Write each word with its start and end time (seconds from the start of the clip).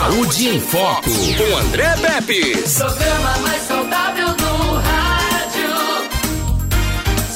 Saúde 0.00 0.48
em 0.48 0.58
Foco, 0.58 1.10
com 1.10 1.56
André 1.58 1.94
Pepe. 1.98 2.56
Programa 2.72 3.38
mais 3.42 3.62
saudável 3.64 4.28
do 4.28 4.72
rádio. 4.78 5.68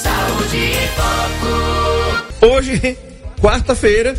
Saúde 0.02 0.56
em 0.56 0.88
Foco. 0.96 2.46
Hoje, 2.46 2.98
quarta-feira, 3.38 4.14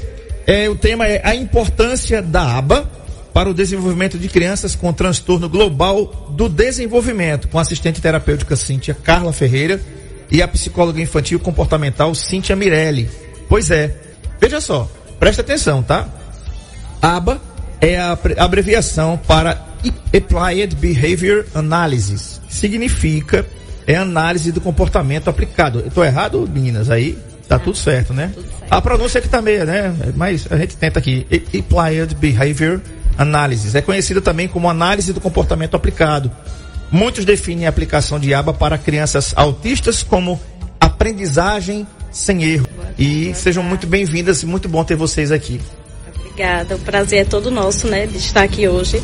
é, 0.46 0.70
o 0.70 0.76
tema 0.76 1.08
é 1.08 1.28
a 1.28 1.34
importância 1.34 2.22
da 2.22 2.56
aba 2.56 2.88
para 3.34 3.50
o 3.50 3.54
desenvolvimento 3.54 4.20
de 4.20 4.30
crianças 4.30 4.76
com 4.76 4.94
transtorno 4.94 5.50
global 5.50 6.30
do 6.30 6.48
desenvolvimento, 6.48 7.48
com 7.48 7.58
a 7.58 7.64
assistente 7.64 8.00
terapêutica 8.00 8.56
Cíntia 8.56 8.94
Carla 8.94 9.34
Ferreira 9.34 9.82
e 10.30 10.44
a 10.44 10.48
psicóloga 10.48 11.02
infantil 11.02 11.40
comportamental 11.40 12.14
Cíntia 12.14 12.56
Mirelli. 12.56 13.10
Pois 13.50 13.72
é, 13.72 14.00
veja 14.40 14.62
só, 14.62 14.88
presta 15.20 15.42
atenção, 15.42 15.82
tá? 15.82 16.08
ABA 17.02 17.55
é 17.86 18.00
a 18.00 18.18
abreviação 18.38 19.18
para 19.28 19.64
Applied 20.16 20.76
Behavior 20.76 21.46
Analysis. 21.54 22.42
Significa 22.50 23.46
é 23.86 23.96
análise 23.96 24.52
do 24.52 24.60
comportamento 24.60 25.30
aplicado. 25.30 25.80
Eu 25.80 25.92
tô 25.92 26.04
errado, 26.04 26.50
meninas? 26.52 26.90
Aí 26.90 27.18
tá 27.48 27.60
tudo 27.60 27.78
certo, 27.78 28.14
né? 28.14 28.32
Tudo 28.34 28.48
certo. 28.48 28.66
A 28.72 28.82
pronúncia 28.82 29.20
aqui 29.20 29.30
tá 29.30 29.42
meia, 29.42 29.64
né? 29.66 29.96
Mas 30.16 30.48
a 30.50 30.58
gente 30.58 30.76
tenta 30.76 30.98
aqui. 30.98 31.28
Applied 31.30 32.16
Behavior 32.16 32.82
Analysis. 33.18 33.76
É 33.76 33.82
conhecida 33.82 34.20
também 34.20 34.48
como 34.48 34.68
análise 34.68 35.14
do 35.14 35.22
comportamento 35.22 35.76
aplicado. 35.76 36.32
Muitos 36.92 37.26
definem 37.26 37.68
a 37.68 37.70
aplicação 37.70 38.20
de 38.20 38.34
ABA 38.34 38.54
para 38.54 38.78
crianças 38.78 39.34
autistas 39.36 40.02
como 40.02 40.40
aprendizagem 40.80 41.86
sem 42.12 42.44
erro. 42.44 42.68
E 42.98 43.32
sejam 43.36 43.62
muito 43.62 43.86
bem-vindas 43.86 44.42
e 44.42 44.48
muito 44.48 44.68
bom 44.68 44.84
ter 44.84 44.96
vocês 44.96 45.32
aqui. 45.32 45.62
Obrigada, 46.36 46.76
o 46.76 46.80
prazer 46.80 47.22
é 47.22 47.24
todo 47.24 47.50
nosso, 47.50 47.88
né, 47.88 48.06
de 48.06 48.18
estar 48.18 48.44
aqui 48.44 48.68
hoje, 48.68 49.02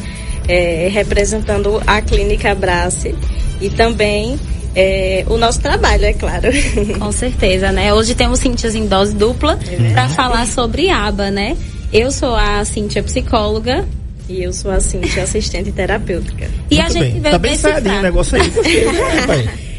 é, 0.50 0.90
representando 0.92 1.82
a 1.88 2.02
Clínica 2.02 2.52
Abrace 2.52 3.16
e 3.62 3.70
também 3.70 4.38
é, 4.76 5.24
o 5.30 5.38
nosso 5.38 5.62
trabalho, 5.62 6.04
é 6.04 6.12
claro. 6.12 6.50
Com 7.00 7.10
certeza, 7.14 7.72
né? 7.72 7.94
Hoje 7.94 8.16
temos 8.16 8.40
Cíntias 8.40 8.76
em 8.76 8.86
dose 8.86 9.16
dupla 9.16 9.58
é 9.66 9.94
para 9.94 10.10
falar 10.10 10.46
sobre 10.46 10.90
aba, 10.90 11.32
né? 11.32 11.56
Eu 11.94 12.12
sou 12.12 12.36
a 12.36 12.66
Cíntia 12.66 13.02
psicóloga. 13.02 13.86
E 14.28 14.44
eu 14.44 14.52
sou 14.52 14.70
a 14.70 14.82
Cíntia 14.82 15.24
assistente 15.24 15.72
terapêutica. 15.72 16.50
E 16.70 16.76
Muito 16.76 16.86
a 16.86 16.90
gente 16.90 17.12
bem. 17.14 17.22
veio 17.22 17.32
tá 17.32 17.38
bem 17.40 17.52
decifrar. 17.52 18.00
o 18.00 18.02
negócio 18.02 18.42
aí. 18.42 18.50
Porque, 18.52 18.86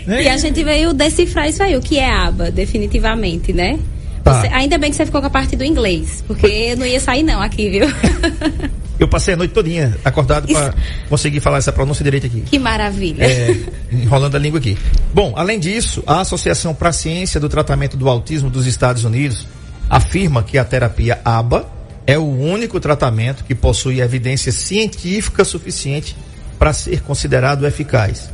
né, 0.08 0.22
E 0.22 0.28
a 0.28 0.38
gente 0.38 0.64
veio 0.64 0.94
decifrar 0.94 1.50
isso 1.50 1.62
aí, 1.62 1.76
o 1.76 1.82
que 1.82 1.98
é 1.98 2.10
aba, 2.10 2.50
definitivamente, 2.50 3.52
né? 3.52 3.78
Tá. 4.22 4.40
Você, 4.40 4.46
ainda 4.48 4.78
bem 4.78 4.90
que 4.90 4.96
você 4.96 5.04
ficou 5.04 5.20
com 5.20 5.26
a 5.26 5.30
parte 5.30 5.56
do 5.56 5.64
inglês, 5.64 6.22
porque 6.26 6.76
não 6.76 6.86
ia 6.86 7.00
sair 7.00 7.22
não 7.22 7.42
aqui, 7.42 7.70
viu? 7.70 7.86
Eu 8.98 9.08
passei 9.08 9.34
a 9.34 9.36
noite 9.36 9.52
todinha 9.52 9.96
acordado 10.04 10.46
para 10.46 10.74
conseguir 11.08 11.40
falar 11.40 11.58
essa 11.58 11.72
pronúncia 11.72 12.04
direita 12.04 12.28
aqui. 12.28 12.42
Que 12.42 12.56
maravilha. 12.56 13.24
É, 13.24 13.56
enrolando 13.90 14.36
a 14.36 14.38
língua 14.38 14.60
aqui. 14.60 14.78
Bom, 15.12 15.32
além 15.34 15.58
disso, 15.58 16.04
a 16.06 16.20
Associação 16.20 16.72
para 16.72 16.90
a 16.90 16.92
Ciência 16.92 17.40
do 17.40 17.48
Tratamento 17.48 17.96
do 17.96 18.08
Autismo 18.08 18.48
dos 18.48 18.64
Estados 18.64 19.02
Unidos 19.02 19.46
afirma 19.90 20.42
que 20.44 20.56
a 20.56 20.64
terapia 20.64 21.20
ABA 21.24 21.66
é 22.06 22.16
o 22.16 22.24
único 22.24 22.78
tratamento 22.78 23.44
que 23.44 23.56
possui 23.56 24.00
evidência 24.00 24.52
científica 24.52 25.44
suficiente 25.44 26.16
para 26.58 26.72
ser 26.72 27.00
considerado 27.02 27.66
eficaz, 27.66 28.30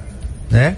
né? 0.50 0.76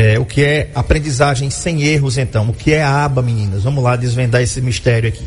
É, 0.00 0.16
o 0.16 0.24
que 0.24 0.44
é 0.44 0.70
aprendizagem 0.76 1.50
sem 1.50 1.82
erros, 1.82 2.18
então? 2.18 2.50
O 2.50 2.52
que 2.52 2.72
é 2.72 2.84
a 2.84 3.04
aba, 3.04 3.20
meninas? 3.20 3.64
Vamos 3.64 3.82
lá 3.82 3.96
desvendar 3.96 4.40
esse 4.40 4.60
mistério 4.60 5.08
aqui. 5.08 5.24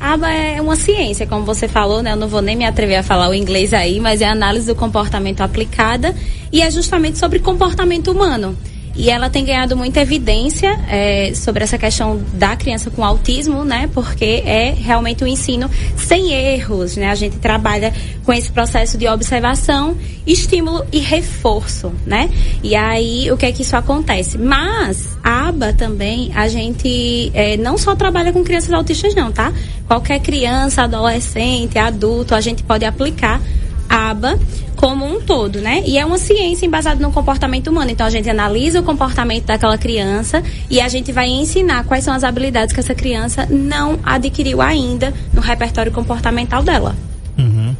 ABA 0.00 0.32
é 0.32 0.58
uma 0.58 0.74
ciência, 0.74 1.26
como 1.26 1.44
você 1.44 1.68
falou, 1.68 2.02
né? 2.02 2.12
Eu 2.12 2.16
não 2.16 2.26
vou 2.26 2.40
nem 2.40 2.56
me 2.56 2.64
atrever 2.64 2.96
a 2.96 3.02
falar 3.02 3.28
o 3.28 3.34
inglês 3.34 3.74
aí, 3.74 4.00
mas 4.00 4.22
é 4.22 4.24
análise 4.24 4.66
do 4.66 4.74
comportamento 4.74 5.42
aplicada 5.42 6.16
e 6.50 6.62
é 6.62 6.70
justamente 6.70 7.18
sobre 7.18 7.40
comportamento 7.40 8.10
humano. 8.10 8.56
E 8.96 9.10
ela 9.10 9.28
tem 9.28 9.44
ganhado 9.44 9.76
muita 9.76 10.00
evidência 10.00 10.78
é, 10.88 11.32
sobre 11.34 11.62
essa 11.62 11.76
questão 11.76 12.20
da 12.32 12.56
criança 12.56 12.90
com 12.90 13.04
autismo, 13.04 13.64
né? 13.64 13.90
Porque 13.92 14.42
é 14.44 14.70
realmente 14.70 15.22
um 15.22 15.26
ensino 15.26 15.70
sem 15.96 16.32
erros, 16.32 16.96
né? 16.96 17.10
A 17.10 17.14
gente 17.14 17.36
trabalha 17.36 17.92
com 18.24 18.32
esse 18.32 18.50
processo 18.50 18.96
de 18.96 19.06
observação, 19.06 19.96
estímulo 20.26 20.84
e 20.90 20.98
reforço, 20.98 21.92
né? 22.06 22.30
E 22.62 22.74
aí, 22.74 23.30
o 23.30 23.36
que 23.36 23.44
é 23.44 23.52
que 23.52 23.62
isso 23.62 23.76
acontece? 23.76 24.38
Mas, 24.38 25.16
a 25.22 25.48
aba 25.48 25.74
também, 25.74 26.32
a 26.34 26.48
gente 26.48 27.30
é, 27.34 27.56
não 27.58 27.76
só 27.76 27.94
trabalha 27.94 28.32
com 28.32 28.42
crianças 28.42 28.72
autistas 28.72 29.14
não, 29.14 29.30
tá? 29.30 29.52
Qualquer 29.86 30.20
criança, 30.20 30.82
adolescente, 30.84 31.78
adulto, 31.78 32.34
a 32.34 32.40
gente 32.40 32.62
pode 32.62 32.84
aplicar 32.84 33.40
aba 33.88 34.38
como 34.76 35.04
um 35.04 35.20
todo, 35.20 35.60
né? 35.60 35.82
E 35.86 35.98
é 35.98 36.04
uma 36.04 36.18
ciência 36.18 36.66
embasada 36.66 37.00
no 37.00 37.10
comportamento 37.10 37.68
humano. 37.68 37.90
Então 37.90 38.06
a 38.06 38.10
gente 38.10 38.28
analisa 38.28 38.80
o 38.80 38.82
comportamento 38.82 39.46
daquela 39.46 39.76
criança 39.78 40.42
e 40.70 40.80
a 40.80 40.88
gente 40.88 41.10
vai 41.10 41.28
ensinar 41.28 41.84
quais 41.84 42.04
são 42.04 42.14
as 42.14 42.22
habilidades 42.22 42.74
que 42.74 42.80
essa 42.80 42.94
criança 42.94 43.46
não 43.50 43.98
adquiriu 44.04 44.60
ainda 44.60 45.12
no 45.32 45.40
repertório 45.40 45.90
comportamental 45.90 46.62
dela. 46.62 46.94
Uhum. 47.38 47.74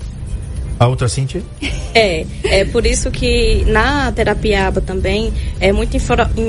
A 0.78 0.86
outra 0.88 1.08
Cintia? 1.08 1.42
É, 1.98 2.26
é 2.44 2.64
por 2.66 2.84
isso 2.84 3.10
que 3.10 3.64
na 3.68 4.12
terapia 4.12 4.68
ABA 4.68 4.82
também 4.82 5.32
é 5.58 5.72
muito, 5.72 5.96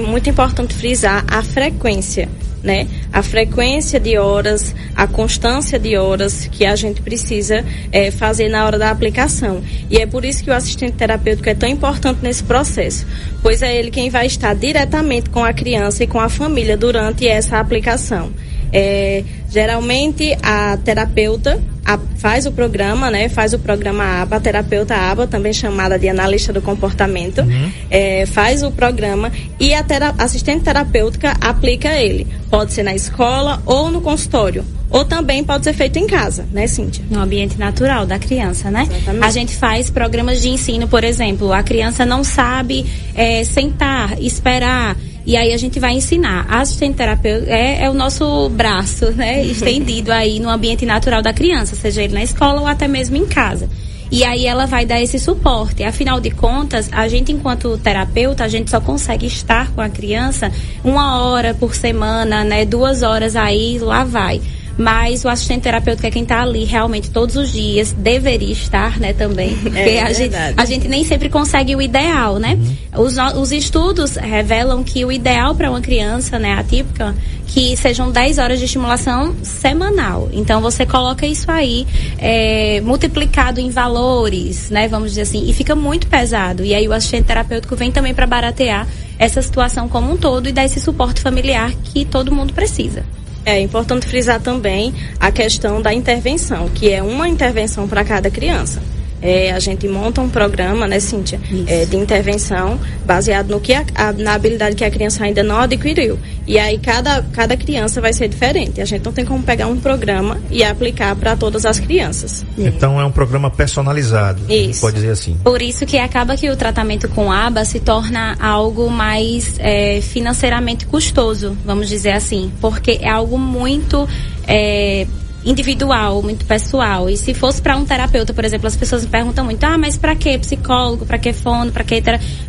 muito 0.10 0.30
importante 0.30 0.74
frisar 0.74 1.24
a 1.26 1.42
frequência 1.42 2.28
né? 2.64 2.88
A 3.12 3.22
frequência 3.22 4.00
de 4.00 4.18
horas, 4.18 4.76
a 4.96 5.08
constância 5.08 5.80
de 5.80 5.96
horas 5.98 6.48
que 6.52 6.66
a 6.66 6.76
gente 6.76 7.02
precisa 7.02 7.64
é, 7.92 8.12
fazer 8.12 8.50
na 8.50 8.66
hora 8.66 8.78
da 8.78 8.90
aplicação. 8.90 9.62
E 9.90 9.98
é 9.98 10.06
por 10.06 10.26
isso 10.26 10.44
que 10.44 10.50
o 10.50 10.54
assistente 10.54 10.94
terapêutico 10.94 11.50
é 11.50 11.56
tão 11.56 11.70
importante 11.70 12.20
nesse 12.22 12.44
processo, 12.44 13.06
pois 13.42 13.62
é 13.62 13.76
ele 13.76 13.92
quem 13.92 14.10
vai 14.10 14.26
estar 14.26 14.54
diretamente 14.56 15.30
com 15.30 15.44
a 15.44 15.54
criança 15.54 16.04
e 16.04 16.08
com 16.08 16.20
a 16.20 16.30
família 16.30 16.76
durante 16.76 17.28
essa 17.28 17.60
aplicação. 17.60 18.32
É, 18.72 19.24
geralmente 19.50 20.38
a 20.42 20.78
terapeuta 20.78 21.62
a, 21.88 21.98
faz 22.18 22.46
o 22.46 22.52
programa, 22.52 23.10
né? 23.10 23.30
Faz 23.30 23.54
o 23.54 23.60
programa 23.60 24.04
ABA, 24.22 24.36
a 24.36 24.40
terapeuta 24.42 24.94
ABA, 24.94 25.26
também 25.26 25.54
chamada 25.54 25.98
de 25.98 26.10
analista 26.10 26.52
do 26.52 26.62
comportamento, 26.62 27.42
uhum. 27.42 27.72
é, 27.90 28.26
faz 28.26 28.62
o 28.62 28.72
programa 28.72 29.32
e 29.58 29.74
a 29.74 29.82
tera, 29.82 30.14
assistente 30.18 30.66
terapêutica 30.66 31.32
aplica 31.40 31.90
ele. 31.94 32.28
Pode 32.50 32.74
ser 32.74 32.84
na 32.84 32.94
escola 32.94 33.62
ou 33.66 33.90
no 33.90 34.02
consultório. 34.02 34.66
Ou 34.90 35.04
também 35.04 35.44
pode 35.44 35.66
ser 35.66 35.74
feito 35.74 36.00
em 36.00 36.08
casa, 36.08 36.46
né, 36.52 36.66
Cíntia? 36.66 37.04
No 37.10 37.20
ambiente 37.20 37.58
natural 37.58 38.06
da 38.06 38.18
criança, 38.18 38.72
né? 38.72 38.88
Exatamente. 38.90 39.26
A 39.26 39.30
gente 39.30 39.56
faz 39.56 39.90
programas 39.90 40.42
de 40.42 40.50
ensino, 40.50 40.88
por 40.88 41.04
exemplo, 41.04 41.52
a 41.52 41.62
criança 41.62 42.06
não 42.06 42.24
sabe 42.24 42.86
é, 43.14 43.44
sentar, 43.44 44.22
esperar 44.22 44.96
e 45.28 45.36
aí 45.36 45.54
a 45.54 45.58
gente 45.58 45.78
vai 45.78 45.92
ensinar. 45.92 46.46
A 46.48 46.62
assistente 46.62 46.96
terapeuta 46.96 47.52
é, 47.52 47.84
é 47.84 47.90
o 47.90 47.94
nosso 47.94 48.48
braço, 48.48 49.12
né? 49.12 49.44
Estendido 49.44 50.10
aí 50.10 50.40
no 50.40 50.50
ambiente 50.50 50.86
natural 50.86 51.22
da 51.22 51.34
criança, 51.34 51.76
seja 51.76 52.02
ele 52.02 52.14
na 52.14 52.24
escola 52.24 52.62
ou 52.62 52.68
até 52.68 52.88
mesmo 52.88 53.18
em 53.18 53.26
casa. 53.26 53.70
E 54.10 54.24
aí 54.24 54.46
ela 54.46 54.66
vai 54.66 54.86
dar 54.86 55.02
esse 55.02 55.20
suporte. 55.20 55.84
Afinal 55.84 56.22
de 56.22 56.32
contas, 56.32 56.88
a 56.94 57.10
gente 57.10 57.30
enquanto 57.30 57.78
terapeuta, 57.78 58.46
a 58.46 58.48
gente 58.48 58.72
só 58.72 58.80
consegue 58.80 59.26
estar 59.26 59.70
com 59.74 59.82
a 59.82 59.90
criança 59.90 60.50
uma 60.82 61.22
hora 61.22 61.54
por 61.54 61.76
semana, 61.76 62.46
né? 62.46 62.64
Duas 62.64 63.04
horas 63.04 63.36
aí, 63.36 63.78
lá 63.80 64.06
vai 64.06 64.40
mas 64.78 65.26
o 65.26 65.30
assistente 65.30 65.64
terapêutico 65.64 66.06
é 66.08 66.12
quem 66.12 66.24
está 66.24 66.42
ali 66.42 66.64
realmente 66.64 67.10
todos 67.10 67.36
os 67.36 67.52
dias, 67.52 67.94
deveria 67.94 68.52
estar, 68.52 69.00
né, 69.00 69.14
também. 69.14 69.58
É 69.68 69.70
porque 69.70 69.80
é, 69.80 70.02
a, 70.02 70.14
gente, 70.14 70.36
a 70.58 70.66
gente 70.66 70.88
nem 70.88 71.04
sempre 71.04 71.30
consegue 71.30 71.76
o 71.76 71.82
ideal, 71.82 72.40
né? 72.40 72.58
Uhum. 72.94 73.04
Os, 73.04 73.18
os 73.36 73.52
estudos 73.52 74.16
revelam 74.16 74.84
que 74.84 75.04
o 75.06 75.12
ideal 75.12 75.54
para 75.56 75.70
uma 75.70 75.82
criança, 75.82 76.40
né, 76.40 76.54
atípica, 76.54 77.14
que 77.48 77.76
sejam 77.78 78.12
10 78.12 78.38
horas 78.38 78.60
de 78.60 78.66
estimulação 78.66 79.36
semanal. 79.42 80.30
Então 80.32 80.62
você 80.62 80.86
coloca 80.86 81.26
isso 81.26 81.50
aí 81.50 81.88
é, 82.18 82.82
multiplicado 82.82 83.60
em 83.60 83.70
valores, 83.70 84.70
né? 84.70 84.88
Vamos 84.88 85.10
dizer 85.10 85.22
assim, 85.22 85.50
e 85.50 85.54
fica 85.54 85.76
muito 85.76 86.08
pesado. 86.08 86.64
E 86.64 86.74
aí 86.74 86.88
o 86.88 86.94
assistente 86.94 87.26
terapêutico 87.26 87.76
vem 87.76 87.92
também 87.92 88.14
para 88.14 88.28
baratear 88.28 88.88
essa 89.18 89.42
situação 89.42 89.88
como 89.88 90.12
um 90.12 90.18
todo 90.18 90.48
e 90.48 90.52
dar 90.52 90.66
esse 90.66 90.80
suporte 90.80 91.22
familiar 91.22 91.72
que 91.84 92.06
todo 92.06 92.34
mundo 92.34 92.54
precisa. 92.54 93.04
É 93.48 93.62
importante 93.62 94.06
frisar 94.06 94.42
também 94.42 94.94
a 95.22 95.32
questão 95.32 95.82
da 95.82 95.94
intervenção, 95.94 96.68
que 96.68 96.92
é 96.92 97.02
uma 97.02 97.30
intervenção 97.30 97.88
para 97.88 98.04
cada 98.04 98.30
criança. 98.30 98.82
É, 99.22 99.52
a 99.52 99.60
gente 99.60 99.88
monta 99.88 100.22
um 100.22 100.30
programa, 100.30 100.88
né, 100.88 101.00
Cíntia, 101.00 101.40
é, 101.68 101.86
de 101.86 101.96
intervenção 101.98 102.80
baseado 103.06 103.50
no 103.50 103.60
que 103.60 103.74
a, 103.74 103.84
a, 103.96 104.14
na 104.14 104.34
habilidade 104.34 104.76
que 104.76 104.84
a 104.84 104.92
criança 104.92 105.24
ainda 105.24 105.44
não 105.44 105.60
adquiriu. 105.60 106.20
E 106.46 106.58
aí 106.58 106.78
cada, 106.78 107.22
cada 107.34 107.58
criança 107.58 108.00
vai 108.00 108.14
ser 108.14 108.28
diferente. 108.28 108.80
A 108.80 108.86
gente 108.86 109.04
não 109.04 109.12
tem 109.12 109.26
como 109.26 109.44
pegar 109.44 109.68
um 109.68 109.78
programa 109.78 110.38
e 110.50 110.64
aplicar 110.64 111.16
para 111.16 111.36
todas 111.36 111.66
as 111.66 111.80
crianças. 111.80 112.46
Então 112.58 113.00
é 113.02 113.06
um 113.06 113.12
programa 113.12 113.50
personalizado. 113.50 114.42
Isso. 114.50 114.82
Pode 114.82 114.96
dizer 114.96 115.12
assim. 115.12 115.38
Por 115.44 115.62
isso 115.62 115.86
que 115.86 115.98
acaba 115.98 116.38
que 116.38 116.50
o 116.50 116.56
tratamento 116.56 117.10
com 117.10 117.32
ABA 117.32 117.66
se 117.66 117.80
torna 117.80 118.36
algo 118.40 118.90
mais 118.90 119.56
é, 119.60 120.00
financeiramente 120.02 120.86
custoso, 120.86 121.58
vamos 121.66 121.90
dizer 121.90 122.12
assim, 122.12 122.52
porque 122.62 123.00
é 123.02 123.10
algo 123.10 123.38
muito 123.38 124.08
é, 124.48 125.06
individual, 125.48 126.22
muito 126.22 126.46
pessoal. 126.46 127.10
E 127.10 127.16
se 127.16 127.34
fosse 127.34 127.62
para 127.62 127.78
um 127.78 127.86
terapeuta, 127.86 128.34
por 128.34 128.44
exemplo, 128.44 128.68
as 128.68 128.76
pessoas 128.76 129.04
me 129.04 129.10
perguntam 129.10 129.46
muito: 129.46 129.64
"Ah, 129.64 129.78
mas 129.78 129.98
para 129.98 130.16
que 130.16 130.38
psicólogo? 130.38 131.06
Para 131.06 131.18
que 131.18 131.32
fono? 131.34 131.72
Para 131.72 131.84
que 131.84 132.02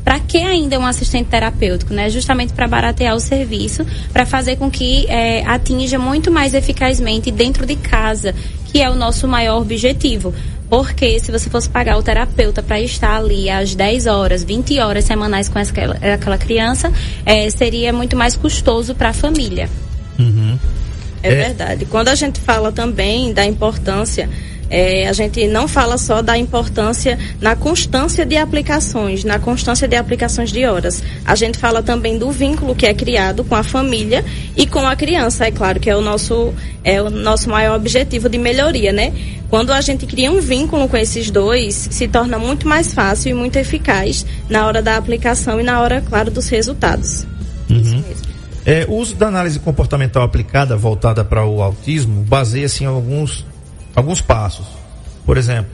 para 0.05 0.21
que 0.21 0.39
ainda 0.39 0.79
um 0.79 0.87
assistente 0.87 1.29
terapêutico, 1.29 1.95
né? 1.95 2.11
Justamente 2.11 2.53
para 2.53 2.67
baratear 2.67 3.15
o 3.15 3.21
serviço, 3.21 3.87
para 4.13 4.27
fazer 4.27 4.57
com 4.57 4.71
que 4.71 5.07
é, 5.07 5.45
atinja 5.47 5.99
muito 5.99 6.31
mais 6.31 6.55
eficazmente 6.55 7.31
dentro 7.31 7.65
de 7.65 7.77
casa, 7.77 8.35
que 8.67 8.83
é 8.83 8.91
o 8.91 8.95
nosso 8.95 9.29
maior 9.29 9.61
objetivo. 9.61 10.35
Porque 10.69 11.19
se 11.19 11.33
você 11.33 11.49
fosse 11.49 11.69
pagar 11.69 11.97
o 11.97 12.03
terapeuta 12.03 12.63
para 12.63 12.79
estar 12.81 13.17
ali 13.17 13.49
às 13.49 13.75
10 13.75 14.07
horas, 14.07 14.45
20 14.45 14.79
horas 14.81 15.05
semanais 15.05 15.49
com 15.49 15.59
aquela, 15.59 15.95
aquela 15.95 16.37
criança, 16.37 16.93
é, 17.25 17.49
seria 17.49 17.91
muito 17.93 18.17
mais 18.17 18.37
custoso 18.37 18.95
para 18.95 19.09
a 19.09 19.13
família. 19.15 19.71
Uhum. 20.19 20.59
É, 21.23 21.33
é 21.33 21.35
verdade. 21.35 21.85
Quando 21.87 22.09
a 22.09 22.15
gente 22.15 22.41
fala 22.41 22.73
também 22.73 23.33
da 23.33 23.45
importância 23.45 24.29
é, 24.71 25.09
a 25.09 25.13
gente 25.13 25.47
não 25.49 25.67
fala 25.67 25.97
só 25.97 26.21
da 26.21 26.37
importância 26.37 27.19
na 27.41 27.57
constância 27.57 28.27
de 28.27 28.37
aplicações, 28.37 29.25
na 29.25 29.39
constância 29.39 29.89
de 29.89 29.97
aplicações 29.97 30.53
de 30.53 30.65
horas. 30.67 31.03
A 31.25 31.35
gente 31.35 31.59
fala 31.59 31.83
também 31.83 32.19
do 32.19 32.31
vínculo 32.31 32.75
que 32.75 32.87
é 32.87 32.93
criado 32.93 33.45
com 33.45 33.55
a 33.55 33.63
família 33.63 34.25
e 34.57 34.67
com 34.67 34.87
a 34.87 34.95
criança, 34.95 35.47
é 35.47 35.51
claro 35.51 35.81
que 35.81 35.89
é 35.89 35.97
o 35.97 36.01
nosso, 36.01 36.53
é 36.85 37.01
o 37.01 37.09
nosso 37.09 37.49
maior 37.49 37.77
objetivo 37.77 38.29
de 38.29 38.39
melhoria, 38.39 38.93
né? 38.93 39.13
Quando 39.49 39.73
a 39.73 39.81
gente 39.81 40.05
cria 40.05 40.31
um 40.31 40.41
vínculo 40.41 40.87
com 40.89 40.97
esses 40.97 41.31
dois, 41.31 41.89
se 41.91 42.07
torna 42.07 42.39
muito 42.39 42.69
mais 42.69 42.93
fácil 42.93 43.31
e 43.31 43.35
muito 43.35 43.57
eficaz 43.57 44.27
na 44.51 44.67
hora 44.67 44.83
da 44.83 44.97
aplicação 44.97 45.59
e 45.59 45.63
na 45.63 45.81
hora, 45.81 46.03
claro, 46.07 46.31
dos 46.31 46.49
resultados. 46.49 47.27
É, 48.69 48.85
o 48.87 48.97
uso 48.97 49.15
da 49.15 49.29
análise 49.29 49.59
comportamental 49.59 50.23
aplicada 50.23 50.77
voltada 50.77 51.25
para 51.25 51.43
o 51.43 51.63
autismo 51.63 52.23
baseia-se 52.23 52.85
em 52.85 52.87
alguns 52.87 53.47
alguns 53.97 54.21
passos. 54.21 54.67
Por 55.25 55.39
exemplo, 55.39 55.71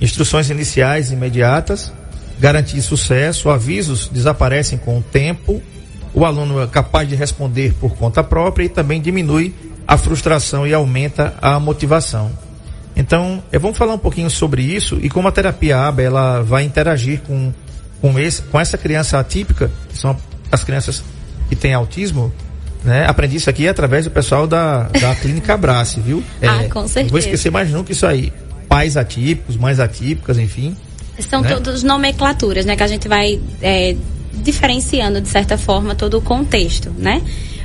instruções 0.00 0.50
iniciais 0.50 1.12
imediatas, 1.12 1.92
garantir 2.40 2.82
sucesso, 2.82 3.48
avisos 3.48 4.08
desaparecem 4.08 4.76
com 4.76 4.98
o 4.98 5.02
tempo, 5.02 5.62
o 6.12 6.24
aluno 6.24 6.60
é 6.60 6.66
capaz 6.66 7.08
de 7.08 7.14
responder 7.14 7.74
por 7.74 7.94
conta 7.94 8.24
própria 8.24 8.64
e 8.64 8.68
também 8.68 9.00
diminui 9.00 9.54
a 9.86 9.96
frustração 9.96 10.66
e 10.66 10.74
aumenta 10.74 11.34
a 11.40 11.60
motivação. 11.60 12.32
Então, 12.96 13.40
eh, 13.52 13.58
vamos 13.60 13.78
falar 13.78 13.94
um 13.94 13.98
pouquinho 13.98 14.28
sobre 14.28 14.62
isso 14.62 14.98
e 15.00 15.08
como 15.08 15.28
a 15.28 15.32
terapia 15.32 15.78
ABA 15.78 16.02
ela 16.02 16.42
vai 16.42 16.64
interagir 16.64 17.20
com, 17.20 17.52
com, 18.00 18.18
esse, 18.18 18.42
com 18.42 18.58
essa 18.58 18.76
criança 18.76 19.20
atípica, 19.20 19.70
que 19.88 19.96
são 19.96 20.16
as 20.50 20.64
crianças 20.64 21.04
que 21.52 21.56
têm 21.56 21.74
autismo, 21.74 22.32
né? 22.82 23.04
Aprendi 23.06 23.36
isso 23.36 23.50
aqui 23.50 23.68
através 23.68 24.06
do 24.06 24.10
pessoal 24.10 24.46
da, 24.46 24.84
da 24.84 25.14
Clínica 25.20 25.52
Abrace, 25.52 26.00
viu? 26.00 26.22
É, 26.40 26.48
ah, 26.48 26.66
com 26.70 26.88
certeza. 26.88 27.10
Vou 27.10 27.18
esquecer 27.18 27.50
mais 27.50 27.70
nunca 27.70 27.92
isso 27.92 28.06
aí. 28.06 28.32
Pais 28.66 28.96
atípicos, 28.96 29.54
mães 29.58 29.78
atípicas, 29.78 30.38
enfim. 30.38 30.74
São 31.28 31.42
né? 31.42 31.50
todos 31.50 31.82
nomenclaturas, 31.82 32.64
né? 32.64 32.74
Que 32.74 32.82
a 32.82 32.86
gente 32.86 33.06
vai 33.06 33.38
é, 33.60 33.94
diferenciando, 34.32 35.20
de 35.20 35.28
certa 35.28 35.58
forma, 35.58 35.94
todo 35.94 36.16
o 36.16 36.22
contexto, 36.22 36.90
né? 36.96 37.20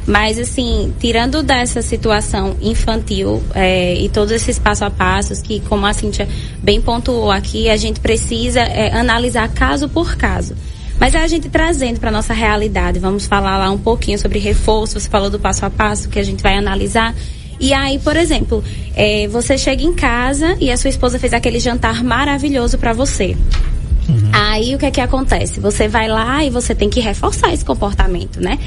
Mas, 0.06 0.38
assim, 0.38 0.94
tirando 1.00 1.42
dessa 1.42 1.82
situação 1.82 2.58
infantil 2.62 3.42
é, 3.56 3.96
e 3.96 4.10
todos 4.10 4.34
esses 4.34 4.60
passo 4.60 4.84
a 4.84 4.90
passos 4.90 5.42
que, 5.42 5.62
como 5.62 5.86
a 5.86 5.94
Cintia 5.94 6.28
bem 6.62 6.82
pontuou 6.82 7.32
aqui, 7.32 7.70
a 7.70 7.78
gente 7.78 8.02
precisa 8.02 8.60
é, 8.60 8.94
analisar 8.94 9.48
caso 9.48 9.88
por 9.88 10.18
caso. 10.18 10.56
Mas 11.00 11.16
a 11.16 11.28
gente 11.28 11.50
trazendo 11.50 12.00
para 12.00 12.12
nossa 12.12 12.34
realidade, 12.34 13.00
vamos 13.00 13.26
falar 13.26 13.58
lá 13.58 13.70
um 13.72 13.78
pouquinho 13.78 14.18
sobre 14.18 14.40
reforço, 14.40 15.00
você 15.00 15.10
falou 15.10 15.30
do 15.30 15.40
passo 15.40 15.66
a 15.66 15.70
passo 15.70 16.10
que 16.10 16.20
a 16.20 16.24
gente 16.24 16.42
vai 16.42 16.58
analisar. 16.58 17.14
E 17.60 17.74
aí, 17.74 18.00
por 18.00 18.16
exemplo, 18.16 18.64
é, 18.96 19.28
você 19.28 19.58
chega 19.58 19.84
em 19.84 19.94
casa 19.94 20.56
e 20.60 20.72
a 20.72 20.78
sua 20.78 20.90
esposa 20.90 21.20
fez 21.20 21.34
aquele 21.34 21.60
jantar 21.60 22.04
maravilhoso 22.04 22.78
para 22.78 22.94
você. 22.94 23.36
Uhum. 24.08 24.32
Aí 24.32 24.76
o 24.76 24.78
que 24.78 24.86
é 24.86 24.92
que 24.92 25.02
acontece? 25.02 25.60
Você 25.60 25.88
vai 25.88 26.08
lá 26.08 26.44
e 26.44 26.50
você 26.50 26.74
tem 26.74 26.90
que 26.90 27.00
reforçar 27.00 27.54
esse 27.54 27.66
comportamento, 27.66 28.40
né? 28.40 28.58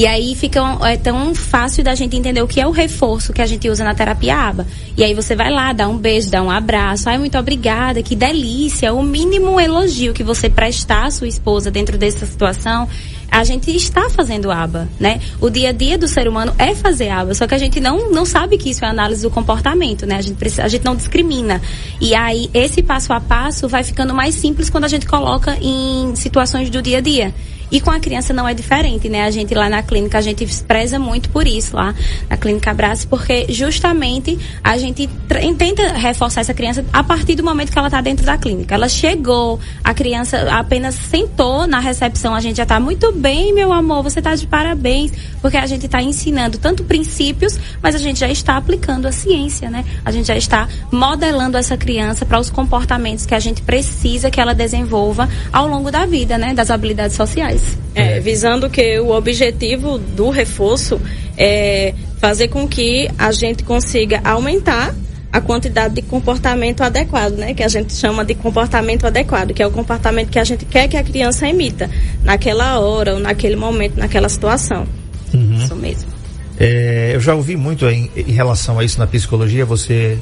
E 0.00 0.06
aí 0.06 0.34
fica 0.34 0.62
é 0.88 0.96
tão 0.96 1.34
fácil 1.34 1.84
da 1.84 1.94
gente 1.94 2.16
entender 2.16 2.40
o 2.40 2.48
que 2.48 2.58
é 2.58 2.66
o 2.66 2.70
reforço 2.70 3.34
que 3.34 3.42
a 3.42 3.46
gente 3.46 3.68
usa 3.68 3.84
na 3.84 3.94
terapia 3.94 4.34
aba. 4.34 4.66
E 4.96 5.04
aí 5.04 5.12
você 5.12 5.36
vai 5.36 5.50
lá, 5.50 5.74
dá 5.74 5.86
um 5.90 5.98
beijo, 5.98 6.30
dá 6.30 6.42
um 6.42 6.50
abraço, 6.50 7.10
ai 7.10 7.18
muito 7.18 7.36
obrigada, 7.36 8.02
que 8.02 8.16
delícia. 8.16 8.94
O 8.94 9.02
mínimo 9.02 9.60
elogio 9.60 10.14
que 10.14 10.24
você 10.24 10.48
prestar 10.48 11.04
à 11.04 11.10
sua 11.10 11.28
esposa 11.28 11.70
dentro 11.70 11.98
dessa 11.98 12.24
situação 12.24 12.88
a 13.30 13.44
gente 13.44 13.70
está 13.76 14.08
fazendo 14.08 14.50
aba, 14.50 14.88
né? 14.98 15.20
O 15.38 15.50
dia 15.50 15.68
a 15.68 15.72
dia 15.72 15.98
do 15.98 16.08
ser 16.08 16.26
humano 16.26 16.54
é 16.58 16.74
fazer 16.74 17.10
aba, 17.10 17.34
só 17.34 17.46
que 17.46 17.54
a 17.54 17.58
gente 17.58 17.78
não, 17.78 18.10
não 18.10 18.24
sabe 18.24 18.56
que 18.56 18.70
isso 18.70 18.82
é 18.84 18.88
análise 18.88 19.20
do 19.22 19.30
comportamento, 19.30 20.06
né? 20.06 20.16
A 20.16 20.22
gente, 20.22 20.36
precisa, 20.36 20.64
a 20.64 20.68
gente 20.68 20.84
não 20.84 20.96
discrimina. 20.96 21.60
E 22.00 22.14
aí, 22.14 22.50
esse 22.52 22.82
passo 22.82 23.12
a 23.12 23.20
passo 23.20 23.68
vai 23.68 23.84
ficando 23.84 24.14
mais 24.14 24.34
simples 24.34 24.70
quando 24.70 24.84
a 24.84 24.88
gente 24.88 25.06
coloca 25.06 25.56
em 25.60 26.16
situações 26.16 26.70
do 26.70 26.80
dia 26.82 26.98
a 26.98 27.00
dia. 27.00 27.34
E 27.70 27.80
com 27.80 27.90
a 27.90 28.00
criança 28.00 28.32
não 28.32 28.48
é 28.48 28.54
diferente, 28.54 29.08
né? 29.08 29.24
A 29.24 29.30
gente 29.30 29.54
lá 29.54 29.68
na 29.68 29.82
clínica, 29.82 30.18
a 30.18 30.20
gente 30.20 30.46
preza 30.64 30.98
muito 30.98 31.30
por 31.30 31.46
isso 31.46 31.76
lá 31.76 31.94
na 32.28 32.36
Clínica 32.36 32.70
Abraço, 32.70 33.06
porque 33.08 33.46
justamente 33.48 34.38
a 34.62 34.76
gente 34.76 35.08
tenta 35.56 35.92
reforçar 35.92 36.40
essa 36.40 36.54
criança 36.54 36.84
a 36.92 37.02
partir 37.02 37.34
do 37.36 37.44
momento 37.44 37.70
que 37.70 37.78
ela 37.78 37.88
está 37.88 38.00
dentro 38.00 38.26
da 38.26 38.36
clínica. 38.36 38.74
Ela 38.74 38.88
chegou, 38.88 39.60
a 39.84 39.94
criança 39.94 40.48
apenas 40.50 40.94
sentou 40.94 41.66
na 41.66 41.78
recepção, 41.78 42.34
a 42.34 42.40
gente 42.40 42.56
já 42.56 42.64
está 42.64 42.80
muito 42.80 43.12
bem, 43.12 43.52
meu 43.52 43.72
amor, 43.72 44.02
você 44.02 44.18
está 44.18 44.34
de 44.34 44.46
parabéns, 44.46 45.12
porque 45.40 45.56
a 45.56 45.66
gente 45.66 45.86
está 45.86 46.02
ensinando 46.02 46.58
tanto 46.58 46.84
princípios, 46.84 47.58
mas 47.82 47.94
a 47.94 47.98
gente 47.98 48.18
já 48.18 48.28
está 48.28 48.56
aplicando 48.56 49.06
a 49.06 49.12
ciência, 49.12 49.70
né? 49.70 49.84
A 50.04 50.10
gente 50.10 50.26
já 50.26 50.36
está 50.36 50.68
modelando 50.90 51.56
essa 51.56 51.76
criança 51.76 52.24
para 52.26 52.40
os 52.40 52.50
comportamentos 52.50 53.26
que 53.26 53.34
a 53.34 53.40
gente 53.40 53.62
precisa 53.62 54.30
que 54.30 54.40
ela 54.40 54.54
desenvolva 54.54 55.28
ao 55.52 55.68
longo 55.68 55.90
da 55.90 56.06
vida, 56.06 56.36
né? 56.36 56.54
Das 56.54 56.70
habilidades 56.70 57.16
sociais. 57.16 57.59
É, 57.94 58.20
visando 58.20 58.70
que 58.70 59.00
o 59.00 59.10
objetivo 59.10 59.98
do 59.98 60.30
reforço 60.30 61.00
é 61.36 61.92
fazer 62.18 62.48
com 62.48 62.68
que 62.68 63.08
a 63.18 63.32
gente 63.32 63.64
consiga 63.64 64.20
aumentar 64.22 64.94
a 65.32 65.40
quantidade 65.40 65.94
de 65.94 66.02
comportamento 66.02 66.82
adequado, 66.82 67.34
né? 67.34 67.54
Que 67.54 67.62
a 67.62 67.68
gente 67.68 67.92
chama 67.94 68.24
de 68.24 68.34
comportamento 68.34 69.06
adequado, 69.06 69.52
que 69.52 69.62
é 69.62 69.66
o 69.66 69.70
comportamento 69.70 70.28
que 70.28 70.38
a 70.38 70.44
gente 70.44 70.64
quer 70.64 70.88
que 70.88 70.96
a 70.96 71.02
criança 71.02 71.48
emita 71.48 71.88
naquela 72.22 72.78
hora 72.80 73.14
ou 73.14 73.20
naquele 73.20 73.56
momento, 73.56 73.96
naquela 73.96 74.28
situação. 74.28 74.86
Uhum. 75.32 75.54
Isso 75.54 75.76
mesmo. 75.76 76.10
É, 76.58 77.12
eu 77.14 77.20
já 77.20 77.34
ouvi 77.34 77.56
muito 77.56 77.88
em, 77.88 78.10
em, 78.14 78.32
relação 78.32 78.78
a 78.78 78.84
isso 78.84 78.98
na 78.98 79.06
psicologia, 79.06 79.64
você 79.64 80.18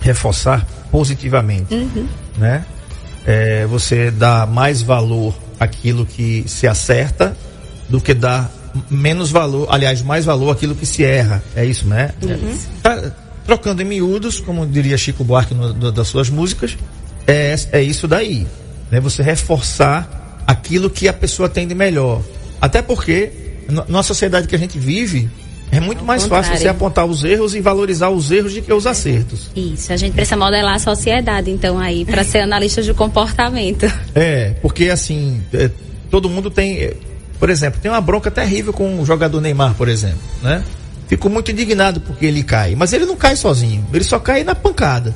reforçar 0.00 0.66
positivamente, 0.90 1.72
uhum. 1.72 2.06
né? 2.36 2.64
É, 3.26 3.66
você 3.66 4.10
dá 4.10 4.46
mais 4.46 4.82
valor 4.82 5.34
aquilo 5.58 6.06
que 6.06 6.44
se 6.46 6.66
acerta 6.66 7.36
do 7.88 8.00
que 8.00 8.14
dar 8.14 8.50
menos 8.90 9.30
valor, 9.30 9.66
aliás, 9.70 10.02
mais 10.02 10.24
valor 10.24 10.50
aquilo 10.50 10.74
que 10.74 10.86
se 10.86 11.04
erra. 11.04 11.42
É 11.56 11.64
isso, 11.64 11.86
né? 11.86 12.12
Uhum. 12.22 12.58
Tá, 12.82 13.12
trocando 13.44 13.82
em 13.82 13.84
miúdos, 13.84 14.40
como 14.40 14.66
diria 14.66 14.96
Chico 14.98 15.24
Buarque 15.24 15.54
no, 15.54 15.72
do, 15.72 15.90
das 15.90 16.08
suas 16.08 16.28
músicas, 16.28 16.76
é, 17.26 17.54
é 17.72 17.82
isso 17.82 18.06
daí. 18.06 18.46
Né? 18.90 19.00
Você 19.00 19.22
reforçar 19.22 20.42
aquilo 20.46 20.90
que 20.90 21.08
a 21.08 21.12
pessoa 21.12 21.48
tem 21.48 21.66
de 21.66 21.74
melhor. 21.74 22.22
Até 22.60 22.82
porque, 22.82 23.32
na 23.88 24.02
sociedade 24.02 24.48
que 24.48 24.54
a 24.54 24.58
gente 24.58 24.78
vive, 24.78 25.30
é 25.70 25.80
muito 25.80 26.04
mais 26.04 26.22
contrário. 26.22 26.46
fácil 26.46 26.62
você 26.62 26.68
apontar 26.68 27.04
os 27.04 27.24
erros 27.24 27.54
e 27.54 27.60
valorizar 27.60 28.08
os 28.08 28.30
erros 28.30 28.54
do 28.54 28.62
que 28.62 28.72
os 28.72 28.86
acertos. 28.86 29.50
Isso, 29.54 29.92
a 29.92 29.96
gente 29.96 30.14
precisa 30.14 30.36
modelar 30.36 30.74
a 30.74 30.78
sociedade, 30.78 31.50
então, 31.50 31.78
aí, 31.78 32.04
para 32.04 32.24
ser 32.24 32.40
analista 32.40 32.82
de 32.82 32.94
comportamento. 32.94 33.86
É, 34.14 34.54
porque 34.62 34.88
assim, 34.88 35.42
é, 35.52 35.70
todo 36.10 36.28
mundo 36.28 36.50
tem. 36.50 36.78
É, 36.78 36.94
por 37.38 37.50
exemplo, 37.50 37.78
tem 37.80 37.90
uma 37.90 38.00
bronca 38.00 38.30
terrível 38.30 38.72
com 38.72 39.00
o 39.00 39.06
jogador 39.06 39.40
Neymar, 39.40 39.74
por 39.74 39.88
exemplo, 39.88 40.18
né? 40.42 40.64
Fico 41.06 41.28
muito 41.28 41.52
indignado 41.52 42.00
porque 42.00 42.26
ele 42.26 42.42
cai. 42.42 42.74
Mas 42.74 42.92
ele 42.92 43.06
não 43.06 43.14
cai 43.14 43.36
sozinho, 43.36 43.86
ele 43.92 44.02
só 44.02 44.18
cai 44.18 44.42
na 44.42 44.54
pancada. 44.54 45.14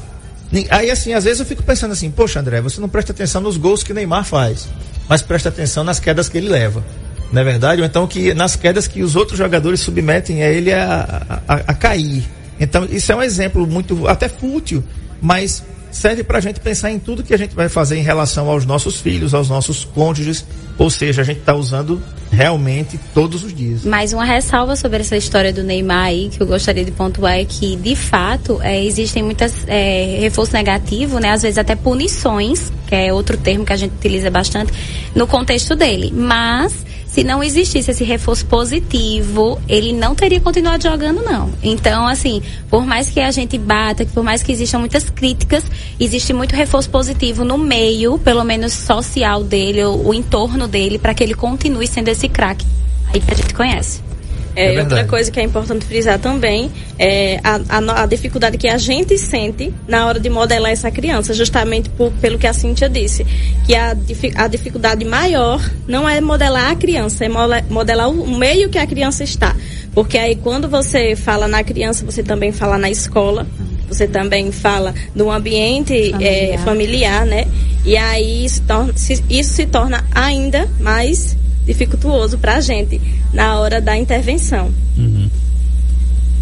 Aí, 0.70 0.90
assim, 0.90 1.14
às 1.14 1.24
vezes 1.24 1.40
eu 1.40 1.46
fico 1.46 1.62
pensando 1.62 1.92
assim, 1.92 2.10
poxa, 2.10 2.38
André, 2.38 2.60
você 2.60 2.80
não 2.80 2.88
presta 2.88 3.12
atenção 3.12 3.40
nos 3.40 3.56
gols 3.56 3.82
que 3.82 3.92
Neymar 3.92 4.24
faz, 4.24 4.68
mas 5.08 5.22
presta 5.22 5.48
atenção 5.48 5.82
nas 5.82 5.98
quedas 5.98 6.28
que 6.28 6.38
ele 6.38 6.48
leva 6.48 6.84
não 7.32 7.40
é 7.40 7.44
verdade? 7.44 7.80
Ou 7.80 7.86
então 7.86 8.06
que 8.06 8.34
nas 8.34 8.54
quedas 8.54 8.86
que 8.86 9.02
os 9.02 9.16
outros 9.16 9.38
jogadores 9.38 9.80
submetem 9.80 10.42
a 10.42 10.50
ele 10.50 10.72
a, 10.72 11.42
a, 11.48 11.54
a 11.54 11.74
cair. 11.74 12.24
Então, 12.60 12.84
isso 12.84 13.10
é 13.10 13.16
um 13.16 13.22
exemplo 13.22 13.66
muito, 13.66 14.06
até 14.06 14.28
fútil, 14.28 14.84
mas 15.20 15.64
serve 15.90 16.24
para 16.24 16.38
a 16.38 16.40
gente 16.40 16.60
pensar 16.60 16.90
em 16.90 16.98
tudo 16.98 17.22
que 17.22 17.34
a 17.34 17.36
gente 17.36 17.54
vai 17.54 17.68
fazer 17.68 17.96
em 17.96 18.02
relação 18.02 18.48
aos 18.48 18.64
nossos 18.64 19.00
filhos, 19.00 19.34
aos 19.34 19.48
nossos 19.48 19.84
cônjuges, 19.84 20.44
ou 20.78 20.88
seja, 20.88 21.20
a 21.20 21.24
gente 21.24 21.40
está 21.40 21.54
usando 21.54 22.02
realmente 22.30 22.98
todos 23.12 23.44
os 23.44 23.54
dias. 23.54 23.84
Mais 23.84 24.12
uma 24.12 24.24
ressalva 24.24 24.74
sobre 24.74 25.00
essa 25.00 25.16
história 25.16 25.52
do 25.52 25.62
Neymar 25.62 26.06
aí, 26.06 26.30
que 26.30 26.42
eu 26.42 26.46
gostaria 26.46 26.84
de 26.84 26.90
pontuar 26.90 27.34
é 27.34 27.44
que, 27.44 27.76
de 27.76 27.94
fato, 27.94 28.60
é, 28.62 28.82
existem 28.82 29.22
muitas 29.22 29.52
é, 29.66 30.18
reforço 30.20 30.54
negativo, 30.54 31.18
né? 31.18 31.30
Às 31.30 31.42
vezes 31.42 31.58
até 31.58 31.76
punições, 31.76 32.72
que 32.86 32.94
é 32.94 33.12
outro 33.12 33.36
termo 33.36 33.64
que 33.64 33.72
a 33.72 33.76
gente 33.76 33.92
utiliza 33.92 34.30
bastante, 34.30 34.72
no 35.14 35.26
contexto 35.26 35.76
dele. 35.76 36.10
Mas 36.14 36.72
se 37.12 37.22
não 37.22 37.42
existisse 37.42 37.90
esse 37.90 38.04
reforço 38.04 38.46
positivo, 38.46 39.60
ele 39.68 39.92
não 39.92 40.14
teria 40.14 40.40
continuado 40.40 40.82
jogando, 40.82 41.22
não. 41.22 41.52
Então, 41.62 42.08
assim, 42.08 42.42
por 42.70 42.86
mais 42.86 43.10
que 43.10 43.20
a 43.20 43.30
gente 43.30 43.58
bata, 43.58 44.06
por 44.06 44.24
mais 44.24 44.42
que 44.42 44.50
existam 44.50 44.78
muitas 44.78 45.10
críticas, 45.10 45.62
existe 46.00 46.32
muito 46.32 46.56
reforço 46.56 46.88
positivo 46.88 47.44
no 47.44 47.58
meio, 47.58 48.18
pelo 48.18 48.42
menos 48.44 48.72
social 48.72 49.44
dele, 49.44 49.84
o, 49.84 50.08
o 50.08 50.14
entorno 50.14 50.66
dele, 50.66 50.98
para 50.98 51.12
que 51.12 51.22
ele 51.22 51.34
continue 51.34 51.86
sendo 51.86 52.08
esse 52.08 52.30
craque 52.30 52.64
aí 53.12 53.20
que 53.20 53.30
a 53.30 53.36
gente 53.36 53.52
conhece. 53.52 54.11
É, 54.54 54.74
é 54.74 54.80
outra 54.80 55.04
coisa 55.04 55.30
que 55.30 55.40
é 55.40 55.42
importante 55.42 55.86
frisar 55.86 56.18
também 56.18 56.70
é 56.98 57.40
a, 57.42 57.60
a, 57.68 58.02
a, 58.02 58.06
dificuldade 58.06 58.58
que 58.58 58.68
a 58.68 58.76
gente 58.76 59.16
sente 59.16 59.72
na 59.88 60.06
hora 60.06 60.20
de 60.20 60.28
modelar 60.28 60.70
essa 60.70 60.90
criança, 60.90 61.32
justamente 61.32 61.88
por, 61.90 62.12
pelo 62.12 62.38
que 62.38 62.46
a 62.46 62.52
Cíntia 62.52 62.88
disse, 62.88 63.26
que 63.66 63.74
a, 63.74 63.96
a 64.36 64.46
dificuldade 64.46 65.04
maior 65.04 65.60
não 65.86 66.08
é 66.08 66.20
modelar 66.20 66.70
a 66.70 66.76
criança, 66.76 67.24
é 67.24 67.28
modelar 67.28 68.10
o 68.10 68.38
meio 68.38 68.68
que 68.68 68.78
a 68.78 68.86
criança 68.86 69.24
está. 69.24 69.56
Porque 69.94 70.18
aí 70.18 70.36
quando 70.36 70.68
você 70.68 71.16
fala 71.16 71.48
na 71.48 71.64
criança, 71.64 72.04
você 72.04 72.22
também 72.22 72.52
fala 72.52 72.76
na 72.78 72.90
escola, 72.90 73.46
você 73.88 74.06
também 74.06 74.50
fala 74.50 74.94
do 75.14 75.30
ambiente 75.30 76.12
familiar, 76.12 76.22
é, 76.22 76.58
familiar 76.58 77.26
né? 77.26 77.46
E 77.84 77.96
aí 77.96 78.44
isso, 78.44 78.62
torna, 78.62 78.94
isso 79.28 79.54
se 79.54 79.66
torna 79.66 80.04
ainda 80.14 80.68
mais 80.80 81.36
dificultuoso 81.64 82.38
para 82.38 82.56
a 82.56 82.60
gente 82.60 83.00
na 83.32 83.58
hora 83.58 83.80
da 83.80 83.96
intervenção. 83.96 84.70
Uhum. 84.96 85.30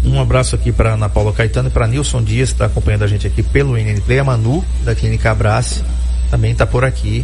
Um 0.03 0.19
abraço 0.19 0.55
aqui 0.55 0.71
para 0.71 0.93
Ana 0.93 1.07
Paula 1.07 1.31
Caetano 1.31 1.69
e 1.69 1.71
para 1.71 1.87
Nilson 1.87 2.23
Dias, 2.23 2.49
que 2.49 2.55
está 2.55 2.65
acompanhando 2.65 3.03
a 3.03 3.07
gente 3.07 3.27
aqui 3.27 3.43
pelo 3.43 3.77
NNP. 3.77 4.19
A 4.19 4.23
Manu, 4.23 4.65
da 4.83 4.95
Clínica 4.95 5.31
Abrace, 5.31 5.83
também 6.29 6.53
está 6.53 6.65
por 6.65 6.83
aqui, 6.83 7.23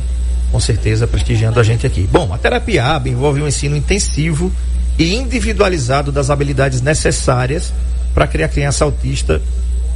com 0.51 0.59
certeza 0.59 1.07
prestigiando 1.07 1.59
a 1.59 1.63
gente 1.63 1.87
aqui. 1.87 2.07
Bom, 2.11 2.31
a 2.33 2.37
terapia 2.37 2.85
ABA 2.85 3.09
envolve 3.09 3.41
um 3.41 3.47
ensino 3.47 3.75
intensivo 3.75 4.51
e 4.97 5.15
individualizado 5.15 6.11
das 6.11 6.29
habilidades 6.29 6.81
necessárias 6.81 7.73
para 8.13 8.27
que 8.27 8.41
a 8.41 8.47
criança 8.47 8.83
autista 8.83 9.41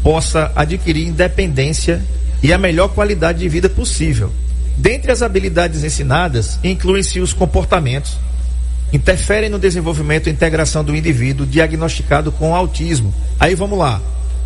possa 0.03 0.51
adquirir 0.55 1.07
independência 1.07 2.01
e 2.41 2.51
a 2.51 2.57
melhor 2.57 2.89
qualidade 2.89 3.39
de 3.39 3.49
vida 3.49 3.69
possível. 3.69 4.31
Dentre 4.77 5.11
as 5.11 5.21
habilidades 5.21 5.83
ensinadas, 5.83 6.59
incluem-se 6.63 7.19
os 7.19 7.33
comportamentos, 7.33 8.17
interferem 8.93 9.49
no 9.49 9.59
desenvolvimento 9.59 10.27
e 10.27 10.31
integração 10.31 10.83
do 10.83 10.95
indivíduo 10.95 11.45
diagnosticado 11.45 12.31
com 12.31 12.55
autismo. 12.55 13.13
Aí 13.39 13.55
vamos 13.55 13.77
lá. 13.77 14.01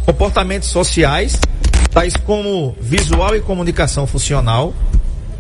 Comportamentos 0.06 0.70
sociais, 0.70 1.40
tais 1.92 2.16
como 2.16 2.76
visual 2.80 3.36
e 3.36 3.42
comunicação 3.42 4.06
funcional, 4.06 4.74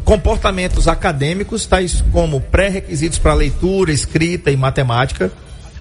comportamentos 0.03 0.87
acadêmicos, 0.87 1.65
tais 1.65 2.03
como 2.11 2.39
pré-requisitos 2.39 3.19
para 3.19 3.33
leitura, 3.33 3.91
escrita 3.91 4.49
e 4.49 4.57
matemática, 4.57 5.31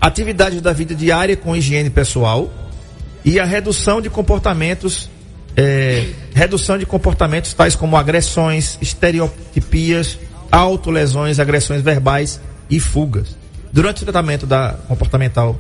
atividades 0.01 0.61
da 0.61 0.73
vida 0.73 0.95
diária 0.95 1.37
com 1.37 1.57
higiene 1.57 1.89
pessoal 1.89 2.53
e 3.25 3.41
a 3.41 3.45
redução 3.45 4.03
de 4.03 4.11
comportamentos 4.11 5.09
é, 5.57 6.07
redução 6.35 6.79
de 6.79 6.87
comportamentos 6.87 7.55
tais 7.55 7.77
como 7.77 7.97
agressões, 7.97 8.79
estereotipias, 8.81 10.19
autolesões, 10.51 11.39
agressões 11.39 11.83
verbais 11.83 12.41
e 12.69 12.81
fugas. 12.81 13.37
Durante 13.73 14.03
o 14.03 14.05
tratamento 14.05 14.47
da 14.47 14.77
comportamental 14.89 15.59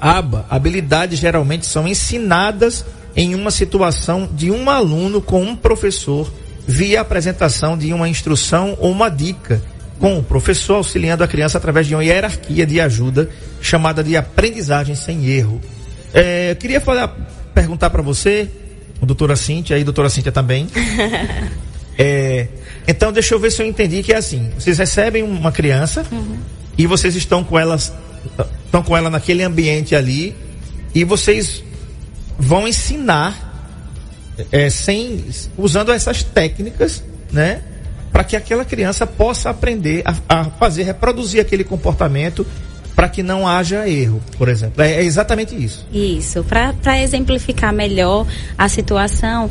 ABA, 0.00 0.46
habilidades 0.50 1.18
geralmente 1.18 1.66
são 1.66 1.86
ensinadas 1.86 2.84
em 3.14 3.34
uma 3.34 3.50
situação 3.50 4.28
de 4.32 4.50
um 4.50 4.68
aluno 4.68 5.20
com 5.20 5.42
um 5.42 5.54
professor 5.54 6.32
via 6.66 7.00
apresentação 7.00 7.76
de 7.76 7.92
uma 7.92 8.08
instrução 8.08 8.76
ou 8.80 8.90
uma 8.90 9.08
dica, 9.08 9.62
com 9.98 10.18
o 10.18 10.22
professor 10.22 10.76
auxiliando 10.76 11.22
a 11.22 11.28
criança 11.28 11.58
através 11.58 11.86
de 11.86 11.94
uma 11.94 12.04
hierarquia 12.04 12.66
de 12.66 12.80
ajuda 12.80 13.28
chamada 13.60 14.02
de 14.02 14.16
aprendizagem 14.16 14.94
sem 14.94 15.26
erro. 15.26 15.60
É, 16.12 16.56
queria 16.56 16.80
falar, 16.80 17.16
perguntar 17.54 17.90
para 17.90 18.02
você, 18.02 18.50
o 19.02 19.06
doutora 19.06 19.34
Cíntia 19.34 19.76
e 19.76 19.82
a 19.82 19.84
doutora 19.84 20.08
Cíntia 20.08 20.30
também. 20.30 20.68
é, 21.98 22.46
então, 22.86 23.12
deixa 23.12 23.34
eu 23.34 23.40
ver 23.40 23.50
se 23.50 23.60
eu 23.60 23.66
entendi 23.66 24.00
que 24.02 24.12
é 24.12 24.16
assim: 24.16 24.50
vocês 24.56 24.78
recebem 24.78 25.24
uma 25.24 25.50
criança 25.50 26.06
uhum. 26.10 26.38
e 26.78 26.86
vocês 26.86 27.16
estão 27.16 27.42
com 27.42 27.58
elas, 27.58 27.92
estão 28.64 28.82
com 28.82 28.96
ela 28.96 29.10
naquele 29.10 29.42
ambiente 29.42 29.96
ali 29.96 30.36
e 30.94 31.02
vocês 31.02 31.64
vão 32.38 32.66
ensinar 32.68 33.50
é, 34.52 34.70
sem 34.70 35.24
usando 35.58 35.90
essas 35.90 36.22
técnicas, 36.22 37.02
né, 37.30 37.62
para 38.12 38.22
que 38.22 38.36
aquela 38.36 38.64
criança 38.64 39.06
possa 39.06 39.50
aprender 39.50 40.02
a, 40.04 40.14
a 40.28 40.44
fazer, 40.44 40.84
reproduzir 40.84 41.40
aquele 41.40 41.64
comportamento 41.64 42.46
para 43.02 43.08
que 43.08 43.20
não 43.20 43.48
haja 43.48 43.88
erro, 43.88 44.22
por 44.38 44.48
exemplo. 44.48 44.80
É, 44.80 44.92
é 44.92 45.02
exatamente 45.02 45.56
isso. 45.56 45.84
Isso. 45.92 46.44
Para 46.44 47.02
exemplificar 47.02 47.72
melhor 47.72 48.24
a 48.56 48.68
situação, 48.68 49.50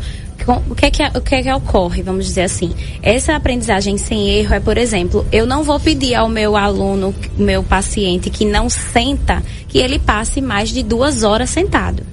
o 0.69 0.73
que, 0.73 0.85
é 0.85 0.89
que, 0.89 1.03
o 1.03 1.19
que 1.19 1.35
é 1.35 1.43
que 1.43 1.51
ocorre, 1.51 2.01
vamos 2.01 2.27
dizer 2.27 2.43
assim? 2.43 2.73
Essa 3.03 3.35
aprendizagem 3.35 3.97
sem 3.97 4.29
erro 4.29 4.53
é, 4.55 4.61
por 4.61 4.77
exemplo, 4.77 5.27
eu 5.33 5.45
não 5.45 5.63
vou 5.63 5.81
pedir 5.81 6.15
ao 6.15 6.29
meu 6.29 6.55
aluno, 6.55 7.13
meu 7.37 7.61
paciente 7.61 8.29
que 8.29 8.45
não 8.45 8.69
senta, 8.69 9.43
que 9.67 9.79
ele 9.79 9.99
passe 9.99 10.39
mais 10.39 10.69
de 10.69 10.81
duas 10.81 11.23
horas 11.23 11.49
sentado. 11.49 12.03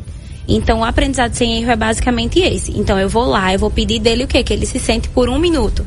Então, 0.48 0.80
o 0.80 0.84
aprendizado 0.84 1.34
sem 1.34 1.62
erro 1.62 1.70
é 1.70 1.76
basicamente 1.76 2.40
esse. 2.40 2.76
Então, 2.76 2.98
eu 2.98 3.08
vou 3.08 3.26
lá, 3.26 3.52
eu 3.52 3.60
vou 3.60 3.70
pedir 3.70 4.00
dele 4.00 4.24
o 4.24 4.26
quê? 4.26 4.42
Que 4.42 4.54
ele 4.54 4.66
se 4.66 4.80
sente 4.80 5.08
por 5.08 5.28
um 5.28 5.38
minuto. 5.38 5.86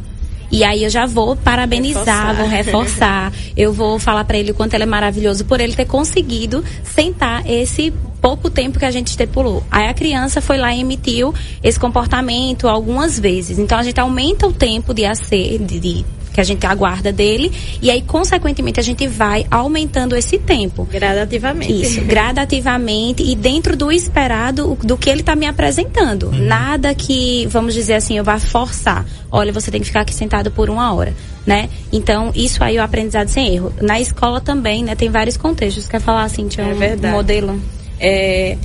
E 0.52 0.64
aí 0.64 0.84
eu 0.84 0.90
já 0.90 1.06
vou 1.06 1.36
parabenizar, 1.36 2.04
reforçar. 2.04 2.34
vou 2.36 2.48
reforçar. 2.48 3.34
eu 3.56 3.72
vou 3.72 3.98
falar 3.98 4.26
para 4.26 4.38
ele 4.38 4.52
o 4.52 4.54
quanto 4.54 4.74
ele 4.74 4.84
é 4.84 4.88
maravilhoso 4.88 5.46
por 5.46 5.62
ele 5.62 5.74
ter 5.74 5.86
conseguido 5.86 6.64
sentar 6.84 7.50
esse 7.50 7.94
pouco 8.22 8.50
tempo 8.50 8.78
que 8.78 8.86
a 8.86 8.92
gente 8.92 9.08
estipulou. 9.08 9.64
Aí 9.72 9.88
a 9.88 9.94
criança 9.94 10.42
foi 10.42 10.58
lá 10.58 10.74
e 10.76 10.82
emitiu 10.82 11.34
esse 11.64 11.80
comportamento 11.80 12.68
algumas 12.68 13.18
vezes. 13.18 13.58
Então 13.58 13.78
a 13.78 13.84
gente 13.84 14.00
aumenta 14.00 14.46
o 14.46 14.54
tempo 14.54 14.94
de, 14.94 15.06
acer, 15.06 15.58
de, 15.60 15.80
de 15.80 16.06
que 16.34 16.40
a 16.40 16.44
gente 16.44 16.66
aguarda 16.66 17.12
dele 17.12 17.52
e 17.82 17.90
aí 17.90 18.02
consequentemente 18.02 18.80
a 18.80 18.84
gente 18.84 19.08
vai 19.08 19.46
aumentando 19.50 20.16
esse 20.16 20.38
tempo. 20.38 20.88
Gradativamente. 20.92 21.82
Isso 21.82 22.02
gradativamente 22.02 23.24
e 23.24 23.36
dentro 23.36 23.76
do 23.76 23.92
esperado 23.92 24.78
do 24.84 24.98
que 24.98 25.10
ele 25.10 25.22
está 25.22 25.36
me 25.36 25.46
apresentando. 25.46 26.28
Uhum. 26.28 26.46
nada 26.46 26.94
que 26.94 27.48
vamos 27.48 27.74
dizer 27.74 27.96
assim 27.96 28.18
eu 28.18 28.24
vá 28.24 28.40
forçar. 28.40 29.06
Olha 29.32 29.52
você 29.52 29.72
tem 29.72 29.82
que 29.82 29.88
ficar 29.88 30.02
aqui 30.02 30.14
sentado 30.14 30.52
por 30.52 30.70
uma 30.70 30.94
hora 30.94 31.14
né? 31.46 31.70
Então 31.92 32.32
isso 32.36 32.64
aí 32.64 32.78
é 32.78 32.82
o 32.82 32.84
aprendizado 32.84 33.28
sem 33.28 33.56
erro. 33.56 33.74
Na 33.82 34.00
escola 34.00 34.40
também 34.40 34.84
né? 34.84 34.96
Tem 34.96 35.10
vários 35.10 35.38
contextos. 35.38 35.88
Quer 35.88 36.00
falar 36.00 36.24
assim 36.24 36.48
tinha 36.48 36.68
é 36.68 36.74
um 36.74 36.78
verdade. 36.78 37.14
modelo? 37.14 37.60
É 38.00 38.58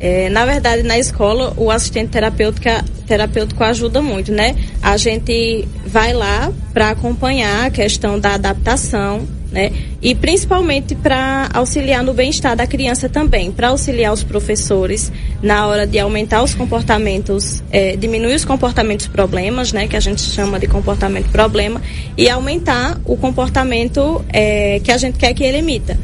é, 0.00 0.28
na 0.28 0.44
verdade, 0.44 0.82
na 0.82 0.98
escola, 0.98 1.52
o 1.56 1.70
assistente 1.70 2.10
terapêutica, 2.10 2.84
terapêutico 3.06 3.64
ajuda 3.64 4.00
muito, 4.00 4.30
né? 4.30 4.54
A 4.80 4.96
gente 4.96 5.66
vai 5.84 6.12
lá 6.12 6.52
para 6.72 6.90
acompanhar 6.90 7.66
a 7.66 7.70
questão 7.70 8.18
da 8.18 8.34
adaptação, 8.34 9.26
né? 9.50 9.72
E 10.00 10.14
principalmente 10.14 10.94
para 10.94 11.48
auxiliar 11.52 12.04
no 12.04 12.14
bem-estar 12.14 12.54
da 12.54 12.66
criança 12.66 13.08
também, 13.08 13.50
para 13.50 13.68
auxiliar 13.68 14.12
os 14.12 14.22
professores 14.22 15.10
na 15.42 15.66
hora 15.66 15.84
de 15.84 15.98
aumentar 15.98 16.44
os 16.44 16.54
comportamentos, 16.54 17.62
é, 17.72 17.96
diminuir 17.96 18.34
os 18.34 18.44
comportamentos 18.44 19.08
problemas, 19.08 19.72
né? 19.72 19.88
Que 19.88 19.96
a 19.96 20.00
gente 20.00 20.20
chama 20.20 20.60
de 20.60 20.68
comportamento 20.68 21.28
problema, 21.30 21.82
e 22.16 22.30
aumentar 22.30 23.00
o 23.04 23.16
comportamento 23.16 24.24
é, 24.28 24.78
que 24.78 24.92
a 24.92 24.96
gente 24.96 25.18
quer 25.18 25.34
que 25.34 25.42
ele 25.42 25.58
emita, 25.58 25.98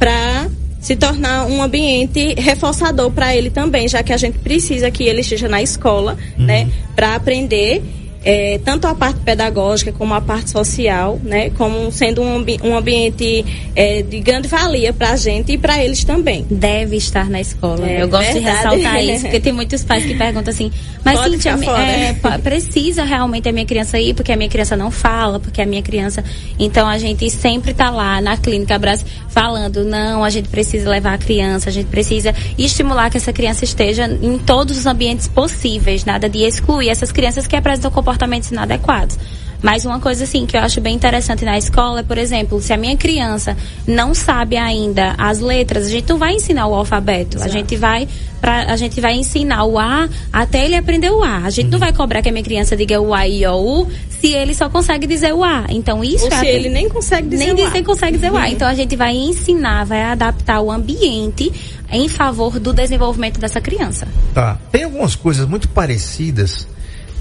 para 0.00 0.48
se 0.86 0.94
tornar 0.94 1.46
um 1.46 1.60
ambiente 1.60 2.40
reforçador 2.40 3.10
para 3.10 3.34
ele 3.34 3.50
também, 3.50 3.88
já 3.88 4.04
que 4.04 4.12
a 4.12 4.16
gente 4.16 4.38
precisa 4.38 4.88
que 4.88 5.02
ele 5.02 5.20
esteja 5.20 5.48
na 5.48 5.60
escola, 5.60 6.16
uhum. 6.38 6.44
né, 6.44 6.70
para 6.94 7.16
aprender 7.16 7.82
é, 8.24 8.58
tanto 8.64 8.86
a 8.86 8.94
parte 8.94 9.20
pedagógica 9.20 9.92
como 9.92 10.14
a 10.14 10.20
parte 10.20 10.50
social, 10.50 11.18
né, 11.22 11.50
como 11.50 11.90
sendo 11.92 12.22
um, 12.22 12.36
ambi 12.36 12.58
um 12.62 12.76
ambiente 12.76 13.44
é, 13.74 14.02
de 14.02 14.20
grande 14.20 14.48
valia 14.48 14.92
para 14.92 15.10
a 15.10 15.16
gente 15.16 15.52
e 15.52 15.58
para 15.58 15.82
eles 15.82 16.04
também. 16.04 16.46
Deve 16.50 16.96
estar 16.96 17.28
na 17.28 17.40
escola. 17.40 17.88
É, 17.88 18.02
Eu 18.02 18.08
gosto 18.08 18.32
verdade. 18.32 18.44
de 18.44 18.50
ressaltar 18.50 19.04
isso, 19.04 19.22
porque 19.22 19.40
tem 19.40 19.52
muitos 19.52 19.84
pais 19.84 20.04
que 20.04 20.14
perguntam 20.14 20.52
assim, 20.52 20.70
mas 21.04 21.20
Pode 21.20 21.36
Cíntia, 21.36 21.50
é, 21.50 22.38
precisa 22.38 23.04
realmente 23.04 23.48
a 23.48 23.52
minha 23.52 23.64
criança 23.64 23.98
ir, 24.00 24.14
porque 24.14 24.32
a 24.32 24.36
minha 24.36 24.48
criança 24.48 24.76
não 24.76 24.90
fala, 24.90 25.38
porque 25.38 25.62
a 25.62 25.66
minha 25.66 25.82
criança. 25.82 26.24
Então 26.58 26.88
a 26.88 26.98
gente 26.98 27.28
sempre 27.30 27.70
está 27.70 27.90
lá 27.90 28.20
na 28.20 28.36
clínica 28.36 28.74
Abraço 28.74 29.04
falando, 29.28 29.84
não, 29.84 30.24
a 30.24 30.30
gente 30.30 30.48
precisa 30.48 30.88
levar 30.90 31.14
a 31.14 31.18
criança, 31.18 31.68
a 31.68 31.72
gente 31.72 31.86
precisa 31.86 32.34
estimular 32.58 33.10
que 33.10 33.16
essa 33.16 33.32
criança 33.32 33.64
esteja 33.64 34.06
em 34.22 34.38
todos 34.38 34.78
os 34.78 34.86
ambientes 34.86 35.28
possíveis, 35.28 36.04
nada 36.04 36.28
de 36.28 36.38
excluir 36.38 36.88
essas 36.88 37.12
crianças 37.12 37.46
que 37.46 37.54
apresentam 37.54 37.90
comportamentos 38.16 38.50
inadequados. 38.50 39.18
Mas 39.62 39.84
uma 39.86 39.98
coisa 39.98 40.24
assim 40.24 40.44
que 40.44 40.56
eu 40.56 40.60
acho 40.60 40.80
bem 40.80 40.94
interessante 40.94 41.44
na 41.44 41.56
escola 41.56 42.00
é, 42.00 42.02
por 42.02 42.18
exemplo, 42.18 42.60
se 42.60 42.72
a 42.72 42.76
minha 42.76 42.96
criança 42.96 43.56
não 43.86 44.14
sabe 44.14 44.56
ainda 44.56 45.14
as 45.16 45.40
letras, 45.40 45.86
a 45.86 45.90
gente 45.90 46.08
não 46.08 46.18
vai 46.18 46.34
ensinar 46.34 46.66
o 46.66 46.74
alfabeto. 46.74 47.38
Exato. 47.38 47.50
A 47.50 47.52
gente 47.52 47.74
vai 47.74 48.06
pra, 48.38 48.70
a 48.70 48.76
gente 48.76 49.00
vai 49.00 49.14
ensinar 49.14 49.64
o 49.64 49.78
A 49.78 50.08
até 50.30 50.66
ele 50.66 50.76
aprender 50.76 51.10
o 51.10 51.24
A. 51.24 51.38
A 51.38 51.50
gente 51.50 51.66
uhum. 51.66 51.72
não 51.72 51.78
vai 51.78 51.92
cobrar 51.92 52.20
que 52.20 52.28
a 52.28 52.32
minha 52.32 52.44
criança 52.44 52.76
diga 52.76 53.00
o 53.00 53.14
A 53.14 53.26
e 53.26 53.46
o 53.46 53.56
U 53.56 53.90
se 54.20 54.28
ele 54.28 54.54
só 54.54 54.68
consegue 54.68 55.06
dizer 55.06 55.32
o 55.32 55.42
A. 55.42 55.64
Então 55.70 56.04
isso 56.04 56.26
Ou 56.26 56.32
é 56.32 56.38
se 56.38 56.46
ele 56.46 56.68
nem 56.68 56.88
consegue 56.88 57.28
dizer 57.28 57.44
nem 57.54 57.64
o 57.64 57.66
A. 57.66 57.70
Nem 57.70 57.82
consegue 57.82 58.12
dizer 58.12 58.30
uhum. 58.30 58.36
o 58.36 58.38
A. 58.38 58.42
Uhum. 58.42 58.52
Então 58.52 58.68
a 58.68 58.74
gente 58.74 58.94
vai 58.94 59.16
ensinar, 59.16 59.84
vai 59.84 60.02
adaptar 60.02 60.60
o 60.60 60.70
ambiente 60.70 61.50
em 61.90 62.08
favor 62.08 62.60
do 62.60 62.74
desenvolvimento 62.74 63.40
dessa 63.40 63.60
criança. 63.60 64.06
Tá. 64.34 64.58
Tem 64.70 64.84
algumas 64.84 65.16
coisas 65.16 65.48
muito 65.48 65.66
parecidas 65.70 66.68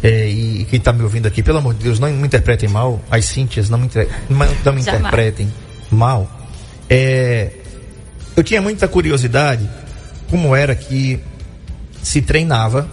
é, 0.04 0.30
e 0.30 0.55
quem 0.66 0.80
está 0.80 0.92
me 0.92 1.04
ouvindo 1.04 1.28
aqui, 1.28 1.42
pelo 1.42 1.60
amor 1.60 1.74
de 1.74 1.84
Deus, 1.84 2.00
não 2.00 2.10
me 2.10 2.26
interpretem 2.26 2.68
mal, 2.70 3.02
as 3.10 3.26
Cíntias 3.26 3.70
não 3.70 3.78
me, 3.78 3.90
não 4.64 4.74
me 4.74 4.82
interpretem 4.82 5.52
mal. 5.92 6.30
É, 6.90 7.52
eu 8.36 8.44
tinha 8.44 8.62
muita 8.62 8.88
curiosidade 8.88 9.70
como 10.30 10.56
era 10.56 10.76
que 10.76 11.20
se 12.04 12.22
treinava, 12.22 12.88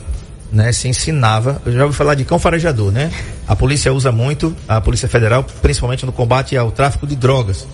né, 0.51 0.71
se 0.73 0.89
ensinava. 0.89 1.61
Eu 1.67 1.73
já 1.73 1.85
ouvi 1.85 1.97
falar 1.97 2.15
de 2.15 2.25
cão 2.25 2.39
farejador, 2.39 2.93
né? 2.93 3.11
A 3.47 3.57
polícia 3.57 3.93
usa 3.93 4.13
muito, 4.13 4.55
a 4.69 4.81
Polícia 4.81 5.09
Federal, 5.09 5.45
principalmente 5.61 6.07
no 6.07 6.13
combate 6.13 6.57
ao 6.57 6.71
tráfico 6.71 7.07
de 7.07 7.17
drogas, 7.17 7.67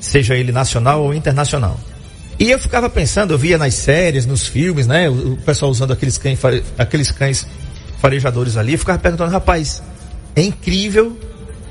seja 0.00 0.34
ele 0.34 0.52
nacional 0.52 1.02
ou 1.02 1.14
internacional. 1.14 1.78
E 2.38 2.50
eu 2.50 2.58
ficava 2.58 2.90
pensando, 2.90 3.32
eu 3.32 3.38
via 3.38 3.56
nas 3.56 3.74
séries, 3.74 4.26
nos 4.26 4.46
filmes, 4.46 4.86
né, 4.86 5.08
o 5.08 5.38
pessoal 5.38 5.70
usando 5.70 5.92
aqueles 5.92 6.18
cães, 6.18 6.38
aqueles 6.76 7.10
cães 7.10 7.46
farejadores 7.98 8.56
ali, 8.56 8.76
ficava 8.76 8.98
perguntando, 8.98 9.30
rapaz, 9.30 9.82
é 10.34 10.42
incrível 10.42 11.18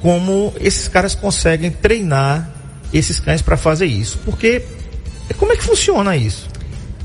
como 0.01 0.53
esses 0.60 0.88
caras 0.88 1.15
conseguem 1.15 1.72
treinar 1.72 2.50
esses 2.94 3.20
cães 3.20 3.41
para 3.41 3.58
fazer 3.58 3.86
isso. 3.86 4.20
Porque 4.24 4.62
como 5.38 5.53
é 5.53 5.58
que 5.58 5.63
funciona 5.63 6.15
isso? 6.15 6.48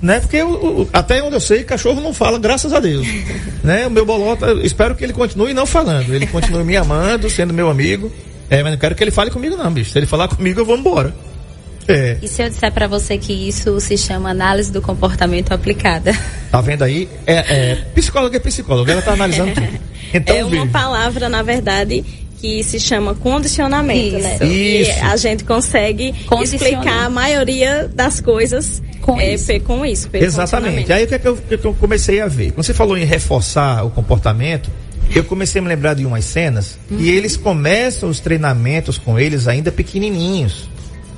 Né? 0.03 0.21
Porque 0.21 0.37
eu, 0.37 0.89
até 0.93 1.23
onde 1.23 1.37
eu 1.37 1.41
sei, 1.41 1.63
cachorro 1.63 2.01
não 2.01 2.13
fala, 2.15 2.39
graças 2.39 2.73
a 2.73 2.81
Deus. 2.81 3.07
né? 3.63 3.87
O 3.87 3.91
meu 3.91 4.07
bolota, 4.07 4.53
espero 4.63 4.95
que 4.95 5.05
ele 5.05 5.13
continue 5.13 5.53
não 5.53 5.67
falando. 5.67 6.15
Ele 6.15 6.27
continue 6.27 6.65
me 6.65 6.77
amando, 6.77 7.29
sendo 7.29 7.53
meu 7.53 7.69
amigo. 7.69 8.11
É, 8.49 8.63
mas 8.63 8.73
não 8.73 8.79
quero 8.79 8.95
que 8.95 9.05
ele 9.05 9.11
fale 9.11 9.31
comigo 9.31 9.57
não, 9.57 9.71
bicho. 9.71 9.91
Se 9.91 9.99
ele 9.99 10.07
falar 10.07 10.29
comigo, 10.29 10.61
eu 10.61 10.65
vou 10.65 10.77
embora. 10.77 11.15
É. 11.93 12.19
E 12.23 12.29
se 12.29 12.43
eu 12.43 12.49
disser 12.49 12.73
para 12.73 12.87
você 12.87 13.19
que 13.19 13.33
isso 13.33 13.79
se 13.81 13.97
chama 13.97 14.31
análise 14.31 14.71
do 14.71 14.81
comportamento 14.81 15.53
aplicada? 15.53 16.17
Tá 16.51 16.61
vendo 16.61 16.83
aí? 16.83 17.09
É, 17.27 17.35
é 17.73 17.75
psicóloga 17.95 18.37
é 18.37 18.41
psicóloga, 18.41 18.93
ela 18.93 19.03
tá 19.03 19.13
analisando 19.13 19.55
tudo. 19.55 19.91
Então, 20.13 20.35
é 20.35 20.43
uma 20.45 20.51
veja. 20.51 20.67
palavra, 20.67 21.29
na 21.29 21.41
verdade, 21.41 22.05
que 22.41 22.65
se 22.65 22.81
chama 22.81 23.15
condicionamento, 23.15 24.19
né? 24.19 24.35
Isso. 24.35 24.45
né? 24.45 24.53
Isso. 24.53 24.91
E 24.91 25.01
a 25.03 25.17
gente 25.17 25.45
consegue 25.45 26.15
explicar 26.43 27.05
a 27.05 27.09
maioria 27.11 27.89
das 27.95 28.21
coisas 28.21 28.83
com 29.01 29.21
é, 29.21 29.35
isso. 29.35 29.61
Com 29.61 29.85
isso 29.85 30.09
Exatamente. 30.13 30.93
Aí 30.93 31.05
o 31.05 31.07
que, 31.07 31.15
é 31.15 31.19
que, 31.21 31.29
eu, 31.29 31.37
que 31.37 31.65
eu 31.65 31.75
comecei 31.75 32.21
a 32.21 32.27
ver? 32.27 32.53
Quando 32.53 32.65
você 32.65 32.75
falou 32.75 32.97
em 32.97 33.05
reforçar 33.05 33.85
o 33.85 33.91
comportamento, 33.91 34.71
eu 35.15 35.25
comecei 35.25 35.59
a 35.59 35.63
me 35.63 35.69
lembrar 35.69 35.95
de 35.95 36.07
umas 36.07 36.25
cenas 36.25 36.79
uhum. 36.91 36.99
e 36.99 37.11
eles 37.11 37.37
começam 37.37 38.09
os 38.09 38.21
treinamentos 38.21 38.97
com 38.97 39.19
eles 39.19 39.49
ainda 39.49 39.71
pequenininhos. 39.73 40.69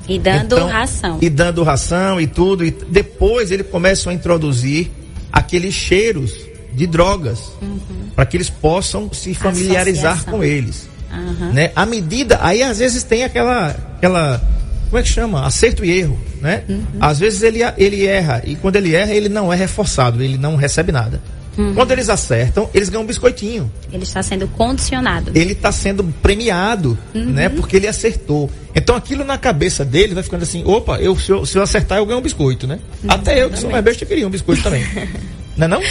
E 0.07 0.19
dando 0.19 0.55
então, 0.55 0.67
ração. 0.67 1.17
E 1.21 1.29
dando 1.29 1.63
ração 1.63 2.19
e 2.19 2.27
tudo. 2.27 2.65
E 2.65 2.71
depois 2.71 3.51
eles 3.51 3.67
começam 3.67 4.11
a 4.11 4.13
introduzir 4.15 4.91
aqueles 5.31 5.73
cheiros 5.73 6.33
de 6.73 6.87
drogas 6.87 7.51
uhum. 7.61 7.79
para 8.15 8.25
que 8.25 8.37
eles 8.37 8.49
possam 8.49 9.11
se 9.13 9.33
familiarizar 9.33 10.13
Associação. 10.13 10.39
com 10.39 10.43
eles. 10.43 10.89
Uhum. 11.11 11.53
Né? 11.53 11.71
À 11.75 11.85
medida, 11.85 12.39
aí 12.41 12.63
às 12.63 12.79
vezes 12.79 13.03
tem 13.03 13.23
aquela, 13.23 13.69
aquela, 13.97 14.41
como 14.89 14.99
é 14.99 15.03
que 15.03 15.09
chama? 15.09 15.45
Acerto 15.45 15.85
e 15.85 15.91
erro, 15.91 16.19
né? 16.41 16.63
Uhum. 16.67 16.83
Às 16.99 17.19
vezes 17.19 17.43
ele, 17.43 17.59
ele 17.77 18.05
erra 18.05 18.41
e 18.45 18.55
quando 18.55 18.75
ele 18.75 18.95
erra 18.95 19.13
ele 19.13 19.29
não 19.29 19.53
é 19.53 19.55
reforçado, 19.55 20.23
ele 20.23 20.37
não 20.37 20.55
recebe 20.55 20.91
nada. 20.91 21.21
Uhum. 21.57 21.75
Quando 21.75 21.91
eles 21.91 22.09
acertam, 22.09 22.69
eles 22.73 22.89
ganham 22.89 23.03
um 23.03 23.05
biscoitinho. 23.05 23.71
Ele 23.91 24.03
está 24.03 24.23
sendo 24.23 24.47
condicionado. 24.47 25.31
Ele 25.35 25.53
está 25.53 25.71
sendo 25.71 26.03
premiado, 26.21 26.97
uhum. 27.13 27.25
né? 27.25 27.49
Porque 27.49 27.75
ele 27.75 27.87
acertou. 27.87 28.49
Então 28.75 28.95
aquilo 28.95 29.23
na 29.23 29.37
cabeça 29.37 29.85
dele 29.85 30.15
vai 30.15 30.23
ficando 30.23 30.43
assim, 30.43 30.63
opa, 30.65 30.99
eu, 30.99 31.17
se, 31.17 31.29
eu, 31.29 31.45
se 31.45 31.57
eu 31.57 31.61
acertar 31.61 31.99
eu 31.99 32.05
ganho 32.05 32.19
um 32.19 32.23
biscoito, 32.23 32.65
né? 32.65 32.79
Uhum. 33.03 33.11
Até 33.11 33.43
eu 33.43 33.49
que 33.49 33.59
sou 33.59 33.69
mais 33.69 33.83
besta 33.83 34.05
queria 34.05 34.27
um 34.27 34.31
biscoito 34.31 34.63
também. 34.63 34.83
não 35.55 35.65
é 35.65 35.67
não? 35.67 35.81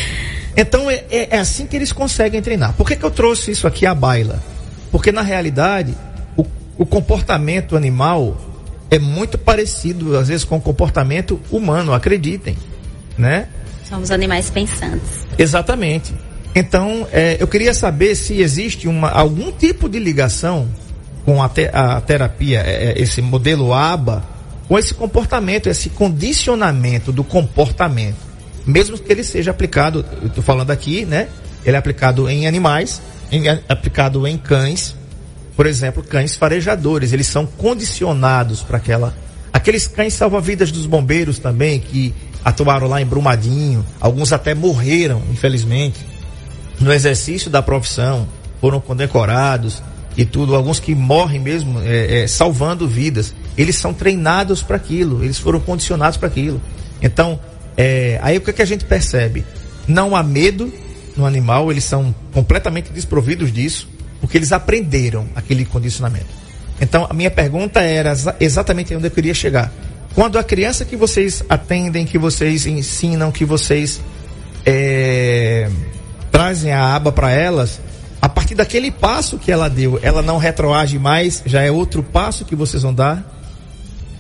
Então 0.56 0.90
é, 0.90 1.04
é, 1.10 1.36
é, 1.36 1.38
assim 1.38 1.66
que 1.66 1.76
eles 1.76 1.92
conseguem 1.92 2.42
treinar. 2.42 2.74
Por 2.74 2.86
que, 2.86 2.96
que 2.96 3.04
eu 3.04 3.10
trouxe 3.10 3.52
isso 3.52 3.66
aqui 3.66 3.86
à 3.86 3.94
baila? 3.94 4.42
Porque 4.90 5.12
na 5.12 5.22
realidade, 5.22 5.94
o, 6.36 6.44
o 6.76 6.84
comportamento 6.84 7.76
animal 7.76 8.36
é 8.90 8.98
muito 8.98 9.38
parecido, 9.38 10.18
às 10.18 10.28
vezes, 10.28 10.44
com 10.44 10.56
o 10.56 10.60
comportamento 10.60 11.40
humano, 11.50 11.94
acreditem, 11.94 12.58
né? 13.16 13.48
Somos 13.92 14.10
animais 14.10 14.48
pensantes. 14.48 15.26
Exatamente. 15.36 16.14
Então, 16.54 17.06
é, 17.12 17.36
eu 17.38 17.46
queria 17.46 17.74
saber 17.74 18.14
se 18.14 18.40
existe 18.40 18.88
uma, 18.88 19.10
algum 19.10 19.52
tipo 19.52 19.86
de 19.86 19.98
ligação 19.98 20.66
com 21.26 21.42
a, 21.42 21.48
te, 21.50 21.68
a 21.70 22.00
terapia, 22.00 22.60
é, 22.60 22.92
é 22.92 23.02
esse 23.02 23.20
modelo 23.20 23.74
ABA, 23.74 24.24
com 24.66 24.78
esse 24.78 24.94
comportamento, 24.94 25.68
esse 25.68 25.90
condicionamento 25.90 27.12
do 27.12 27.22
comportamento. 27.22 28.16
Mesmo 28.64 28.96
que 28.96 29.12
ele 29.12 29.22
seja 29.22 29.50
aplicado, 29.50 30.06
estou 30.24 30.42
falando 30.42 30.70
aqui, 30.70 31.04
né? 31.04 31.28
Ele 31.62 31.76
é 31.76 31.78
aplicado 31.78 32.30
em 32.30 32.46
animais, 32.46 33.02
em, 33.30 33.46
é 33.46 33.60
aplicado 33.68 34.26
em 34.26 34.38
cães, 34.38 34.96
por 35.54 35.66
exemplo, 35.66 36.02
cães 36.02 36.34
farejadores, 36.34 37.12
eles 37.12 37.26
são 37.26 37.44
condicionados 37.44 38.62
para 38.62 38.78
aquela. 38.78 39.14
Aqueles 39.52 39.86
cães 39.86 40.14
salva-vidas 40.14 40.72
dos 40.72 40.86
bombeiros 40.86 41.38
também, 41.38 41.78
que 41.78 42.14
atuaram 42.44 42.88
lá 42.88 43.00
em 43.00 43.06
Brumadinho, 43.06 43.84
alguns 44.00 44.32
até 44.32 44.54
morreram, 44.54 45.22
infelizmente, 45.30 46.00
no 46.80 46.92
exercício 46.92 47.50
da 47.50 47.62
profissão, 47.62 48.26
foram 48.60 48.80
condecorados 48.80 49.82
e 50.16 50.24
tudo, 50.24 50.54
alguns 50.54 50.78
que 50.78 50.94
morrem 50.94 51.40
mesmo 51.40 51.80
é, 51.82 52.22
é, 52.22 52.26
salvando 52.26 52.86
vidas, 52.86 53.34
eles 53.56 53.76
são 53.76 53.94
treinados 53.94 54.62
para 54.62 54.76
aquilo, 54.76 55.24
eles 55.24 55.38
foram 55.38 55.60
condicionados 55.60 56.16
para 56.16 56.28
aquilo. 56.28 56.60
Então, 57.00 57.40
é, 57.76 58.18
aí 58.22 58.36
o 58.36 58.40
que, 58.40 58.50
é 58.50 58.52
que 58.52 58.62
a 58.62 58.66
gente 58.66 58.84
percebe? 58.84 59.44
Não 59.86 60.14
há 60.14 60.22
medo 60.22 60.72
no 61.16 61.26
animal, 61.26 61.70
eles 61.70 61.84
são 61.84 62.14
completamente 62.32 62.92
desprovidos 62.92 63.52
disso, 63.52 63.88
porque 64.20 64.36
eles 64.36 64.52
aprenderam 64.52 65.26
aquele 65.34 65.64
condicionamento. 65.64 66.42
Então, 66.80 67.06
a 67.08 67.14
minha 67.14 67.30
pergunta 67.30 67.80
era 67.80 68.12
exatamente 68.40 68.94
onde 68.94 69.06
eu 69.06 69.10
queria 69.10 69.34
chegar. 69.34 69.72
Quando 70.14 70.38
a 70.38 70.44
criança 70.44 70.84
que 70.84 70.96
vocês 70.96 71.42
atendem, 71.48 72.04
que 72.04 72.18
vocês 72.18 72.66
ensinam, 72.66 73.32
que 73.32 73.44
vocês 73.44 74.00
é, 74.66 75.70
trazem 76.30 76.72
a 76.72 76.94
aba 76.94 77.10
para 77.10 77.30
elas, 77.30 77.80
a 78.20 78.28
partir 78.28 78.54
daquele 78.54 78.90
passo 78.90 79.38
que 79.38 79.50
ela 79.50 79.68
deu, 79.70 79.98
ela 80.02 80.20
não 80.20 80.36
retroage 80.36 80.98
mais, 80.98 81.42
já 81.46 81.62
é 81.62 81.70
outro 81.70 82.02
passo 82.02 82.44
que 82.44 82.54
vocês 82.54 82.82
vão 82.82 82.92
dar? 82.92 83.24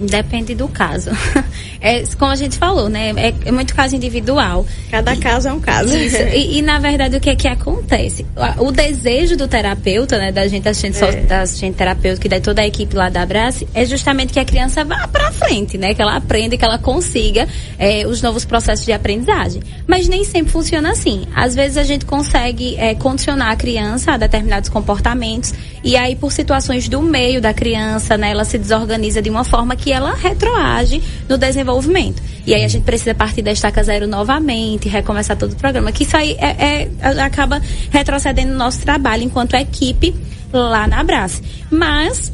Depende 0.06 0.54
do 0.54 0.68
caso. 0.68 1.10
É, 1.84 2.04
como 2.16 2.30
a 2.30 2.36
gente 2.36 2.56
falou, 2.58 2.88
né? 2.88 3.10
É, 3.16 3.34
é 3.46 3.50
muito 3.50 3.74
caso 3.74 3.96
individual. 3.96 4.64
Cada 4.88 5.14
e, 5.14 5.16
caso 5.16 5.48
é 5.48 5.52
um 5.52 5.58
caso. 5.58 5.92
Isso. 5.96 6.16
E, 6.32 6.58
e, 6.58 6.62
na 6.62 6.78
verdade, 6.78 7.16
o 7.16 7.20
que 7.20 7.28
é 7.28 7.34
que 7.34 7.48
acontece? 7.48 8.24
O, 8.60 8.68
o 8.68 8.72
desejo 8.72 9.36
do 9.36 9.48
terapeuta, 9.48 10.16
né? 10.16 10.30
Da 10.30 10.46
gente 10.46 10.68
assistente, 10.68 11.02
é. 11.04 11.22
da 11.22 11.40
assistente 11.40 11.74
terapêutica 11.74 12.28
e 12.28 12.30
da 12.30 12.40
toda 12.40 12.62
a 12.62 12.66
equipe 12.66 12.94
lá 12.94 13.08
da 13.08 13.22
Abrace, 13.22 13.66
é 13.74 13.84
justamente 13.84 14.32
que 14.32 14.38
a 14.38 14.44
criança 14.44 14.84
vá 14.84 15.08
pra 15.08 15.32
frente, 15.32 15.76
né? 15.76 15.92
Que 15.92 16.00
ela 16.00 16.14
aprenda, 16.14 16.56
que 16.56 16.64
ela 16.64 16.78
consiga 16.78 17.48
é, 17.76 18.06
os 18.06 18.22
novos 18.22 18.44
processos 18.44 18.86
de 18.86 18.92
aprendizagem. 18.92 19.60
Mas 19.84 20.06
nem 20.06 20.22
sempre 20.22 20.52
funciona 20.52 20.92
assim. 20.92 21.24
Às 21.34 21.52
vezes 21.52 21.76
a 21.76 21.82
gente 21.82 22.04
consegue 22.04 22.76
é, 22.76 22.94
condicionar 22.94 23.50
a 23.50 23.56
criança 23.56 24.12
a 24.12 24.16
determinados 24.16 24.68
comportamentos 24.68 25.52
e 25.84 25.96
aí, 25.96 26.14
por 26.14 26.32
situações 26.32 26.88
do 26.88 27.02
meio 27.02 27.40
da 27.40 27.52
criança, 27.52 28.16
né? 28.16 28.30
Ela 28.30 28.44
se 28.44 28.58
desorganiza 28.58 29.20
de 29.20 29.28
uma 29.28 29.44
forma 29.44 29.74
que 29.74 29.92
ela 29.92 30.14
retroage 30.14 31.02
no 31.28 31.36
desenvolvimento. 31.36 32.22
E 32.46 32.54
aí 32.54 32.64
a 32.64 32.68
gente 32.68 32.84
precisa 32.84 33.14
partir 33.14 33.42
da 33.42 33.52
estaca 33.52 33.82
zero 33.82 34.06
novamente, 34.06 34.88
recomeçar 34.88 35.36
todo 35.36 35.52
o 35.52 35.56
programa. 35.56 35.90
Que 35.90 36.04
isso 36.04 36.16
aí 36.16 36.36
é, 36.38 36.88
é 37.02 37.22
acaba 37.22 37.60
retrocedendo 37.90 38.52
no 38.52 38.58
nosso 38.58 38.80
trabalho 38.80 39.24
enquanto 39.24 39.54
equipe 39.54 40.14
lá 40.52 40.86
na 40.86 41.00
Abrace. 41.00 41.42
Mas 41.70 42.32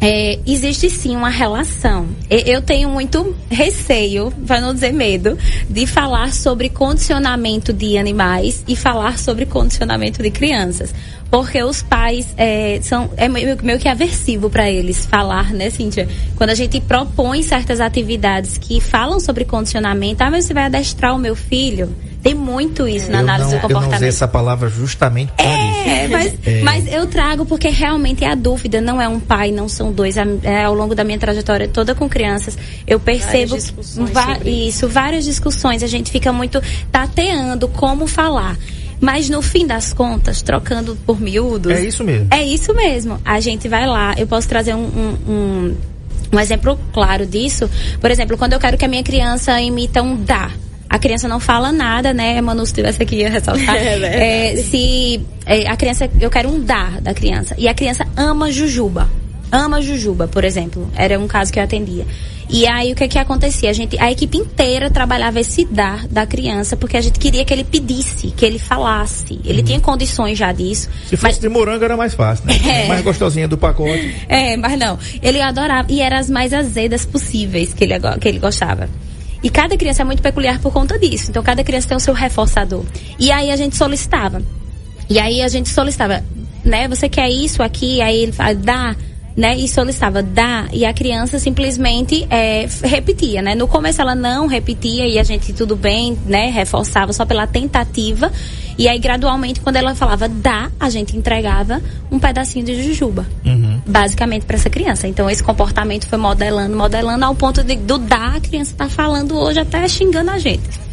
é, 0.00 0.38
existe 0.46 0.90
sim 0.90 1.16
uma 1.16 1.30
relação. 1.30 2.06
Eu 2.28 2.60
tenho 2.62 2.88
muito 2.88 3.34
receio, 3.50 4.32
para 4.46 4.60
não 4.60 4.74
dizer 4.74 4.92
medo, 4.92 5.38
de 5.68 5.86
falar 5.86 6.32
sobre 6.32 6.68
condicionamento 6.68 7.72
de 7.72 7.96
animais 7.96 8.64
e 8.68 8.76
falar 8.76 9.18
sobre 9.18 9.46
condicionamento 9.46 10.22
de 10.22 10.30
crianças 10.30 10.94
porque 11.30 11.62
os 11.62 11.82
pais 11.82 12.32
é, 12.36 12.78
são 12.82 13.10
é 13.16 13.28
meio, 13.28 13.56
meio 13.62 13.78
que 13.78 13.88
aversivo 13.88 14.48
para 14.48 14.70
eles 14.70 15.06
falar, 15.06 15.52
né, 15.52 15.70
Cíntia? 15.70 16.08
Quando 16.36 16.50
a 16.50 16.54
gente 16.54 16.80
propõe 16.80 17.42
certas 17.42 17.80
atividades 17.80 18.56
que 18.58 18.80
falam 18.80 19.18
sobre 19.18 19.44
condicionamento, 19.44 20.22
ah, 20.22 20.30
mas 20.30 20.44
você 20.44 20.54
vai 20.54 20.64
adestrar 20.64 21.14
o 21.14 21.18
meu 21.18 21.34
filho? 21.34 21.94
Tem 22.26 22.34
muito 22.34 22.88
isso 22.88 23.08
na 23.08 23.18
eu 23.18 23.20
análise 23.20 23.50
não, 23.52 23.58
do 23.58 23.62
comportamento. 23.62 23.84
Eu 23.84 23.90
não 23.90 23.96
usei 23.98 24.08
essa 24.08 24.26
palavra 24.26 24.68
justamente 24.68 25.30
para 25.30 25.46
isso. 25.46 25.88
É, 25.88 26.08
mas, 26.08 26.34
É. 26.44 26.62
mas 26.62 26.92
eu 26.92 27.06
trago 27.06 27.46
porque 27.46 27.68
realmente 27.68 28.24
é 28.24 28.32
a 28.32 28.34
dúvida, 28.34 28.80
não 28.80 29.00
é 29.00 29.06
um 29.06 29.20
pai, 29.20 29.52
não 29.52 29.68
são 29.68 29.92
dois. 29.92 30.16
É, 30.16 30.64
ao 30.64 30.74
longo 30.74 30.92
da 30.92 31.04
minha 31.04 31.20
trajetória 31.20 31.68
toda 31.68 31.94
com 31.94 32.08
crianças, 32.08 32.58
eu 32.84 32.98
percebo 32.98 33.56
Várias 34.12 34.44
isso, 34.44 34.88
várias 34.88 35.24
discussões. 35.24 35.84
A 35.84 35.86
gente 35.86 36.10
fica 36.10 36.32
muito 36.32 36.60
tateando 36.90 37.68
como 37.68 38.08
falar. 38.08 38.56
Mas 39.00 39.28
no 39.28 39.40
fim 39.40 39.64
das 39.64 39.92
contas, 39.92 40.42
trocando 40.42 40.96
por 41.06 41.20
miúdos. 41.20 41.70
É 41.70 41.84
isso 41.84 42.02
mesmo. 42.02 42.26
É 42.32 42.42
isso 42.42 42.74
mesmo. 42.74 43.20
A 43.24 43.38
gente 43.38 43.68
vai 43.68 43.86
lá, 43.86 44.16
eu 44.18 44.26
posso 44.26 44.48
trazer 44.48 44.74
um, 44.74 44.84
um, 44.84 45.16
um, 45.32 45.76
um 46.32 46.40
exemplo 46.40 46.76
claro 46.92 47.24
disso. 47.24 47.70
Por 48.00 48.10
exemplo, 48.10 48.36
quando 48.36 48.54
eu 48.54 48.58
quero 48.58 48.76
que 48.76 48.84
a 48.84 48.88
minha 48.88 49.04
criança 49.04 49.60
imita 49.60 50.02
um 50.02 50.16
dá. 50.16 50.50
A 50.96 50.98
criança 50.98 51.28
não 51.28 51.38
fala 51.38 51.70
nada, 51.72 52.14
né? 52.14 52.40
Manu, 52.40 52.64
se 52.64 52.72
tivesse 52.72 53.02
aqui 53.02 53.16
ia 53.16 53.28
ressaltar. 53.28 53.76
É. 53.76 54.52
É, 54.52 54.56
se 54.56 55.20
é, 55.44 55.68
a 55.68 55.76
criança, 55.76 56.08
eu 56.18 56.30
quero 56.30 56.48
um 56.48 56.58
dar 56.58 57.02
da 57.02 57.12
criança. 57.12 57.54
E 57.58 57.68
a 57.68 57.74
criança 57.74 58.06
ama 58.16 58.50
jujuba. 58.50 59.06
Ama 59.52 59.82
jujuba, 59.82 60.26
por 60.26 60.42
exemplo. 60.42 60.90
Era 60.96 61.20
um 61.20 61.28
caso 61.28 61.52
que 61.52 61.58
eu 61.58 61.62
atendia. 61.62 62.06
E 62.48 62.66
aí 62.66 62.92
o 62.92 62.96
que 62.96 63.06
que 63.08 63.18
acontecia? 63.18 63.68
A 63.68 63.72
gente, 63.74 63.98
a 64.00 64.10
equipe 64.10 64.38
inteira 64.38 64.88
trabalhava 64.88 65.38
esse 65.38 65.66
dar 65.66 66.06
da 66.08 66.24
criança 66.24 66.78
porque 66.78 66.96
a 66.96 67.00
gente 67.02 67.18
queria 67.18 67.44
que 67.44 67.52
ele 67.52 67.64
pedisse, 67.64 68.28
que 68.28 68.46
ele 68.46 68.58
falasse. 68.58 69.38
Ele 69.44 69.62
tinha 69.62 69.78
condições 69.78 70.38
já 70.38 70.50
disso. 70.50 70.88
Se 71.04 71.16
fosse 71.16 71.22
mas- 71.34 71.38
de 71.38 71.48
morango 71.50 71.84
era 71.84 71.96
mais 71.96 72.14
fácil, 72.14 72.46
né? 72.46 72.54
É. 72.66 72.86
Mais 72.88 73.02
gostosinha 73.02 73.46
do 73.46 73.58
pacote. 73.58 74.16
é, 74.28 74.56
mas 74.56 74.78
não. 74.78 74.98
Ele 75.22 75.42
adorava. 75.42 75.92
E 75.92 76.00
eram 76.00 76.16
as 76.16 76.30
mais 76.30 76.54
azedas 76.54 77.04
possíveis 77.04 77.74
que 77.74 77.84
ele, 77.84 77.94
que 78.18 78.28
ele 78.28 78.38
gostava. 78.38 78.88
E 79.42 79.50
cada 79.50 79.76
criança 79.76 80.02
é 80.02 80.04
muito 80.04 80.22
peculiar 80.22 80.58
por 80.60 80.72
conta 80.72 80.98
disso. 80.98 81.30
Então, 81.30 81.42
cada 81.42 81.62
criança 81.62 81.88
tem 81.88 81.96
o 81.96 82.00
seu 82.00 82.14
reforçador. 82.14 82.84
E 83.18 83.30
aí 83.30 83.50
a 83.50 83.56
gente 83.56 83.76
solicitava. 83.76 84.42
E 85.08 85.18
aí 85.18 85.42
a 85.42 85.48
gente 85.48 85.68
solicitava, 85.68 86.22
né? 86.64 86.88
Você 86.88 87.08
quer 87.08 87.28
isso 87.28 87.62
aqui? 87.62 88.00
Aí 88.00 88.22
ele 88.22 88.32
fala, 88.32 88.54
dá. 88.54 88.96
Né, 89.36 89.54
e 89.54 89.68
solicitava 89.68 90.22
dá 90.22 90.66
e 90.72 90.86
a 90.86 90.94
criança 90.94 91.38
simplesmente 91.38 92.26
é, 92.30 92.66
repetia, 92.82 93.42
né? 93.42 93.54
No 93.54 93.68
começo 93.68 94.00
ela 94.00 94.14
não 94.14 94.46
repetia 94.46 95.06
e 95.06 95.18
a 95.18 95.22
gente 95.22 95.52
tudo 95.52 95.76
bem, 95.76 96.16
né? 96.24 96.48
Reforçava 96.48 97.12
só 97.12 97.26
pela 97.26 97.46
tentativa 97.46 98.32
e 98.78 98.88
aí 98.88 98.98
gradualmente 98.98 99.60
quando 99.60 99.76
ela 99.76 99.94
falava 99.94 100.26
dá, 100.26 100.70
a 100.80 100.88
gente 100.88 101.18
entregava 101.18 101.82
um 102.10 102.18
pedacinho 102.18 102.64
de 102.64 102.82
jujuba 102.82 103.26
basicamente 103.86 104.44
para 104.44 104.56
essa 104.56 104.68
criança. 104.68 105.06
Então 105.06 105.30
esse 105.30 105.42
comportamento 105.42 106.06
foi 106.06 106.18
modelando, 106.18 106.76
modelando 106.76 107.24
ao 107.24 107.34
ponto 107.34 107.62
de 107.62 107.76
do 107.76 107.98
dar 107.98 108.36
a 108.36 108.40
criança 108.40 108.74
tá 108.76 108.88
falando 108.88 109.36
hoje 109.38 109.60
até 109.60 109.86
xingando 109.88 110.30
a 110.30 110.38
gente. 110.38 110.85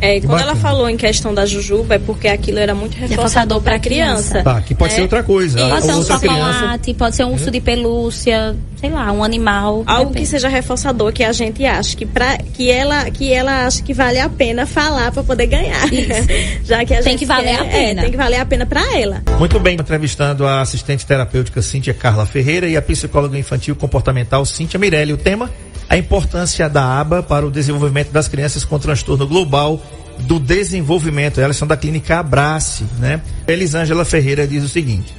É, 0.00 0.16
e 0.16 0.20
quando 0.20 0.30
Bacana. 0.32 0.50
ela 0.50 0.56
falou 0.56 0.88
em 0.88 0.96
questão 0.96 1.32
da 1.34 1.46
jujuba, 1.46 1.94
é 1.94 1.98
porque 1.98 2.28
aquilo 2.28 2.58
era 2.58 2.74
muito 2.74 2.94
reforçador 2.94 3.22
Reforçador 3.22 3.60
para 3.60 3.70
pra 3.72 3.76
a 3.76 3.78
criança. 3.80 4.42
Tá, 4.42 4.60
que 4.60 4.74
pode 4.74 4.90
né? 4.92 4.96
ser 4.96 5.02
outra 5.02 5.22
coisa. 5.22 5.58
Isso. 5.60 5.68
Pode 5.68 5.84
ser 5.86 5.92
um 5.92 6.18
criança. 6.18 6.52
chocolate, 6.52 6.94
pode 6.94 7.16
ser 7.16 7.24
um 7.24 7.32
urso 7.32 7.50
de 7.50 7.60
pelúcia, 7.60 8.56
sei 8.80 8.90
lá, 8.90 9.10
um 9.12 9.22
animal. 9.22 9.82
Algo 9.86 10.06
depende. 10.10 10.24
que 10.24 10.26
seja 10.26 10.48
reforçador, 10.48 11.12
que 11.12 11.22
a 11.24 11.32
gente 11.32 11.64
acha 11.64 11.96
que, 11.96 12.04
pra, 12.06 12.36
que, 12.38 12.70
ela, 12.70 13.10
que 13.10 13.32
ela 13.32 13.66
acha 13.66 13.82
que 13.82 13.92
vale 13.94 14.18
a 14.18 14.28
pena 14.28 14.66
falar 14.66 15.12
para 15.12 15.22
poder 15.22 15.46
ganhar. 15.46 15.92
Isso. 15.92 16.28
Já 16.64 16.84
que 16.84 16.94
a 16.94 17.02
Tem 17.02 17.12
gente 17.12 17.20
que 17.20 17.26
valer 17.26 17.56
quer- 17.56 17.60
a 17.60 17.64
pena. 17.64 18.00
É, 18.00 18.02
tem 18.02 18.10
que 18.10 18.16
valer 18.16 18.40
a 18.40 18.46
pena 18.46 18.66
para 18.66 18.98
ela. 18.98 19.22
Muito 19.38 19.58
bem, 19.60 19.74
entrevistando 19.74 20.46
a 20.46 20.60
assistente 20.60 21.06
terapêutica 21.06 21.62
Cíntia 21.62 21.94
Carla 21.94 22.26
Ferreira 22.26 22.66
e 22.68 22.76
a 22.76 22.82
psicóloga 22.82 23.38
infantil 23.38 23.76
comportamental 23.76 24.44
Cíntia 24.44 24.78
Mirelli. 24.78 25.12
O 25.12 25.16
tema, 25.16 25.50
a 25.92 25.98
importância 25.98 26.70
da 26.70 26.98
aba 26.98 27.22
para 27.22 27.46
o 27.46 27.50
desenvolvimento 27.50 28.10
das 28.10 28.26
crianças 28.26 28.64
com 28.64 28.78
transtorno 28.78 29.26
global 29.28 29.78
do 30.20 30.40
desenvolvimento. 30.40 31.38
Elas 31.38 31.58
são 31.58 31.68
da 31.68 31.76
clínica 31.76 32.18
Abrace, 32.18 32.86
né? 32.98 33.20
Elisângela 33.46 34.02
Ferreira 34.02 34.46
diz 34.46 34.64
o 34.64 34.70
seguinte, 34.70 35.14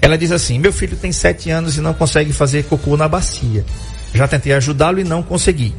ela 0.00 0.16
diz 0.16 0.32
assim, 0.32 0.58
meu 0.58 0.72
filho 0.72 0.96
tem 0.96 1.12
sete 1.12 1.50
anos 1.50 1.76
e 1.76 1.82
não 1.82 1.92
consegue 1.92 2.32
fazer 2.32 2.64
cocô 2.64 2.96
na 2.96 3.06
bacia. 3.06 3.66
Já 4.14 4.26
tentei 4.26 4.54
ajudá-lo 4.54 4.98
e 4.98 5.04
não 5.04 5.22
consegui. 5.22 5.74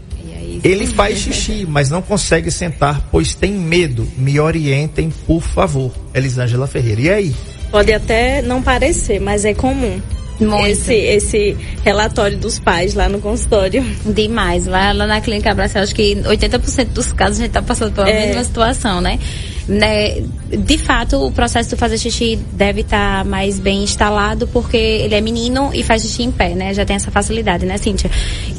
Ele 0.64 0.86
faz 0.86 1.18
xixi, 1.18 1.66
mas 1.68 1.90
não 1.90 2.04
consegue 2.04 2.52
sentar, 2.52 3.08
pois 3.12 3.34
tem 3.34 3.52
medo. 3.52 4.08
Me 4.16 4.40
orientem, 4.40 5.12
por 5.26 5.42
favor. 5.42 5.92
Elisângela 6.14 6.68
Ferreira. 6.68 7.02
E 7.02 7.10
aí? 7.10 7.36
Pode 7.72 7.92
até 7.92 8.44
não 8.44 8.62
parecer, 8.62 9.20
mas 9.20 9.44
é 9.44 9.56
comum. 9.56 10.00
Muito. 10.40 10.66
Esse, 10.68 10.94
esse 10.94 11.58
relatório 11.84 12.38
dos 12.38 12.60
pais 12.60 12.94
lá 12.94 13.08
no 13.08 13.20
consultório. 13.20 13.84
Demais. 14.06 14.66
Lá, 14.66 14.92
lá 14.92 15.08
na 15.08 15.22
clínica 15.22 15.52
Abraço, 15.52 15.78
acho 15.78 15.96
que 15.96 16.16
80% 16.16 16.86
dos 16.90 17.14
casos 17.14 17.40
a 17.40 17.44
gente 17.44 17.52
tá 17.52 17.62
passando 17.62 17.94
pela 17.94 18.10
É. 18.10 18.28
mesma 18.28 18.44
situação, 18.44 19.00
né? 19.02 19.20
né? 19.68 20.22
De 20.50 20.78
fato, 20.78 21.26
o 21.26 21.32
processo 21.32 21.70
de 21.72 21.76
fazer 21.76 21.98
xixi 21.98 22.38
deve 22.54 22.82
estar 22.82 23.26
mais 23.26 23.60
bem 23.60 23.84
instalado 23.84 24.48
porque 24.48 24.78
ele 24.78 25.16
é 25.16 25.22
menino 25.22 25.72
e 25.74 25.82
faz 25.84 26.04
xixi 26.04 26.24
em 26.24 26.32
pé, 26.32 26.50
né? 26.50 26.74
Já 26.74 26.86
tem 26.86 26.96
essa 26.96 27.10
facilidade, 27.10 27.66
né, 27.66 27.78
Cíntia? 27.78 28.10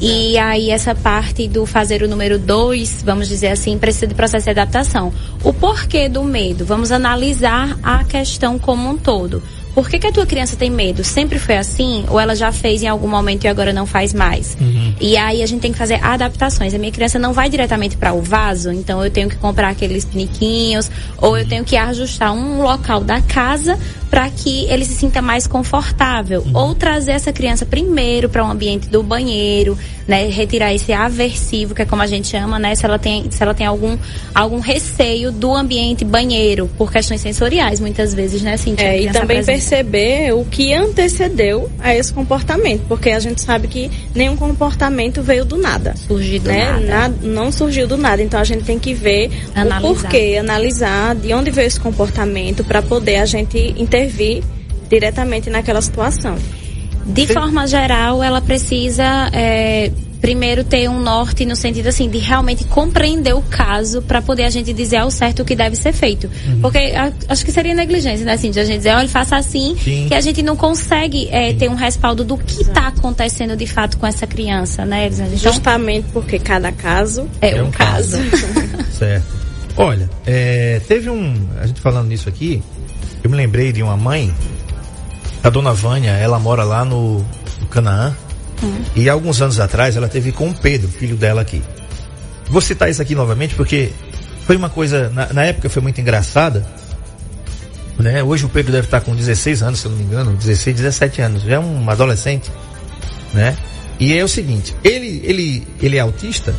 E 0.01 0.37
aí 0.37 0.69
essa 0.69 0.93
parte 0.93 1.47
do 1.47 1.65
fazer 1.65 2.03
o 2.03 2.07
número 2.07 2.37
dois, 2.37 3.01
vamos 3.05 3.27
dizer 3.29 3.47
assim, 3.49 3.77
precisa 3.77 4.07
de 4.07 4.15
processo 4.15 4.45
de 4.45 4.51
adaptação. 4.51 5.13
O 5.43 5.53
porquê 5.53 6.09
do 6.09 6.23
medo? 6.23 6.65
Vamos 6.65 6.91
analisar 6.91 7.77
a 7.81 8.03
questão 8.03 8.59
como 8.59 8.89
um 8.89 8.97
todo. 8.97 9.41
Por 9.77 9.87
que, 9.87 9.99
que 9.99 10.07
a 10.07 10.11
tua 10.11 10.25
criança 10.25 10.55
tem 10.55 10.71
medo? 10.71 11.03
Sempre 11.03 11.37
foi 11.37 11.55
assim? 11.55 12.03
Ou 12.09 12.19
ela 12.19 12.35
já 12.35 12.51
fez 12.51 12.81
em 12.81 12.87
algum 12.87 13.07
momento 13.07 13.43
e 13.43 13.47
agora 13.47 13.71
não 13.71 13.85
faz 13.85 14.11
mais? 14.11 14.57
E 14.99 15.15
aí 15.15 15.43
a 15.43 15.45
gente 15.45 15.61
tem 15.61 15.71
que 15.71 15.77
fazer 15.77 16.03
adaptações. 16.03 16.73
A 16.73 16.79
minha 16.79 16.91
criança 16.91 17.19
não 17.19 17.31
vai 17.31 17.47
diretamente 17.47 17.95
para 17.95 18.11
o 18.11 18.19
vaso, 18.19 18.71
então 18.71 19.05
eu 19.05 19.11
tenho 19.11 19.29
que 19.29 19.35
comprar 19.35 19.69
aqueles 19.69 20.03
piniquinhos, 20.03 20.89
ou 21.19 21.37
eu 21.37 21.47
tenho 21.47 21.63
que 21.63 21.77
ajustar 21.77 22.33
um 22.33 22.63
local 22.63 23.01
da 23.01 23.21
casa 23.21 23.77
para 24.09 24.27
que 24.31 24.65
ele 24.65 24.83
se 24.83 24.95
sinta 24.95 25.21
mais 25.21 25.45
confortável. 25.45 26.43
Ou 26.55 26.73
trazer 26.73 27.11
essa 27.11 27.31
criança 27.31 27.63
primeiro 27.63 28.29
para 28.29 28.43
um 28.43 28.49
ambiente 28.49 28.89
do 28.89 29.03
banheiro, 29.03 29.77
né? 30.07 30.27
Retirar 30.29 30.73
esse 30.73 30.93
aversivo, 30.93 31.75
que 31.75 31.81
é 31.81 31.85
como 31.85 32.01
a 32.01 32.07
gente 32.07 32.27
chama, 32.29 32.57
né? 32.57 32.73
Se 32.75 32.85
ela 32.85 32.97
tem, 32.97 33.29
se 33.29 33.41
ela 33.43 33.53
tem 33.53 33.67
algum, 33.67 33.97
algum 34.33 34.59
receio 34.59 35.31
do 35.31 35.53
ambiente 35.53 36.05
banheiro, 36.05 36.69
por 36.77 36.91
questões 36.91 37.19
sensoriais, 37.21 37.79
muitas 37.79 38.13
vezes, 38.13 38.41
né, 38.41 38.55
Cintia? 38.57 38.87
É, 38.87 39.01
e 39.01 39.05
também 39.07 39.39
apresenta. 39.39 39.51
perceber 39.51 40.33
o 40.33 40.45
que 40.45 40.73
antecedeu 40.73 41.69
a 41.79 41.93
esse 41.93 42.13
comportamento, 42.13 42.83
porque 42.87 43.09
a 43.09 43.19
gente 43.19 43.41
sabe 43.41 43.67
que 43.67 43.91
nenhum 44.15 44.37
comportamento 44.37 45.21
veio 45.21 45.43
do 45.43 45.57
nada. 45.57 45.93
Surgir 46.07 46.39
do 46.39 46.49
né? 46.49 46.71
nada. 46.79 47.09
Na- 47.09 47.27
não 47.27 47.51
surgiu 47.51 47.85
do 47.87 47.97
nada, 47.97 48.21
então 48.21 48.39
a 48.39 48.43
gente 48.43 48.63
tem 48.63 48.79
que 48.79 48.93
ver 48.93 49.29
Analisar. 49.53 49.77
o 49.91 49.95
porquê, 49.95 50.37
analisar 50.39 51.15
de 51.15 51.33
onde 51.33 51.51
veio 51.51 51.67
esse 51.67 51.79
comportamento 51.79 52.63
para 52.63 52.81
poder 52.81 53.17
a 53.17 53.25
gente 53.25 53.73
intervir 53.77 54.43
diretamente 54.89 55.49
naquela 55.49 55.81
situação. 55.81 56.37
De 57.07 57.27
forma 57.27 57.65
geral, 57.67 58.21
ela 58.23 58.41
precisa 58.41 59.29
é, 59.31 59.91
primeiro 60.21 60.63
ter 60.63 60.89
um 60.89 60.99
norte 60.99 61.45
no 61.45 61.55
sentido 61.55 61.87
assim 61.87 62.09
de 62.09 62.17
realmente 62.17 62.63
compreender 62.65 63.33
o 63.33 63.41
caso 63.41 64.01
para 64.01 64.21
poder 64.21 64.43
a 64.43 64.49
gente 64.49 64.73
dizer 64.73 64.97
ao 64.97 65.11
certo 65.11 65.41
o 65.41 65.45
que 65.45 65.55
deve 65.55 65.75
ser 65.75 65.93
feito. 65.93 66.29
Porque 66.61 66.77
a- 66.77 67.11
acho 67.29 67.45
que 67.45 67.51
seria 67.51 67.73
negligência, 67.73 68.25
né, 68.25 68.33
assim, 68.33 68.51
de 68.51 68.59
a 68.59 68.65
gente 68.65 68.77
dizer, 68.79 68.95
olha, 68.95 69.07
faça 69.07 69.37
assim, 69.37 69.75
Sim. 69.81 70.05
que 70.07 70.13
a 70.15 70.21
gente 70.21 70.41
não 70.41 70.55
consegue 70.55 71.27
é, 71.31 71.53
ter 71.53 71.69
um 71.69 71.75
respaldo 71.75 72.23
do 72.23 72.37
que 72.37 72.61
está 72.63 72.87
acontecendo 72.87 73.55
de 73.55 73.67
fato 73.67 73.97
com 73.97 74.05
essa 74.07 74.25
criança, 74.27 74.83
né? 74.85 75.07
Então, 75.07 75.37
Justamente 75.37 76.07
porque 76.11 76.39
cada 76.39 76.71
caso 76.71 77.27
é, 77.41 77.51
É 77.51 77.61
um 77.63 77.67
um 77.67 77.71
caso. 77.71 78.17
Certo. 78.97 79.25
Olha, 79.77 80.09
é, 80.25 80.81
teve 80.87 81.09
um. 81.09 81.35
A 81.61 81.67
gente 81.67 81.79
falando 81.79 82.07
nisso 82.07 82.27
aqui, 82.27 82.63
eu 83.23 83.29
me 83.29 83.37
lembrei 83.37 83.71
de 83.71 83.83
uma 83.83 83.95
mãe, 83.95 84.33
a 85.47 85.49
dona 85.49 85.73
Vânia, 85.73 86.11
ela 86.11 86.37
mora 86.37 86.63
lá 86.63 86.83
no, 86.83 87.25
no 87.59 87.67
Canaã. 87.69 88.13
E 88.95 89.07
alguns 89.07 89.41
anos 89.41 89.59
atrás 89.59 89.95
ela 89.95 90.07
teve 90.07 90.31
com 90.31 90.49
o 90.49 90.53
Pedro, 90.53 90.89
filho 90.89 91.15
dela 91.15 91.41
aqui. 91.41 91.61
Vou 92.49 92.61
citar 92.61 92.89
isso 92.89 93.01
aqui 93.01 93.13
novamente 93.13 93.55
porque 93.55 93.91
foi 94.45 94.55
uma 94.55 94.69
coisa, 94.69 95.09
na, 95.09 95.31
na 95.31 95.43
época 95.43 95.69
foi 95.69 95.81
muito 95.81 96.01
engraçada. 96.01 96.65
Né? 97.99 98.23
Hoje 98.23 98.45
o 98.45 98.49
Pedro 98.49 98.71
deve 98.71 98.87
estar 98.87 99.01
com 99.01 99.15
16 99.15 99.63
anos, 99.63 99.79
se 99.79 99.85
eu 99.85 99.91
não 99.91 99.97
me 99.97 100.03
engano, 100.03 100.35
16, 100.35 100.75
17 100.75 101.21
anos, 101.21 101.43
já 101.43 101.55
é 101.55 101.59
um 101.59 101.89
adolescente, 101.89 102.51
né? 103.33 103.57
E 103.99 104.15
é 104.15 104.23
o 104.23 104.27
seguinte, 104.27 104.75
ele, 104.83 105.21
ele, 105.23 105.67
ele 105.81 105.97
é 105.97 105.99
autista, 105.99 106.53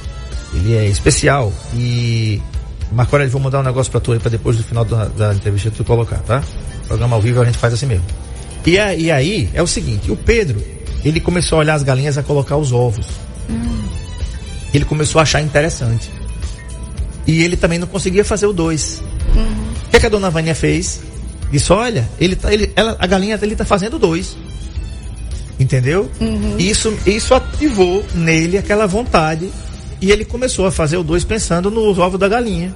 ele 0.53 0.77
é 0.77 0.87
especial 0.87 1.53
e 1.74 2.42
Marco 2.90 3.14
Aurélio, 3.14 3.31
vou 3.31 3.40
mandar 3.40 3.61
um 3.61 3.62
negócio 3.62 3.90
pra 3.92 4.01
tu 4.01 4.12
aí 4.12 4.18
pra 4.18 4.31
depois 4.31 4.57
do 4.57 4.64
final 4.64 4.85
da, 4.85 5.05
da 5.05 5.33
entrevista 5.33 5.70
tu 5.70 5.85
colocar, 5.85 6.18
tá? 6.18 6.42
Programa 6.88 7.14
ao 7.14 7.22
vivo 7.22 7.40
a 7.40 7.44
gente 7.44 7.59
faz 7.59 7.72
assim 7.72 7.87
mesmo. 7.87 8.05
E, 8.68 8.78
a- 8.78 8.94
e 8.94 9.11
aí 9.11 9.48
é 9.54 9.62
o 9.62 9.66
seguinte, 9.66 10.11
o 10.11 10.16
Pedro, 10.16 10.62
ele 11.04 11.20
começou 11.20 11.57
a 11.57 11.61
olhar 11.61 11.74
as 11.74 11.83
galinhas 11.83 12.18
a 12.18 12.22
colocar 12.22 12.57
os 12.57 12.70
ovos. 12.72 13.07
Ele 14.74 14.85
começou 14.85 15.18
a 15.18 15.22
achar 15.22 15.40
interessante. 15.40 16.11
E 17.26 17.42
ele 17.42 17.57
também 17.57 17.78
não 17.78 17.87
conseguia 17.87 18.24
fazer 18.24 18.46
o 18.46 18.52
dois. 18.52 19.02
O 19.87 19.90
que, 19.90 19.96
é 19.96 20.00
que 20.00 20.07
a 20.07 20.11
dona 20.11 20.28
Vânia 20.28 20.54
fez? 20.54 21.00
Disse, 21.50 21.72
olha, 21.72 22.07
ele 22.20 22.37
tá, 22.37 22.52
ele, 22.52 22.70
ela, 22.76 22.94
a 22.98 23.07
galinha 23.07 23.38
dele 23.38 23.57
tá 23.57 23.64
fazendo 23.64 23.98
dois. 23.98 24.37
Entendeu? 25.59 26.11
Isso, 26.59 26.96
isso 27.07 27.35
ativou 27.35 28.04
nele 28.14 28.59
aquela 28.59 28.87
vontade. 28.87 29.50
E 30.00 30.11
ele 30.12 30.24
começou 30.24 30.66
a 30.66 30.70
fazer 30.70 30.96
o 30.98 31.02
dois 31.02 31.24
pensando 31.24 31.70
nos 31.70 31.98
ovos 31.98 32.20
da 32.20 32.28
galinha. 32.28 32.74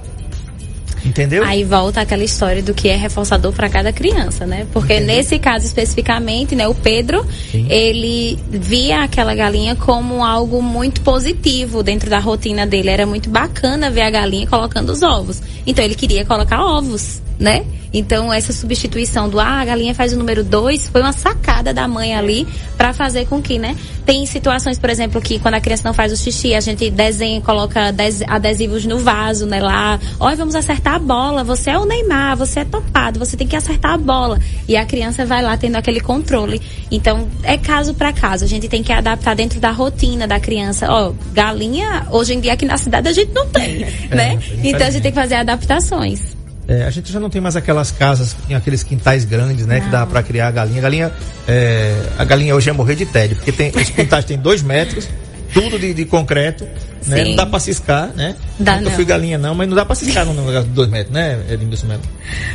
Entendeu? 1.05 1.43
Aí 1.43 1.63
volta 1.63 2.01
aquela 2.01 2.23
história 2.23 2.63
do 2.63 2.73
que 2.73 2.87
é 2.87 2.95
reforçador 2.95 3.51
para 3.51 3.69
cada 3.69 3.91
criança, 3.91 4.45
né? 4.45 4.65
Porque 4.71 4.93
Entendeu? 4.93 5.15
nesse 5.15 5.37
caso 5.39 5.65
especificamente, 5.65 6.55
né, 6.55 6.67
o 6.67 6.75
Pedro, 6.75 7.25
Sim. 7.51 7.67
ele 7.69 8.39
via 8.49 9.03
aquela 9.03 9.35
galinha 9.35 9.75
como 9.75 10.23
algo 10.23 10.61
muito 10.61 11.01
positivo 11.01 11.83
dentro 11.83 12.09
da 12.09 12.19
rotina 12.19 12.65
dele. 12.65 12.89
Era 12.89 13.05
muito 13.05 13.29
bacana 13.29 13.89
ver 13.89 14.01
a 14.01 14.09
galinha 14.09 14.47
colocando 14.47 14.91
os 14.91 15.03
ovos. 15.03 15.41
Então 15.65 15.83
ele 15.83 15.95
queria 15.95 16.25
colocar 16.25 16.63
ovos 16.63 17.21
né? 17.39 17.65
Então 17.93 18.33
essa 18.33 18.51
substituição 18.51 19.29
do 19.29 19.39
ah, 19.39 19.61
a 19.61 19.65
galinha 19.65 19.93
faz 19.93 20.13
o 20.13 20.17
número 20.17 20.43
dois 20.43 20.87
foi 20.87 21.01
uma 21.01 21.13
sacada 21.13 21.73
da 21.73 21.87
mãe 21.87 22.15
ali 22.15 22.47
para 22.75 22.91
fazer 22.91 23.27
com 23.27 23.41
que, 23.41 23.59
né? 23.59 23.77
Tem 24.05 24.25
situações, 24.25 24.77
por 24.77 24.89
exemplo, 24.89 25.21
que 25.21 25.39
quando 25.39 25.53
a 25.53 25.61
criança 25.61 25.83
não 25.85 25.93
faz 25.93 26.11
o 26.11 26.17
xixi, 26.17 26.53
a 26.53 26.59
gente 26.59 26.89
desenha, 26.89 27.39
coloca 27.39 27.93
adesivos 28.27 28.85
no 28.85 28.97
vaso, 28.99 29.45
né? 29.45 29.61
Lá, 29.61 29.99
olha, 30.19 30.35
vamos 30.35 30.55
acertar 30.55 30.95
a 30.95 30.99
bola. 30.99 31.43
Você 31.43 31.69
é 31.69 31.77
o 31.77 31.85
Neymar, 31.85 32.35
você 32.35 32.61
é 32.61 32.65
topado, 32.65 33.19
você 33.19 33.37
tem 33.37 33.47
que 33.47 33.55
acertar 33.55 33.93
a 33.93 33.97
bola. 33.97 34.39
E 34.67 34.75
a 34.75 34.85
criança 34.85 35.25
vai 35.25 35.41
lá 35.41 35.55
tendo 35.55 35.75
aquele 35.75 36.01
controle. 36.01 36.61
Então 36.91 37.27
é 37.43 37.57
caso 37.57 37.93
para 37.93 38.11
caso. 38.11 38.43
A 38.43 38.47
gente 38.47 38.67
tem 38.67 38.83
que 38.83 38.91
adaptar 38.91 39.35
dentro 39.35 39.59
da 39.59 39.71
rotina 39.71 40.27
da 40.27 40.39
criança. 40.39 40.87
Ó, 40.89 41.13
galinha 41.31 42.07
hoje 42.11 42.33
em 42.33 42.39
dia 42.39 42.53
aqui 42.53 42.65
na 42.65 42.77
cidade 42.77 43.07
a 43.07 43.13
gente 43.13 43.31
não 43.31 43.47
tem, 43.47 43.83
é, 44.11 44.15
né? 44.15 44.39
Então 44.63 44.87
a 44.87 44.89
gente 44.89 45.03
tem 45.03 45.11
que 45.11 45.19
fazer 45.19 45.35
adaptações. 45.35 46.42
É, 46.67 46.83
a 46.83 46.89
gente 46.89 47.11
já 47.11 47.19
não 47.19 47.29
tem 47.29 47.41
mais 47.41 47.55
aquelas 47.55 47.91
casas, 47.91 48.35
aqueles 48.55 48.83
quintais 48.83 49.25
grandes, 49.25 49.65
né? 49.65 49.79
Não. 49.79 49.85
Que 49.85 49.91
dá 49.91 50.05
para 50.05 50.23
criar 50.23 50.47
a 50.47 50.51
galinha. 50.51 50.79
A 50.79 50.81
galinha, 50.81 51.11
é, 51.47 51.95
a 52.17 52.23
galinha 52.23 52.55
hoje 52.55 52.69
é 52.69 52.73
morrer 52.73 52.95
de 52.95 53.05
tédio, 53.05 53.35
porque 53.35 53.51
tem, 53.51 53.69
os 53.75 53.89
quintais 53.89 54.23
têm 54.23 54.37
dois 54.37 54.63
metros, 54.63 55.07
tudo 55.53 55.77
de, 55.77 55.93
de 55.93 56.05
concreto, 56.05 56.65
né? 57.05 57.23
Não 57.25 57.35
dá 57.35 57.45
para 57.45 57.59
ciscar, 57.59 58.11
né? 58.15 58.35
Dá 58.59 58.77
Nunca 58.77 58.89
não. 58.89 58.95
fui 58.95 59.05
galinha 59.05 59.37
não, 59.37 59.53
mas 59.53 59.67
não 59.67 59.75
dá 59.75 59.85
para 59.85 59.95
ciscar 59.95 60.25
no 60.25 60.33
negócio 60.33 60.63
de 60.63 60.73
dois 60.73 60.89
metros, 60.89 61.13
né, 61.13 61.43
Edmilson 61.49 61.87
mesmo? 61.87 62.03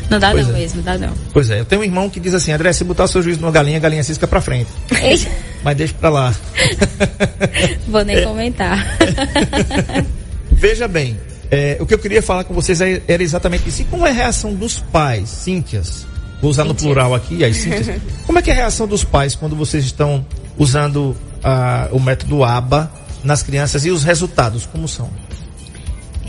Não 0.08 0.18
dá 0.18 0.30
pois 0.30 0.46
não 0.46 0.54
é. 0.54 0.58
mesmo, 0.58 0.82
dá 0.82 0.98
não. 0.98 1.12
Pois 1.32 1.50
é, 1.50 1.60
eu 1.60 1.64
tenho 1.64 1.82
um 1.82 1.84
irmão 1.84 2.08
que 2.08 2.18
diz 2.18 2.34
assim, 2.34 2.52
André, 2.52 2.72
se 2.72 2.84
botar 2.84 3.04
o 3.04 3.08
seu 3.08 3.22
juízo 3.22 3.40
numa 3.40 3.52
galinha, 3.52 3.76
a 3.76 3.80
galinha 3.80 4.02
cisca 4.02 4.26
para 4.26 4.40
frente. 4.40 4.70
mas 5.62 5.76
deixa 5.76 5.94
para 5.94 6.08
lá. 6.08 6.34
Vou 7.86 8.04
nem 8.04 8.16
é. 8.16 8.22
comentar. 8.22 8.96
Veja 10.52 10.88
bem, 10.88 11.16
é, 11.50 11.78
o 11.80 11.86
que 11.86 11.94
eu 11.94 11.98
queria 11.98 12.22
falar 12.22 12.44
com 12.44 12.54
vocês 12.54 12.80
é, 12.80 13.02
era 13.08 13.22
exatamente 13.22 13.68
isso. 13.68 13.82
E 13.82 13.84
como 13.86 14.06
é 14.06 14.10
a 14.10 14.12
reação 14.12 14.54
dos 14.54 14.78
pais, 14.78 15.28
Cíntias? 15.28 16.06
Vou 16.40 16.50
usar 16.50 16.64
no 16.64 16.74
plural 16.74 17.14
aqui, 17.14 17.44
as 17.44 17.56
Cíntias. 17.56 18.00
Como 18.24 18.38
é 18.38 18.42
que 18.42 18.48
é 18.48 18.52
a 18.52 18.56
reação 18.56 18.86
dos 18.86 19.02
pais 19.02 19.34
quando 19.34 19.56
vocês 19.56 19.84
estão 19.84 20.24
usando 20.56 21.16
uh, 21.38 21.96
o 21.96 21.98
método 21.98 22.44
ABA 22.44 22.88
nas 23.24 23.42
crianças 23.42 23.84
e 23.84 23.90
os 23.90 24.04
resultados, 24.04 24.64
como 24.64 24.86
são? 24.86 25.10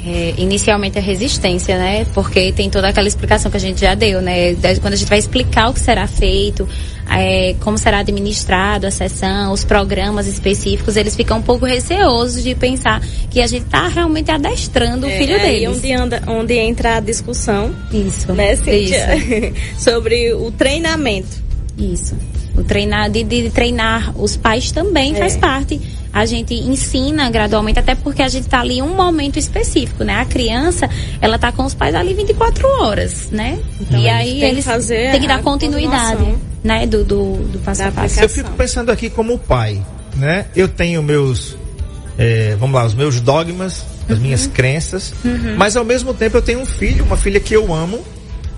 É, 0.06 0.34
inicialmente 0.38 0.98
a 0.98 1.02
resistência, 1.02 1.78
né? 1.78 2.06
Porque 2.14 2.52
tem 2.54 2.70
toda 2.70 2.88
aquela 2.88 3.08
explicação 3.08 3.52
que 3.52 3.58
a 3.58 3.60
gente 3.60 3.82
já 3.82 3.94
deu, 3.94 4.22
né? 4.22 4.56
Quando 4.82 4.94
a 4.94 4.96
gente 4.96 5.10
vai 5.10 5.20
explicar 5.20 5.70
o 5.70 5.74
que 5.74 5.80
será 5.80 6.08
feito, 6.08 6.68
é, 7.12 7.56
como 7.62 7.78
será 7.78 8.00
administrado 8.00 8.86
a 8.88 8.92
sessão, 8.92 9.52
os 9.52 9.64
programas 9.64 10.28
específicos, 10.28 10.96
eles 10.96 11.16
ficam 11.16 11.40
um 11.40 11.42
pouco 11.42 11.66
receosos 11.66 12.44
de 12.44 12.54
pensar 12.56 13.02
que 13.30 13.42
a 13.42 13.48
gente 13.48 13.66
está 13.66 13.88
realmente 13.88 14.32
adestrando 14.32 15.08
é, 15.08 15.10
o 15.10 15.18
filho 15.18 15.40
deles. 15.40 15.78
onde, 15.78 15.94
anda, 15.94 16.24
onde 16.28 16.58
entra 16.58 16.98
a 16.98 17.00
discussão. 17.00 17.74
Isso. 17.92 18.32
Né, 18.34 18.56
Cíntia? 18.56 19.16
Isso. 19.16 19.54
Sobre 19.84 20.34
o 20.34 20.52
treinamento. 20.52 21.50
Isso. 21.78 22.16
O 22.56 22.64
treinar, 22.64 23.10
de, 23.10 23.24
de 23.24 23.50
treinar 23.50 24.14
os 24.20 24.36
pais 24.36 24.72
também 24.72 25.16
faz 25.16 25.36
é. 25.36 25.40
parte 25.40 25.80
a 26.12 26.26
gente 26.26 26.54
ensina 26.54 27.30
gradualmente, 27.30 27.80
até 27.80 27.96
porque 27.96 28.22
a 28.22 28.28
gente 28.28 28.46
está 28.46 28.60
ali 28.62 28.80
em 28.80 28.82
um 28.82 28.96
momento 28.96 29.38
específico, 29.38 30.04
né? 30.04 30.16
A 30.16 30.26
criança, 30.26 30.90
ela 31.22 31.36
está 31.36 31.52
com 31.52 31.64
os 31.64 31.74
pais 31.74 31.94
ali 31.94 32.14
24 32.14 32.68
horas, 32.68 33.30
né? 33.32 33.60
Então, 33.80 34.00
e 34.00 34.10
aí 34.10 34.44
eles 34.44 34.66
têm 34.66 35.22
que 35.22 35.28
dar 35.28 35.42
continuidade, 35.42 36.36
né? 36.64 36.88
Do, 36.88 37.04
do, 37.04 37.36
do 37.48 37.60
passo 37.60 37.84
a 37.84 37.92
passo. 37.92 38.20
Eu 38.20 38.30
fico 38.30 38.52
pensando 38.52 38.92
aqui 38.92 39.10
como 39.10 39.38
pai, 39.38 39.84
né? 40.16 40.46
Eu 40.56 40.68
tenho 40.68 41.04
meus, 41.04 41.58
é, 42.18 42.56
vamos 42.60 42.76
lá, 42.76 42.86
os 42.86 42.96
meus 42.96 43.22
dogmas, 43.22 43.86
as 44.10 44.18
uhum. 44.18 44.24
minhas 44.24 44.48
crenças, 44.48 45.14
uhum. 45.24 45.56
mas 45.58 45.78
ao 45.78 45.86
mesmo 45.86 46.14
tempo 46.14 46.38
eu 46.38 46.42
tenho 46.42 46.60
um 46.60 46.66
filho, 46.66 47.06
uma 47.06 47.18
filha 47.18 47.40
que 47.40 47.54
eu 47.56 47.74
amo 47.74 48.00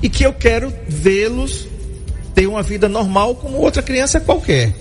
e 0.01 0.09
que 0.09 0.23
eu 0.23 0.33
quero 0.33 0.73
vê-los 0.87 1.67
ter 2.33 2.47
uma 2.47 2.63
vida 2.63 2.87
normal 2.87 3.35
como 3.35 3.57
outra 3.57 3.81
criança 3.81 4.19
qualquer. 4.19 4.73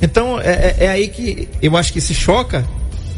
Então 0.00 0.40
é, 0.40 0.50
é, 0.50 0.76
é 0.80 0.88
aí 0.88 1.08
que 1.08 1.48
eu 1.62 1.76
acho 1.76 1.92
que 1.92 2.00
se 2.00 2.14
choca 2.14 2.64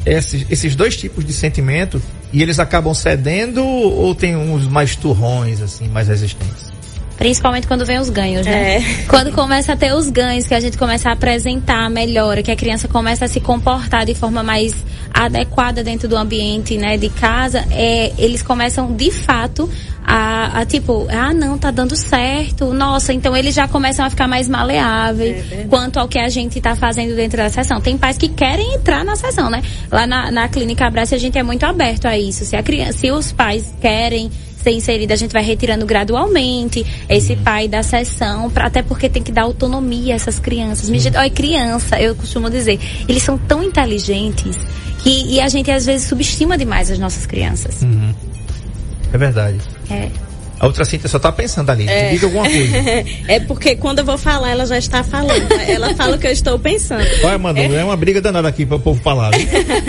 esses, 0.04 0.46
esses 0.50 0.76
dois 0.76 0.96
tipos 0.96 1.24
de 1.24 1.32
sentimento 1.32 2.00
e 2.32 2.42
eles 2.42 2.58
acabam 2.58 2.94
cedendo 2.94 3.64
ou 3.64 4.14
tem 4.14 4.36
uns 4.36 4.66
mais 4.66 4.94
turrões, 4.94 5.60
assim, 5.60 5.88
mais 5.88 6.08
resistentes? 6.08 6.75
Principalmente 7.16 7.66
quando 7.66 7.84
vem 7.84 7.98
os 7.98 8.10
ganhos, 8.10 8.46
né? 8.46 8.76
É. 8.76 8.82
Quando 9.08 9.32
começa 9.32 9.72
a 9.72 9.76
ter 9.76 9.94
os 9.94 10.08
ganhos, 10.10 10.46
que 10.46 10.54
a 10.54 10.60
gente 10.60 10.76
começa 10.76 11.08
a 11.08 11.12
apresentar 11.12 11.86
a 11.86 11.90
melhora, 11.90 12.42
que 12.42 12.50
a 12.50 12.56
criança 12.56 12.88
começa 12.88 13.24
a 13.24 13.28
se 13.28 13.40
comportar 13.40 14.04
de 14.04 14.14
forma 14.14 14.42
mais 14.42 14.74
adequada 15.12 15.82
dentro 15.82 16.08
do 16.08 16.16
ambiente, 16.16 16.76
né, 16.76 16.98
de 16.98 17.08
casa, 17.08 17.64
é, 17.70 18.12
eles 18.18 18.42
começam 18.42 18.94
de 18.94 19.10
fato 19.10 19.68
a, 20.06 20.60
a, 20.60 20.66
tipo, 20.66 21.06
ah 21.10 21.34
não, 21.34 21.58
tá 21.58 21.72
dando 21.72 21.96
certo, 21.96 22.72
nossa, 22.72 23.12
então 23.12 23.36
eles 23.36 23.54
já 23.54 23.66
começam 23.66 24.04
a 24.04 24.10
ficar 24.10 24.28
mais 24.28 24.48
maleáveis 24.48 25.52
é 25.52 25.64
quanto 25.64 25.98
ao 25.98 26.06
que 26.06 26.18
a 26.18 26.28
gente 26.28 26.60
tá 26.60 26.76
fazendo 26.76 27.16
dentro 27.16 27.38
da 27.38 27.50
sessão. 27.50 27.80
Tem 27.80 27.98
pais 27.98 28.16
que 28.16 28.28
querem 28.28 28.74
entrar 28.74 29.04
na 29.04 29.16
sessão, 29.16 29.50
né? 29.50 29.62
Lá 29.90 30.06
na, 30.06 30.30
na 30.30 30.48
clínica 30.48 30.86
Abraço 30.86 31.14
a 31.16 31.18
gente 31.18 31.36
é 31.36 31.42
muito 31.42 31.64
aberto 31.64 32.06
a 32.06 32.16
isso. 32.16 32.44
Se 32.44 32.54
a 32.54 32.62
criança, 32.62 32.98
se 32.98 33.10
os 33.10 33.32
pais 33.32 33.74
querem 33.80 34.30
ser 34.66 34.72
inserida, 34.72 35.14
a 35.14 35.16
gente 35.16 35.32
vai 35.32 35.44
retirando 35.44 35.86
gradualmente 35.86 36.84
esse 37.08 37.34
uhum. 37.34 37.42
pai 37.42 37.68
da 37.68 37.82
sessão, 37.84 38.50
pra, 38.50 38.66
até 38.66 38.82
porque 38.82 39.08
tem 39.08 39.22
que 39.22 39.30
dar 39.30 39.42
autonomia 39.42 40.14
a 40.14 40.16
essas 40.16 40.40
crianças. 40.40 40.90
Me, 40.90 40.98
olha, 41.16 41.30
criança, 41.30 42.00
eu 42.00 42.16
costumo 42.16 42.50
dizer, 42.50 42.80
eles 43.08 43.22
são 43.22 43.38
tão 43.38 43.62
inteligentes 43.62 44.56
que 45.02 45.34
e 45.34 45.40
a 45.40 45.48
gente 45.48 45.70
às 45.70 45.86
vezes 45.86 46.08
subestima 46.08 46.58
demais 46.58 46.90
as 46.90 46.98
nossas 46.98 47.26
crianças. 47.26 47.82
Uhum. 47.82 48.12
É 49.12 49.18
verdade. 49.18 49.58
É. 49.88 50.25
A 50.58 50.66
outra 50.66 50.84
Cintia 50.84 51.08
só 51.08 51.18
tá 51.18 51.30
pensando 51.30 51.70
ali. 51.70 51.88
É. 51.88 52.10
Diga 52.10 52.26
alguma 52.26 52.48
coisa. 52.48 52.76
é 53.28 53.40
porque 53.40 53.76
quando 53.76 53.98
eu 53.98 54.04
vou 54.04 54.16
falar, 54.16 54.50
ela 54.50 54.64
já 54.64 54.78
está 54.78 55.02
falando. 55.02 55.52
Ela 55.68 55.94
fala 55.94 56.16
o 56.16 56.18
que 56.18 56.26
eu 56.26 56.32
estou 56.32 56.58
pensando. 56.58 57.06
Olha, 57.22 57.38
Manu, 57.38 57.58
é, 57.58 57.74
é 57.74 57.84
uma 57.84 57.96
briga 57.96 58.20
danada 58.20 58.48
aqui 58.48 58.64
para 58.64 58.76
o 58.76 58.80
povo 58.80 59.00
falar. 59.02 59.30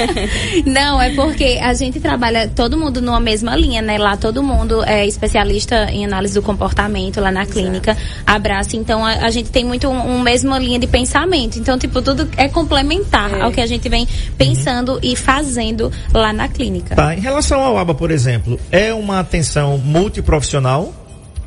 Não, 0.65 1.01
é 1.01 1.13
porque 1.13 1.59
a 1.61 1.73
gente 1.73 1.99
trabalha 1.99 2.49
todo 2.53 2.77
mundo 2.77 3.01
numa 3.01 3.19
mesma 3.19 3.55
linha, 3.55 3.81
né? 3.81 3.97
Lá 3.97 4.17
todo 4.17 4.43
mundo 4.43 4.83
é 4.83 5.05
especialista 5.05 5.89
em 5.89 6.05
análise 6.05 6.33
do 6.33 6.41
comportamento 6.41 7.21
lá 7.21 7.31
na 7.31 7.45
clínica. 7.45 7.91
Exato. 7.91 8.23
Abraça. 8.25 8.75
Então 8.75 9.05
a, 9.05 9.25
a, 9.25 9.29
gente 9.29 9.49
tem 9.49 9.63
muito 9.63 9.89
uma 9.89 10.03
um 10.03 10.21
mesma 10.21 10.59
linha 10.59 10.79
de 10.79 10.87
pensamento. 10.87 11.57
Então, 11.57 11.77
tipo, 11.77 12.01
tudo 12.01 12.27
é 12.35 12.49
complementar 12.49 13.33
é. 13.33 13.41
ao 13.41 13.51
que 13.51 13.61
a 13.61 13.67
gente 13.67 13.87
vem 13.87 14.07
pensando 14.37 14.93
uhum. 14.93 14.99
e 15.01 15.15
fazendo 15.15 15.91
lá 16.13 16.33
na 16.33 16.47
clínica. 16.47 16.95
Tá. 16.95 17.15
Em 17.15 17.19
relação 17.19 17.61
ao 17.61 17.77
ABA, 17.77 17.93
por 17.93 18.11
exemplo, 18.11 18.59
é 18.71 18.93
uma 18.93 19.19
atenção 19.19 19.77
multiprofissional 19.77 20.56
profissional? 20.57 20.93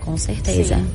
Com 0.00 0.16
certeza. 0.16 0.76
Sim. 0.76 0.86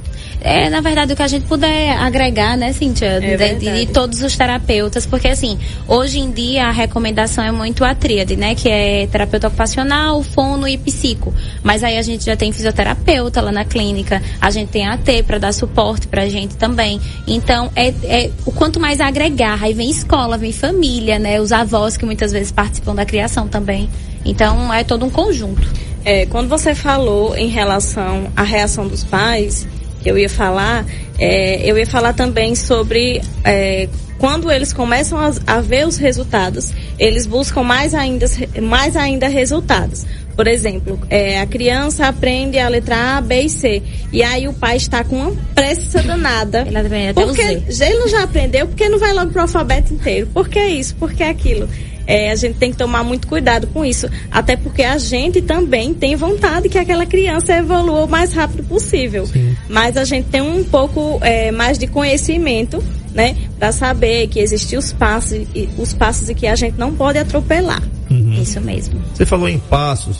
É, 0.42 0.70
na 0.70 0.82
verdade, 0.82 1.14
o 1.14 1.16
que 1.16 1.22
a 1.22 1.28
gente 1.28 1.46
puder 1.46 1.96
agregar, 1.98 2.58
né, 2.58 2.74
Cíntia, 2.74 3.06
é 3.06 3.20
de, 3.20 3.60
de, 3.60 3.86
de, 3.86 3.94
todos 3.94 4.22
os 4.22 4.36
terapeutas, 4.36 5.06
porque 5.06 5.28
assim, 5.28 5.58
hoje 5.88 6.20
em 6.20 6.32
dia 6.32 6.66
a 6.68 6.72
recomendação 6.72 7.44
é 7.44 7.52
muito 7.52 7.84
a 7.84 7.96
tríade, 7.96 8.36
né, 8.36 8.54
que 8.56 8.68
é 8.68 9.08
terapeuta 9.08 9.48
ocupacional, 9.48 10.22
fono 10.24 10.68
e 10.68 10.78
psico. 10.78 11.34
Mas 11.64 11.84
aí 11.84 11.98
a 11.98 12.02
gente 12.02 12.26
já 12.26 12.36
tem 12.36 12.52
fisioterapeuta 12.52 13.42
lá 13.42 13.52
na 13.52 13.64
clínica, 13.64 14.22
a 14.42 14.50
gente 14.50 14.70
tem 14.70 14.88
AT 14.88 15.24
para 15.26 15.38
dar 15.38 15.54
suporte 15.54 16.08
pra 16.08 16.28
gente 16.28 16.56
também. 16.56 17.00
Então, 17.28 17.72
é, 17.76 17.94
é 18.04 18.32
o 18.46 18.52
quanto 18.52 18.80
mais 18.80 19.00
agregar, 19.00 19.64
aí 19.64 19.74
vem 19.74 19.90
escola, 19.90 20.38
vem 20.38 20.52
família, 20.52 21.18
né, 21.18 21.40
os 21.40 21.52
avós 21.52 21.96
que 21.96 22.06
muitas 22.06 22.32
vezes 22.32 22.52
participam 22.52 22.94
da 22.94 23.06
criação 23.06 23.48
também. 23.48 23.88
Então, 24.26 24.74
é 24.74 24.84
todo 24.84 25.06
um 25.06 25.10
conjunto. 25.10 25.86
É, 26.06 26.28
quando 26.28 26.48
você 26.48 26.76
falou 26.76 27.36
em 27.36 27.48
relação 27.48 28.32
à 28.36 28.44
reação 28.44 28.88
dos 28.88 29.04
pais, 29.04 29.68
que 30.04 30.10
eu 30.10 30.18
ia 30.18 30.30
falar, 30.30 30.86
é, 31.18 31.68
eu 31.70 31.76
ia 31.80 31.88
falar 31.88 32.14
também 32.14 32.54
sobre 32.54 33.24
é, 33.44 33.90
quando 34.20 34.52
eles 34.52 34.72
começam 34.72 35.18
a, 35.18 35.32
a, 35.48 35.62
ver 35.62 35.88
os 35.88 35.98
resultados, 35.98 36.72
eles 37.00 37.26
buscam 37.26 37.64
mais 37.64 37.96
ainda, 37.96 38.28
mais 38.62 38.96
ainda 38.96 39.28
resultados. 39.28 40.06
Por 40.36 40.48
exemplo, 40.48 41.00
é, 41.10 41.40
a 41.40 41.46
criança 41.48 42.08
aprende 42.08 42.60
a 42.60 42.68
letra 42.68 43.18
A, 43.18 43.22
B 43.22 43.42
e 43.42 43.50
C. 43.50 43.82
E 44.12 44.22
aí 44.22 44.48
o 44.48 44.54
pai 44.54 44.78
está 44.78 45.04
com 45.04 45.16
uma 45.16 45.36
pressa 45.56 46.04
danada. 46.04 46.66
Ele 46.68 46.78
aprende 46.78 47.08
até 47.10 47.26
porque 47.26 47.42
ele 47.42 47.98
não 47.98 48.08
já 48.08 48.24
aprendeu, 48.24 48.68
porque 48.68 48.90
não 48.90 49.00
vai 49.00 49.14
logo 49.14 49.32
para 49.32 49.40
o 49.40 49.42
alfabeto 49.44 49.94
inteiro? 49.94 50.28
Por 50.28 50.50
que 50.50 50.64
isso? 50.64 50.96
Por 50.96 51.14
que 51.14 51.24
aquilo? 51.24 51.68
É, 52.08 52.32
a 52.32 52.36
gente 52.36 52.58
tem 52.58 52.72
que 52.72 52.78
tomar 52.78 53.04
muito 53.04 53.28
cuidado 53.28 53.68
com 53.68 53.84
isso. 53.84 54.08
Até 54.32 54.56
porque 54.56 54.84
a 54.84 54.98
gente 54.98 55.42
também 55.42 55.94
tem 55.94 56.16
vontade 56.16 56.70
que 56.70 56.78
aquela 56.78 57.06
criança 57.06 57.54
evolua 57.54 58.06
o 58.06 58.08
mais 58.08 58.34
rápido 58.34 58.64
possível. 58.64 59.26
Sim. 59.26 59.56
Mas 59.70 59.98
a 59.98 60.04
gente 60.04 60.28
tem 60.30 60.42
um 60.42 60.64
pouco 60.64 61.20
é, 61.22 61.52
mais 61.52 61.78
de 61.78 61.88
conhecimento, 61.88 62.84
né? 63.14 63.36
Para 63.58 63.72
saber 63.72 64.28
que 64.28 64.40
existem 64.40 64.78
os 64.78 64.94
passos, 64.94 65.40
os 65.78 65.94
passos 65.94 66.30
e 66.30 66.36
que 66.36 66.48
a 66.48 66.56
gente 66.56 66.78
não 66.78 66.94
pode 66.94 67.18
atropelar. 67.18 67.82
Uhum. 68.10 68.42
Isso 68.42 68.62
mesmo. 68.62 69.02
Você 69.14 69.26
falou 69.26 69.50
em 69.50 69.58
passos. 69.58 70.20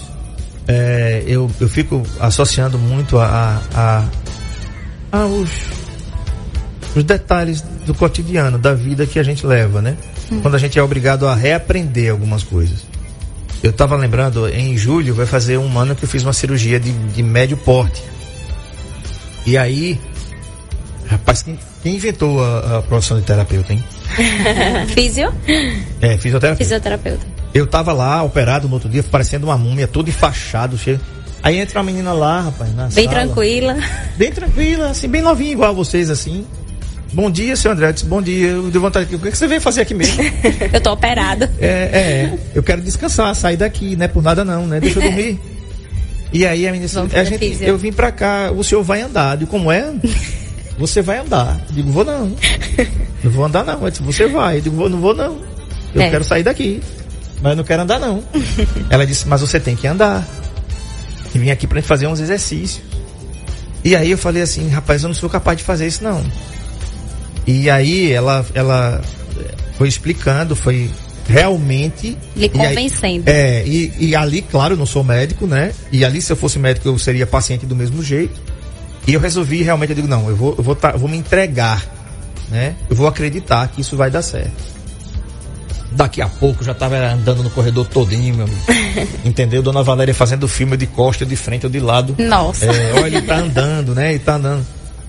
é, 0.68 1.24
eu, 1.28 1.50
eu 1.60 1.70
fico 1.70 2.02
associando 2.20 2.78
muito 2.80 3.20
a, 3.20 3.62
a, 3.74 4.04
a, 5.12 5.18
a 5.20 5.26
os, 5.28 5.50
os 6.96 7.04
detalhes 7.04 7.62
do 7.86 7.94
cotidiano, 7.94 8.58
da 8.58 8.74
vida 8.74 9.06
que 9.06 9.20
a 9.20 9.24
gente 9.24 9.46
leva, 9.46 9.82
né? 9.82 9.96
Quando 10.42 10.56
a 10.56 10.58
gente 10.58 10.78
é 10.78 10.84
obrigado 10.84 11.28
a 11.28 11.36
reaprender 11.36 12.12
algumas 12.12 12.44
coisas. 12.44 12.86
Eu 13.64 13.72
estava 13.72 13.96
lembrando, 13.96 14.48
em 14.48 14.78
julho 14.78 15.14
vai 15.14 15.26
fazer 15.26 15.58
um 15.58 15.80
ano 15.80 15.96
que 15.96 16.06
eu 16.06 16.10
fiz 16.10 16.24
uma 16.24 16.34
cirurgia 16.34 16.80
de, 16.80 16.92
de 16.92 17.24
médio 17.24 17.58
porte. 17.58 18.04
E 19.46 19.58
aí, 19.58 20.00
rapaz, 21.08 21.42
quem, 21.42 21.58
quem 21.82 21.96
inventou 21.96 22.44
a, 22.44 22.78
a, 22.78 22.82
profissão 22.82 23.20
de 23.20 23.24
terapeuta, 23.24 23.74
hein? 23.74 23.84
Físio? 24.94 25.34
É, 26.02 26.18
fisioterapeuta. 26.18 26.64
Fisioterapeuta. 26.64 27.26
Eu 27.54 27.66
tava 27.66 27.94
lá, 27.94 28.22
operado 28.24 28.68
no 28.68 28.74
outro 28.74 28.90
dia, 28.90 29.02
parecendo 29.04 29.48
uma 29.48 29.58
múmia, 29.58 29.88
todo 29.88 30.10
enfaixado, 30.10 30.78
cheio. 30.78 31.00
Aí 31.42 31.58
entra 31.58 31.80
uma 31.80 31.86
menina 31.86 32.12
lá, 32.12 32.42
rapaz, 32.42 32.76
na 32.76 32.88
Bem 32.88 33.06
sala. 33.06 33.10
tranquila. 33.10 33.78
Bem 34.18 34.32
tranquila, 34.32 34.90
assim, 34.90 35.08
bem 35.08 35.22
novinha, 35.22 35.52
igual 35.52 35.70
a 35.70 35.74
vocês, 35.74 36.10
assim. 36.10 36.46
Bom 37.14 37.30
dia, 37.32 37.56
seu 37.56 37.72
André. 37.72 37.90
Eu 37.90 37.94
disse, 37.94 38.06
bom 38.06 38.22
dia. 38.22 38.50
Eu 38.50 38.70
dei 38.70 38.82
vontade 38.82 39.10
de... 39.10 39.16
O 39.16 39.20
que 39.20 39.36
você 39.36 39.48
veio 39.48 39.62
fazer 39.62 39.82
aqui 39.82 39.94
mesmo? 39.94 40.22
eu 40.74 40.82
tô 40.82 40.92
operado. 40.92 41.50
É, 41.60 41.68
é, 41.68 42.40
eu 42.54 42.62
quero 42.62 42.82
descansar, 42.82 43.34
sair 43.36 43.58
daqui, 43.58 43.96
não 43.96 44.06
é 44.06 44.08
por 44.08 44.22
nada 44.22 44.44
não, 44.44 44.68
né? 44.68 44.80
Deixa 44.80 45.00
eu 45.00 45.04
dormir. 45.04 45.40
E 46.34 46.46
aí 46.46 46.68
a 46.68 46.72
menina 46.72 46.86
disse, 46.86 47.18
a 47.18 47.24
gente, 47.24 47.64
eu 47.64 47.78
vim 47.78 47.94
pra 47.94 48.12
cá, 48.12 48.52
o 48.52 48.62
senhor 48.62 48.84
vai 48.84 49.02
andar. 49.02 49.36
Eu 49.36 49.38
digo, 49.38 49.52
como 49.52 49.72
é? 49.72 49.94
Você 50.78 51.02
vai 51.02 51.20
andar. 51.20 51.62
Eu 51.70 51.76
digo, 51.76 51.92
vou 51.92 52.04
não. 52.04 52.36
Não 53.24 53.32
vou 53.32 53.46
andar 53.46 53.64
não. 53.64 53.82
Eu 53.82 53.90
disse, 53.90 54.04
você 54.04 54.28
vai. 54.28 54.58
Eu 54.58 54.62
digo, 54.62 54.76
vou, 54.76 54.90
não 54.90 55.00
vou 55.00 55.16
não. 55.16 55.40
Eu 55.94 56.02
é. 56.02 56.10
quero 56.10 56.26
sair 56.26 56.44
daqui. 56.44 56.82
Mas 57.42 57.52
eu 57.52 57.56
não 57.56 57.64
quero 57.64 57.84
andar 57.84 58.00
não. 58.00 58.22
Ela 58.90 59.06
disse, 59.06 59.26
mas 59.28 59.40
você 59.40 59.58
tem 59.60 59.76
que 59.76 59.88
andar. 59.88 60.28
E 61.34 61.40
vim 61.40 61.50
aqui 61.50 61.66
pra 61.66 61.80
gente 61.80 61.88
fazer 61.88 62.08
uns 62.08 62.20
exercícios. 62.20 62.84
E 63.84 63.96
aí 63.96 64.12
eu 64.12 64.18
falei 64.18 64.42
assim, 64.42 64.68
rapaz, 64.68 65.04
eu 65.04 65.08
não 65.08 65.14
sou 65.16 65.30
capaz 65.30 65.58
de 65.58 65.64
fazer 65.64 65.88
isso 65.88 66.04
não. 66.04 66.22
E 67.48 67.70
aí 67.70 68.12
ela, 68.12 68.46
ela 68.54 69.02
foi 69.78 69.88
explicando, 69.88 70.56
foi 70.56 70.90
realmente. 71.28 72.18
Lhe 72.36 72.50
convencendo. 72.50 73.30
E 73.30 73.32
aí, 73.32 73.38
é, 73.38 73.68
e, 73.68 73.94
e 74.00 74.16
ali, 74.16 74.42
claro, 74.42 74.74
eu 74.74 74.78
não 74.78 74.86
sou 74.86 75.04
médico, 75.04 75.46
né? 75.46 75.74
E 75.92 76.06
ali, 76.06 76.22
se 76.22 76.32
eu 76.32 76.36
fosse 76.36 76.58
médico, 76.60 76.88
eu 76.88 76.98
seria 76.98 77.26
paciente 77.26 77.66
do 77.66 77.76
mesmo 77.76 78.04
jeito. 78.04 78.40
E 79.08 79.14
eu 79.14 79.20
resolvi 79.20 79.62
realmente, 79.62 79.92
eu 79.92 79.96
digo, 79.96 80.08
não, 80.08 80.30
eu 80.30 80.36
vou, 80.36 80.56
eu 80.58 80.64
vou, 80.64 80.76
tá, 80.76 80.92
eu 80.92 81.00
vou 81.00 81.10
me 81.10 81.18
entregar, 81.18 81.86
né? 82.50 82.76
Eu 82.90 82.96
vou 82.96 83.08
acreditar 83.08 83.68
que 83.68 83.82
isso 83.82 83.96
vai 83.96 84.10
dar 84.10 84.22
certo. 84.22 84.76
Daqui 85.92 86.22
a 86.22 86.28
pouco 86.28 86.64
já 86.64 86.74
estava 86.74 86.98
andando 86.98 87.42
no 87.42 87.50
corredor 87.50 87.86
todinho, 87.86 88.36
meu 88.36 88.46
amigo. 88.46 88.62
Entendeu? 89.24 89.62
Dona 89.62 89.82
Valéria 89.82 90.14
fazendo 90.14 90.48
filme 90.48 90.76
de 90.76 90.88
costa, 90.88 91.26
de 91.26 91.36
frente 91.36 91.66
ou 91.66 91.72
de 91.72 91.80
lado. 91.80 92.16
Nossa. 92.18 92.66
É, 92.66 92.94
olha, 92.96 93.18
ele 93.18 93.22
tá 93.22 93.38
andando, 93.38 93.96
né? 93.96 94.10
Ele 94.10 94.20
tá 94.20 94.36
andando. 94.36 94.66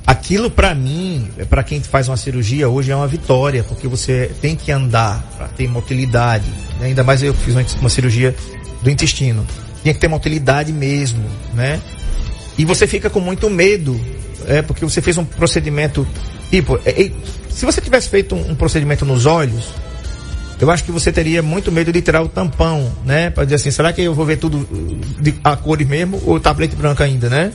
Aquilo 0.07 0.49
para 0.49 0.73
mim, 0.73 1.29
para 1.51 1.65
quem 1.65 1.83
faz 1.83 2.07
uma 2.07 2.17
cirurgia 2.17 2.69
hoje 2.69 2.93
é 2.93 2.97
uma 2.97 3.09
vitória, 3.09 3.65
porque 3.65 3.89
você 3.89 4.31
tem 4.41 4.55
que 4.55 4.71
andar 4.71 5.21
para 5.37 5.49
ter 5.49 5.67
motilidade. 5.69 6.49
Né? 6.79 6.87
Ainda 6.87 7.03
mais 7.03 7.25
eu 7.25 7.35
fiz 7.35 7.57
uma, 7.81 7.89
cirurgia 7.89 8.33
do 8.83 8.89
intestino. 8.89 9.45
Tinha 9.83 9.93
que 9.93 9.99
ter 9.99 10.07
motilidade 10.07 10.73
mesmo, 10.73 11.25
né? 11.55 11.81
E 12.57 12.65
você 12.65 12.87
fica 12.87 13.11
com 13.11 13.19
muito 13.19 13.51
medo, 13.51 14.01
é 14.47 14.63
porque 14.63 14.85
você 14.85 15.03
fez 15.03 15.19
um 15.19 15.25
procedimento 15.25 16.07
tipo, 16.51 16.79
é, 16.85 17.03
é, 17.03 17.11
se 17.51 17.67
você 17.67 17.81
tivesse 17.81 18.09
feito 18.09 18.37
um, 18.37 18.53
um, 18.53 18.55
procedimento 18.55 19.05
nos 19.05 19.27
olhos, 19.27 19.71
eu 20.61 20.71
acho 20.71 20.85
que 20.85 20.93
você 20.93 21.11
teria 21.11 21.43
muito 21.43 21.73
medo 21.73 21.93
de 21.93 22.01
tirar 22.01 22.23
o 22.23 22.29
tampão, 22.29 22.93
né? 23.05 23.29
Para 23.31 23.43
dizer 23.43 23.57
assim, 23.57 23.73
será 23.73 23.93
que 23.93 24.03
eu 24.03 24.15
vou 24.15 24.25
ver 24.25 24.37
tudo 24.37 24.67
de 25.21 25.35
a 25.43 25.57
cores 25.57 25.87
mesmo 25.87 26.23
ou 26.25 26.39
tablete 26.39 26.77
branco 26.77 27.03
ainda, 27.03 27.29
né? 27.29 27.53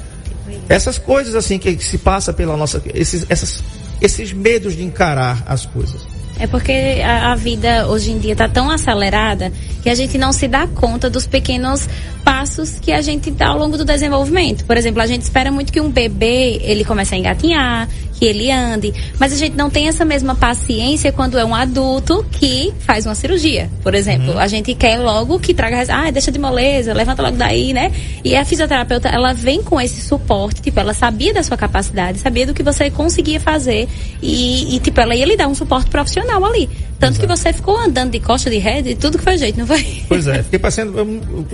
Essas 0.70 0.98
coisas 0.98 1.36
assim 1.36 1.58
que, 1.58 1.78
se 1.84 1.98
passa 1.98 2.34
pela 2.34 2.56
nossa, 2.58 2.82
esses, 2.94 3.26
essas, 3.30 3.64
esses 4.02 4.34
medos 4.34 4.76
de 4.76 4.84
encarar 4.84 5.44
as 5.46 5.66
coisas. 5.66 6.02
É 6.40 6.48
porque 6.48 7.02
a, 7.04 7.34
a, 7.34 7.36
vida 7.36 7.88
hoje 7.88 8.12
em 8.12 8.18
dia 8.18 8.32
está 8.32 8.50
tão 8.50 8.72
acelerada 8.72 9.54
que 9.84 9.90
a 9.90 9.94
gente 9.94 10.18
não 10.18 10.34
se 10.34 10.48
dá 10.48 10.66
conta 10.66 11.08
dos 11.08 11.28
pequenos 11.28 11.88
passos 12.24 12.80
que 12.80 12.92
a 12.92 13.02
gente 13.02 13.30
dá 13.30 13.50
ao 13.50 13.60
longo 13.60 13.78
do 13.78 13.86
desenvolvimento. 13.86 14.66
Por 14.66 14.76
exemplo, 14.76 15.02
a 15.02 15.06
gente 15.06 15.22
espera 15.22 15.52
muito 15.52 15.72
que 15.72 15.80
um 15.80 15.92
bebê 15.92 16.60
ele 16.64 16.84
comece 16.84 17.14
a 17.14 17.18
engatinhar, 17.18 17.88
que 18.22 18.26
ele 18.26 18.52
ande. 18.52 18.94
Mas 19.20 19.34
a 19.34 19.36
gente 19.36 19.58
não 19.58 19.68
tem 19.68 19.88
essa 19.88 20.06
mesma 20.06 20.36
paciência 20.36 21.12
quando 21.12 21.40
é 21.40 21.44
um 21.44 21.56
adulto 21.56 22.24
que 22.32 22.72
faz 22.82 23.08
uma 23.08 23.16
cirurgia. 23.16 23.68
Por 23.82 23.96
exemplo, 23.96 24.34
uhum. 24.34 24.40
a 24.40 24.46
gente 24.46 24.76
quer 24.76 25.00
logo 25.00 25.40
que 25.40 25.56
traga, 25.56 25.84
ah, 25.90 26.12
deixa 26.12 26.32
de 26.32 26.38
moleza, 26.38 26.94
levanta 26.94 27.24
logo 27.24 27.36
daí, 27.36 27.74
né? 27.74 27.92
E 28.24 28.36
a 28.36 28.46
fisioterapeuta, 28.46 29.10
ela 29.10 29.34
vem 29.34 29.64
com 29.64 29.82
esse 29.82 30.02
suporte, 30.02 30.62
tipo, 30.62 30.80
ela 30.80 30.94
sabia 30.94 31.34
da 31.34 31.42
sua 31.42 31.58
capacidade, 31.58 32.20
sabia 32.20 32.46
do 32.46 32.54
que 32.54 32.62
você 32.62 32.92
conseguia 32.92 33.40
fazer 33.40 33.90
e, 34.22 34.76
e 34.76 34.80
tipo, 34.80 35.02
ela 35.02 35.16
ia 35.16 35.26
lhe 35.26 35.36
dar 35.36 35.48
um 35.48 35.56
suporte 35.56 35.90
profissional 35.90 36.46
ali. 36.46 36.70
Tanto 37.02 37.14
Exato. 37.14 37.20
que 37.20 37.28
você 37.28 37.52
ficou 37.52 37.80
andando 37.80 38.12
de 38.12 38.20
costa 38.20 38.48
de 38.48 38.60
rede 38.60 38.92
e 38.92 38.96
tudo 38.96 39.18
que 39.18 39.24
foi 39.24 39.36
jeito, 39.36 39.58
não 39.58 39.66
foi? 39.66 40.04
Pois 40.08 40.28
é, 40.28 40.44
fiquei 40.44 40.60
passando. 40.60 40.94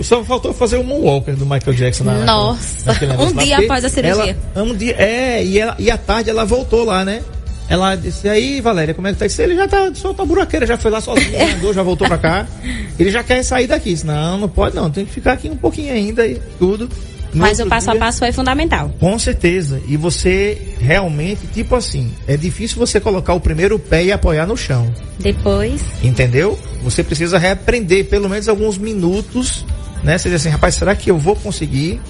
Só 0.02 0.22
faltou 0.22 0.52
fazer 0.52 0.76
o 0.76 0.84
Moonwalker 0.84 1.34
do 1.34 1.46
Michael 1.46 1.74
Jackson 1.74 2.04
na 2.04 2.22
Nossa, 2.22 2.92
um 3.18 3.32
dia 3.32 3.58
após 3.58 3.82
a 3.82 3.88
cirurgia. 3.88 4.36
Ela, 4.54 4.64
um 4.64 4.74
dia, 4.76 4.94
é, 4.98 5.42
e, 5.42 5.58
ela, 5.58 5.74
e 5.78 5.90
à 5.90 5.96
tarde 5.96 6.28
ela 6.28 6.44
voltou 6.44 6.84
lá, 6.84 7.02
né? 7.02 7.22
Ela 7.66 7.96
disse, 7.96 8.28
aí, 8.28 8.60
Valéria, 8.60 8.92
como 8.92 9.08
é 9.08 9.12
que 9.12 9.18
tá 9.18 9.26
isso? 9.26 9.40
Ele 9.40 9.54
já 9.54 9.66
tá, 9.66 9.90
solta 9.94 10.22
a 10.22 10.26
buraqueira, 10.26 10.66
já 10.66 10.76
foi 10.76 10.90
lá 10.90 11.00
sozinho, 11.00 11.32
andou, 11.56 11.72
já 11.72 11.82
voltou 11.82 12.06
pra 12.06 12.18
cá. 12.18 12.46
Ele 12.98 13.10
já 13.10 13.24
quer 13.24 13.42
sair 13.42 13.66
daqui. 13.66 13.94
Disse, 13.94 14.06
não, 14.06 14.36
não 14.36 14.48
pode 14.50 14.76
não, 14.76 14.90
tem 14.90 15.06
que 15.06 15.12
ficar 15.12 15.32
aqui 15.32 15.48
um 15.48 15.56
pouquinho 15.56 15.94
ainda 15.94 16.26
e 16.26 16.38
tudo. 16.58 16.90
Mas 17.40 17.60
o 17.60 17.66
passo 17.66 17.90
dia, 17.90 17.94
a 17.94 17.98
passo 17.98 18.18
foi 18.18 18.32
fundamental. 18.32 18.92
Com 18.98 19.18
certeza. 19.18 19.80
E 19.86 19.96
você 19.96 20.76
realmente, 20.80 21.46
tipo 21.48 21.74
assim, 21.74 22.12
é 22.26 22.36
difícil 22.36 22.78
você 22.78 23.00
colocar 23.00 23.34
o 23.34 23.40
primeiro 23.40 23.78
pé 23.78 24.04
e 24.04 24.12
apoiar 24.12 24.46
no 24.46 24.56
chão. 24.56 24.92
Depois. 25.18 25.80
Entendeu? 26.02 26.58
Você 26.82 27.02
precisa 27.02 27.38
reaprender 27.38 28.06
pelo 28.06 28.28
menos 28.28 28.48
alguns 28.48 28.78
minutos, 28.78 29.64
né? 30.02 30.16
Você 30.16 30.28
diz 30.28 30.40
assim, 30.40 30.48
rapaz, 30.50 30.74
será 30.74 30.94
que 30.94 31.10
eu 31.10 31.18
vou 31.18 31.36
conseguir? 31.36 32.00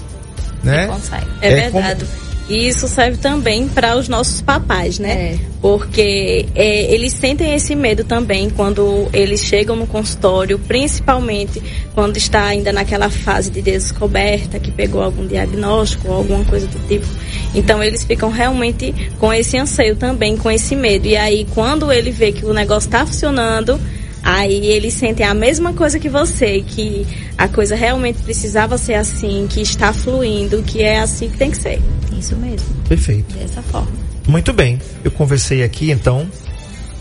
Né? 0.63 0.87
consegue. 0.87 1.27
É, 1.41 1.51
é 1.51 1.55
verdade. 1.69 2.05
Como 2.05 2.28
e 2.49 2.67
isso 2.67 2.87
serve 2.87 3.17
também 3.17 3.67
para 3.67 3.95
os 3.95 4.09
nossos 4.09 4.41
papais, 4.41 4.97
né? 4.97 5.11
É. 5.11 5.39
Porque 5.61 6.47
é, 6.55 6.91
eles 6.91 7.13
sentem 7.13 7.53
esse 7.53 7.75
medo 7.75 8.03
também 8.03 8.49
quando 8.49 9.07
eles 9.13 9.43
chegam 9.43 9.75
no 9.75 9.85
consultório, 9.85 10.57
principalmente 10.57 11.61
quando 11.93 12.17
está 12.17 12.45
ainda 12.45 12.73
naquela 12.73 13.09
fase 13.09 13.51
de 13.51 13.61
descoberta, 13.61 14.59
que 14.59 14.71
pegou 14.71 15.03
algum 15.03 15.27
diagnóstico 15.27 16.07
ou 16.07 16.15
alguma 16.15 16.43
coisa 16.43 16.65
do 16.65 16.87
tipo. 16.87 17.05
Então 17.53 17.83
eles 17.83 18.03
ficam 18.03 18.31
realmente 18.31 18.95
com 19.19 19.31
esse 19.31 19.55
anseio 19.55 19.95
também, 19.95 20.35
com 20.35 20.49
esse 20.49 20.75
medo. 20.75 21.07
E 21.07 21.15
aí 21.15 21.45
quando 21.53 21.91
ele 21.91 22.09
vê 22.09 22.31
que 22.31 22.45
o 22.45 22.53
negócio 22.53 22.87
está 22.87 23.05
funcionando, 23.05 23.79
Aí 24.21 24.67
eles 24.67 24.95
sentem 24.95 25.25
a 25.25 25.33
mesma 25.33 25.73
coisa 25.73 25.97
que 25.97 26.09
você, 26.09 26.61
que 26.61 27.07
a 27.37 27.47
coisa 27.47 27.73
realmente 27.73 28.21
precisava 28.21 28.77
ser 28.77 28.95
assim, 28.95 29.47
que 29.49 29.61
está 29.61 29.93
fluindo, 29.93 30.61
que 30.61 30.83
é 30.83 30.99
assim 30.99 31.29
que 31.29 31.37
tem 31.37 31.49
que 31.49 31.57
ser. 31.57 31.81
Isso 32.19 32.35
mesmo. 32.35 32.67
Perfeito. 32.87 33.33
Dessa 33.35 33.61
forma. 33.63 33.91
Muito 34.27 34.51
bem. 34.53 34.79
Eu 35.03 35.11
conversei 35.11 35.63
aqui 35.63 35.89
então 35.89 36.29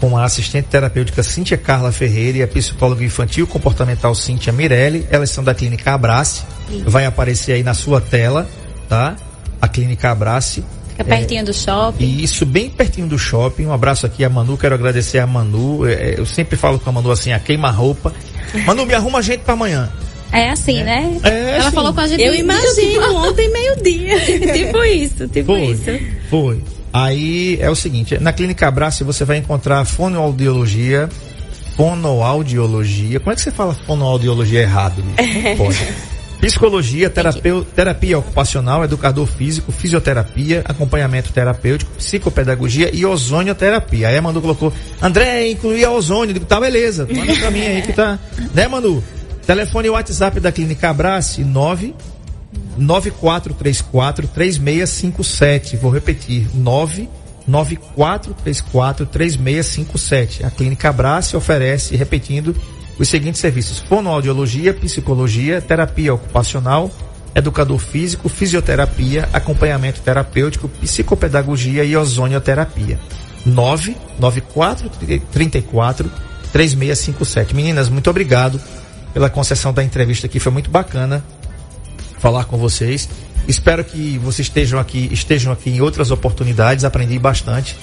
com 0.01 0.17
a 0.17 0.25
assistente 0.25 0.67
terapêutica 0.67 1.23
Cíntia 1.23 1.59
Carla 1.59 1.91
Ferreira 1.91 2.39
e 2.39 2.43
a 2.43 2.49
psicóloga 2.49 3.05
infantil 3.05 3.47
comportamental 3.47 4.15
Cíntia 4.15 4.53
Mirelli. 4.53 5.07
Elas 5.11 5.31
são 5.31 5.43
da 5.43 5.55
Clínica 5.55 5.93
Abrace. 5.93 6.43
Isso. 6.71 6.89
Vai 6.89 7.05
aparecer 7.05 7.53
aí 7.53 7.63
na 7.63 7.75
sua 7.75 8.01
tela, 8.01 8.49
tá? 8.89 9.17
A 9.61 9.67
Clínica 9.67 10.11
Abrace. 10.11 10.65
Fica 10.91 11.05
pertinho 11.05 11.41
é, 11.41 11.45
do 11.45 11.53
shopping. 11.53 12.19
Isso, 12.19 12.47
bem 12.47 12.71
pertinho 12.71 13.09
do 13.09 13.19
shopping. 13.19 13.67
Um 13.67 13.73
abraço 13.73 14.07
aqui 14.07 14.25
a 14.25 14.31
Manu. 14.31 14.57
Quero 14.57 14.75
agradecer 14.75 15.19
a 15.19 15.27
Manu. 15.27 15.87
É, 15.87 15.93
é 15.93 16.15
eu 16.19 16.27
sempre 16.27 16.57
falo 16.57 16.79
com 16.79 16.89
a 16.91 16.93
Manu 16.93 17.11
assim, 17.11 17.33
a 17.33 17.39
queima-roupa. 17.39 18.13
Manu, 18.67 18.87
me 18.87 18.95
arruma 18.95 19.21
gente 19.21 19.41
para 19.41 19.55
amanhã. 19.55 19.91
É 20.33 20.51
assim, 20.51 20.81
é. 20.81 20.85
né? 20.85 21.21
É 21.25 21.51
Ela 21.57 21.69
assim. 21.69 21.75
falou 21.75 21.93
com 21.93 22.01
a 22.01 22.07
gente. 22.07 22.23
Eu 22.23 22.35
imagino 22.35 23.17
ontem 23.17 23.51
meio-dia. 23.51 24.21
tipo 24.53 24.85
isso, 24.85 25.29
tipo 25.29 25.53
foi, 25.55 25.65
isso. 25.65 26.05
Foi. 26.31 26.63
Aí 26.93 27.59
é 27.61 27.71
o 27.71 27.75
seguinte, 27.75 28.19
na 28.19 28.33
Clínica 28.33 28.67
Abraço 28.67 29.05
você 29.05 29.25
vai 29.25 29.37
encontrar 29.37 29.85
fonoaudiologia, 29.85 31.09
fonoaudiologia. 31.77 33.21
Como 33.21 33.33
é 33.33 33.35
que 33.35 33.43
você 33.43 33.51
fala 33.51 33.75
fonoaudiologia 33.75 34.61
errado? 34.61 35.03
Pode. 35.57 35.79
Psicologia, 36.41 37.11
terapia, 37.11 37.63
terapia 37.75 38.19
ocupacional, 38.19 38.85
educador 38.85 39.27
físico, 39.27 39.73
fisioterapia, 39.73 40.63
acompanhamento 40.65 41.33
terapêutico, 41.33 41.91
psicopedagogia 41.97 42.91
e 42.93 43.05
ozonioterapia. 43.05 44.09
Aí 44.09 44.17
a 44.17 44.23
Manu 44.23 44.41
colocou, 44.41 44.73
André, 45.03 45.51
incluía 45.51 45.91
ozônio. 45.91 46.33
Digo, 46.33 46.47
tá, 46.47 46.61
beleza. 46.61 47.09
Manda 47.11 47.35
pra 47.35 47.51
mim 47.51 47.61
aí 47.61 47.83
que 47.83 47.93
tá. 47.93 48.21
Né, 48.55 48.69
Manu? 48.69 49.03
Telefone 49.49 49.87
e 49.87 49.91
WhatsApp 49.91 50.39
da 50.41 50.53
Clínica 50.53 50.91
Abrace, 50.91 51.43
9 51.43 51.95
9434 52.77 54.29
3657. 54.29 55.79
Vou 55.79 55.91
repetir, 55.91 56.47
99434 56.55 59.07
3657. 59.07 60.45
A 60.45 60.51
Clínica 60.51 60.91
Abrace 60.91 61.35
oferece, 61.35 61.97
repetindo, 61.97 62.55
os 62.99 63.09
seguintes 63.09 63.41
serviços: 63.41 63.79
fonoaudiologia, 63.79 64.75
psicologia, 64.75 65.63
terapia 65.63 66.13
ocupacional, 66.13 66.91
educador 67.35 67.79
físico, 67.79 68.29
fisioterapia, 68.29 69.31
acompanhamento 69.33 70.03
terapêutico, 70.03 70.69
psicopedagogia 70.69 71.85
e 71.85 71.97
ozonioterapia. 71.97 73.01
994 73.47 74.91
34 75.33 76.11
3657. 76.53 77.55
Meninas, 77.55 77.89
muito 77.89 78.11
obrigado 78.11 78.61
pela 79.19 79.29
concessão 79.29 79.73
da 79.73 79.83
entrevista 79.83 80.29
aqui, 80.29 80.39
foi 80.39 80.53
muito 80.53 80.71
bacana 80.71 81.25
falar 82.21 82.45
com 82.45 82.57
vocês. 82.57 83.09
Espero 83.49 83.83
que 83.83 84.17
vocês 84.19 84.47
estejam 84.47 84.79
aqui, 84.79 85.09
estejam 85.11 85.53
aqui 85.53 85.71
em 85.71 85.81
outras 85.81 86.13
oportunidades, 86.13 86.85
aprendi 86.85 87.19
bastante. 87.19 87.77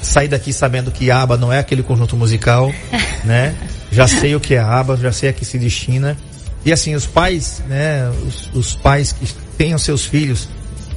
Saí 0.00 0.28
daqui 0.28 0.50
sabendo 0.50 0.90
que 0.90 1.10
aba 1.10 1.36
não 1.36 1.52
é 1.52 1.58
aquele 1.58 1.82
conjunto 1.82 2.16
musical, 2.16 2.72
né? 3.22 3.54
Já 3.92 4.08
sei 4.08 4.34
o 4.34 4.40
que 4.40 4.54
é 4.54 4.60
aba, 4.60 4.96
já 4.96 5.12
sei 5.12 5.28
a 5.28 5.32
que 5.34 5.44
se 5.44 5.58
destina. 5.58 6.16
E 6.64 6.72
assim, 6.72 6.94
os 6.94 7.04
pais, 7.04 7.62
né, 7.68 8.10
os, 8.26 8.50
os 8.54 8.74
pais 8.74 9.12
que 9.12 9.26
tenham 9.58 9.78
seus 9.78 10.06
filhos 10.06 10.48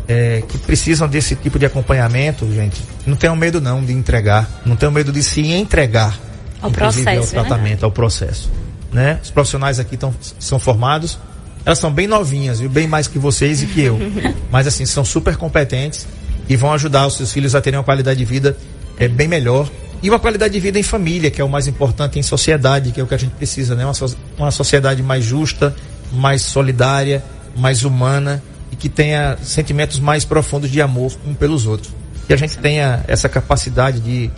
é, 0.07 0.41
que 0.47 0.57
precisam 0.57 1.05
desse 1.05 1.35
tipo 1.35 1.59
de 1.59 1.65
acompanhamento, 1.65 2.49
gente, 2.53 2.81
não 3.05 3.17
tenham 3.17 3.35
medo 3.35 3.59
não 3.59 3.83
de 3.83 3.91
entregar, 3.91 4.49
não 4.65 4.77
tenham 4.77 4.93
medo 4.93 5.11
de 5.11 5.21
se 5.21 5.45
entregar 5.45 6.17
ao 6.61 6.71
processo, 6.71 7.37
ao 7.37 7.43
tratamento, 7.43 7.81
né? 7.81 7.85
ao 7.85 7.91
processo, 7.91 8.49
né? 8.91 9.19
Os 9.23 9.31
profissionais 9.31 9.79
aqui 9.79 9.97
tão, 9.97 10.13
são 10.39 10.59
formados, 10.59 11.17
elas 11.65 11.79
são 11.79 11.91
bem 11.91 12.07
novinhas, 12.07 12.59
viu? 12.59 12.69
bem 12.69 12.87
mais 12.87 13.07
que 13.07 13.19
vocês 13.19 13.61
e 13.63 13.67
que 13.67 13.81
eu, 13.81 13.99
mas 14.51 14.67
assim 14.67 14.85
são 14.85 15.05
super 15.05 15.35
competentes 15.37 16.07
e 16.49 16.55
vão 16.55 16.73
ajudar 16.73 17.07
os 17.07 17.15
seus 17.15 17.31
filhos 17.31 17.55
a 17.55 17.61
terem 17.61 17.77
uma 17.77 17.83
qualidade 17.83 18.19
de 18.19 18.25
vida 18.25 18.57
é, 18.97 19.07
bem 19.07 19.27
melhor 19.27 19.69
e 20.03 20.09
uma 20.09 20.19
qualidade 20.19 20.53
de 20.53 20.59
vida 20.59 20.79
em 20.79 20.83
família, 20.83 21.29
que 21.29 21.39
é 21.39 21.43
o 21.43 21.49
mais 21.49 21.67
importante 21.67 22.17
em 22.17 22.23
sociedade, 22.23 22.91
que 22.91 22.99
é 22.99 23.03
o 23.03 23.07
que 23.07 23.13
a 23.13 23.17
gente 23.17 23.31
precisa, 23.31 23.75
né? 23.75 23.85
Uma, 23.85 23.93
so 23.93 24.15
uma 24.37 24.49
sociedade 24.49 25.03
mais 25.03 25.23
justa, 25.23 25.75
mais 26.11 26.41
solidária, 26.41 27.23
mais 27.55 27.85
humana 27.85 28.41
e 28.71 28.75
que 28.75 28.89
tenha 28.89 29.37
sentimentos 29.43 29.99
mais 29.99 30.25
profundos 30.25 30.71
de 30.71 30.81
amor 30.81 31.11
um 31.25 31.33
pelos 31.33 31.67
outros. 31.67 31.93
Que 32.25 32.33
a 32.33 32.37
gente 32.37 32.57
tenha 32.57 33.03
essa 33.07 33.29
capacidade 33.29 33.99
de 33.99 34.31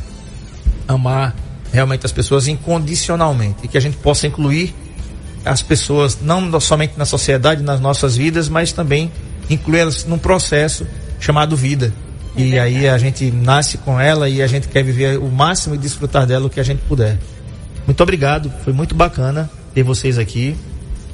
amar 0.88 1.34
realmente 1.74 2.06
as 2.06 2.12
pessoas 2.12 2.48
incondicionalmente. 2.48 3.58
E 3.64 3.68
que 3.68 3.78
a 3.78 3.82
gente 3.82 3.98
possa 3.98 4.28
incluir 4.28 4.74
as 5.44 5.62
pessoas 5.62 6.20
não 6.22 6.60
somente 6.62 6.94
na 6.96 7.04
sociedade, 7.04 7.64
nas 7.64 7.82
nossas 7.82 8.16
vidas, 8.16 8.48
mas 8.48 8.72
também 8.72 9.12
incluí-las 9.50 10.06
num 10.06 10.18
processo 10.18 10.88
chamado 11.20 11.58
vida. 11.58 11.92
É 12.38 12.42
e 12.42 12.60
aí 12.60 12.88
a 12.88 12.98
gente 12.98 13.30
nasce 13.32 13.78
com 13.80 14.00
ela 14.00 14.30
e 14.30 14.42
a 14.42 14.48
gente 14.48 14.68
quer 14.68 14.84
viver 14.84 15.18
o 15.18 15.28
máximo 15.28 15.76
e 15.76 15.78
desfrutar 15.78 16.26
dela 16.26 16.46
o 16.46 16.50
que 16.50 16.60
a 16.60 16.64
gente 16.64 16.82
puder. 16.84 17.18
Muito 17.86 18.02
obrigado, 18.02 18.52
foi 18.64 18.72
muito 18.72 18.96
bacana 18.96 19.50
ter 19.74 19.84
vocês 19.84 20.18
aqui, 20.18 20.56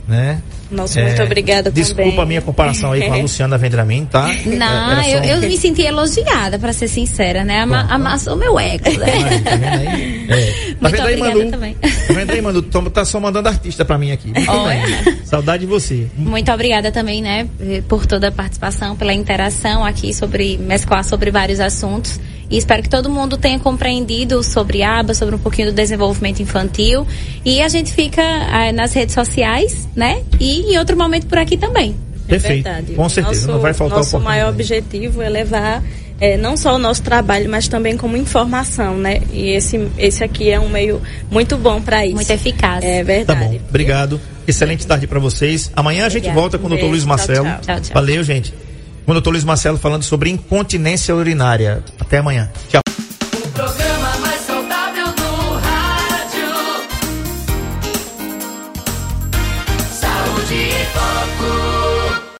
né? 0.09 0.41
Nossa, 0.71 0.99
é, 0.99 1.05
muito 1.05 1.23
obrigada 1.23 1.71
Desculpa 1.71 2.03
também. 2.03 2.21
a 2.21 2.25
minha 2.25 2.41
comparação 2.41 2.91
aí 2.91 3.01
com 3.07 3.13
a 3.13 3.17
Luciana 3.21 3.57
Vendramin, 3.57 4.05
tá? 4.05 4.29
Não, 4.45 5.01
eu, 5.03 5.23
eu 5.23 5.41
me 5.41 5.57
senti 5.57 5.81
elogiada, 5.81 6.59
para 6.59 6.73
ser 6.73 6.87
sincera, 6.87 7.43
né? 7.43 7.63
Ama, 7.63 7.87
amassou 7.89 8.35
meu 8.35 8.59
ego, 8.59 8.89
né? 8.99 9.41
tá 9.43 9.55
vendo 9.55 9.65
aí? 9.65 10.19
É. 10.29 10.75
Tá 10.79 10.89
muito 10.89 10.95
vendo 10.95 11.07
aí, 11.07 11.15
obrigada 11.15 11.39
Manu? 11.39 11.51
também. 11.51 11.73
Tá 11.73 12.13
vendo 12.13 12.31
aí, 12.31 12.41
Manu? 12.41 12.61
Tá 12.61 13.03
só 13.03 13.19
mandando 13.19 13.49
artista 13.49 13.83
pra 13.83 13.97
mim 13.97 14.11
aqui. 14.11 14.31
Olha. 14.47 15.17
Saudade 15.25 15.61
de 15.61 15.65
você. 15.65 16.07
Muito 16.15 16.51
obrigada 16.51 16.91
também, 16.91 17.19
né, 17.19 17.47
por 17.87 18.05
toda 18.05 18.27
a 18.27 18.31
participação, 18.31 18.95
pela 18.95 19.11
interação 19.11 19.83
aqui 19.83 20.13
sobre 20.13 20.57
mesclar 20.59 21.03
sobre 21.03 21.31
vários 21.31 21.59
assuntos. 21.59 22.19
E 22.49 22.57
espero 22.57 22.81
que 22.81 22.89
todo 22.89 23.09
mundo 23.09 23.37
tenha 23.37 23.59
compreendido 23.59 24.41
sobre 24.43 24.81
a 24.81 24.99
aba, 24.99 25.13
sobre 25.13 25.35
um 25.35 25.39
pouquinho 25.39 25.67
do 25.71 25.73
desenvolvimento 25.75 26.41
infantil. 26.41 27.05
E 27.45 27.61
a 27.61 27.67
gente 27.69 27.93
fica 27.93 28.21
ah, 28.23 28.71
nas 28.71 28.93
redes 28.93 29.13
sociais, 29.13 29.87
né? 29.95 30.23
E 30.39 30.73
em 30.73 30.77
outro 30.79 30.97
momento 30.97 31.27
por 31.27 31.37
aqui 31.37 31.57
também. 31.57 31.95
Perfeito. 32.27 32.67
É 32.67 32.71
verdade. 32.71 32.93
Com 32.95 33.09
certeza, 33.09 33.41
Nosso- 33.41 33.51
não 33.53 33.59
vai 33.59 33.73
faltar 33.73 33.97
Nosso 33.99 34.19
maior 34.19 34.49
objetivo 34.49 35.21
é 35.21 35.29
levar 35.29 35.83
é, 36.21 36.35
não 36.37 36.57
só 36.57 36.75
o 36.75 36.77
nosso 36.77 37.01
trabalho, 37.01 37.49
mas 37.49 37.67
também 37.67 37.95
como 37.95 38.17
informação, 38.17 38.97
né? 38.97 39.21
E 39.31 39.51
esse, 39.51 39.87
esse 39.97 40.23
aqui 40.23 40.49
é 40.49 40.59
um 40.59 40.67
meio 40.69 41.01
muito 41.31 41.55
bom 41.57 41.81
para 41.81 42.05
isso. 42.05 42.15
Muito 42.15 42.29
eficaz. 42.31 42.83
É 42.83 42.97
Tá 42.99 43.03
verdade. 43.03 43.57
bom, 43.57 43.59
obrigado. 43.69 44.19
Excelente 44.47 44.85
tarde 44.85 45.07
pra 45.07 45.19
vocês. 45.19 45.71
Amanhã 45.75 46.05
a 46.05 46.09
gente 46.09 46.27
Obrigada. 46.27 46.39
volta 46.39 46.57
com 46.57 46.67
o 46.67 46.69
Dr. 46.75 46.85
Luiz 46.85 47.05
Marcelo. 47.05 47.45
tchau. 47.45 47.59
Tchau, 47.61 47.79
tchau. 47.81 47.93
Valeu, 47.93 48.23
gente. 48.23 48.53
Com 49.09 49.15
o 49.15 49.19
Dr. 49.19 49.31
Luiz 49.31 49.43
Marcelo 49.43 49.79
falando 49.79 50.03
sobre 50.03 50.29
incontinência 50.29 51.15
urinária. 51.15 51.83
Até 51.99 52.19
amanhã. 52.19 52.47
Tchau. 52.67 52.79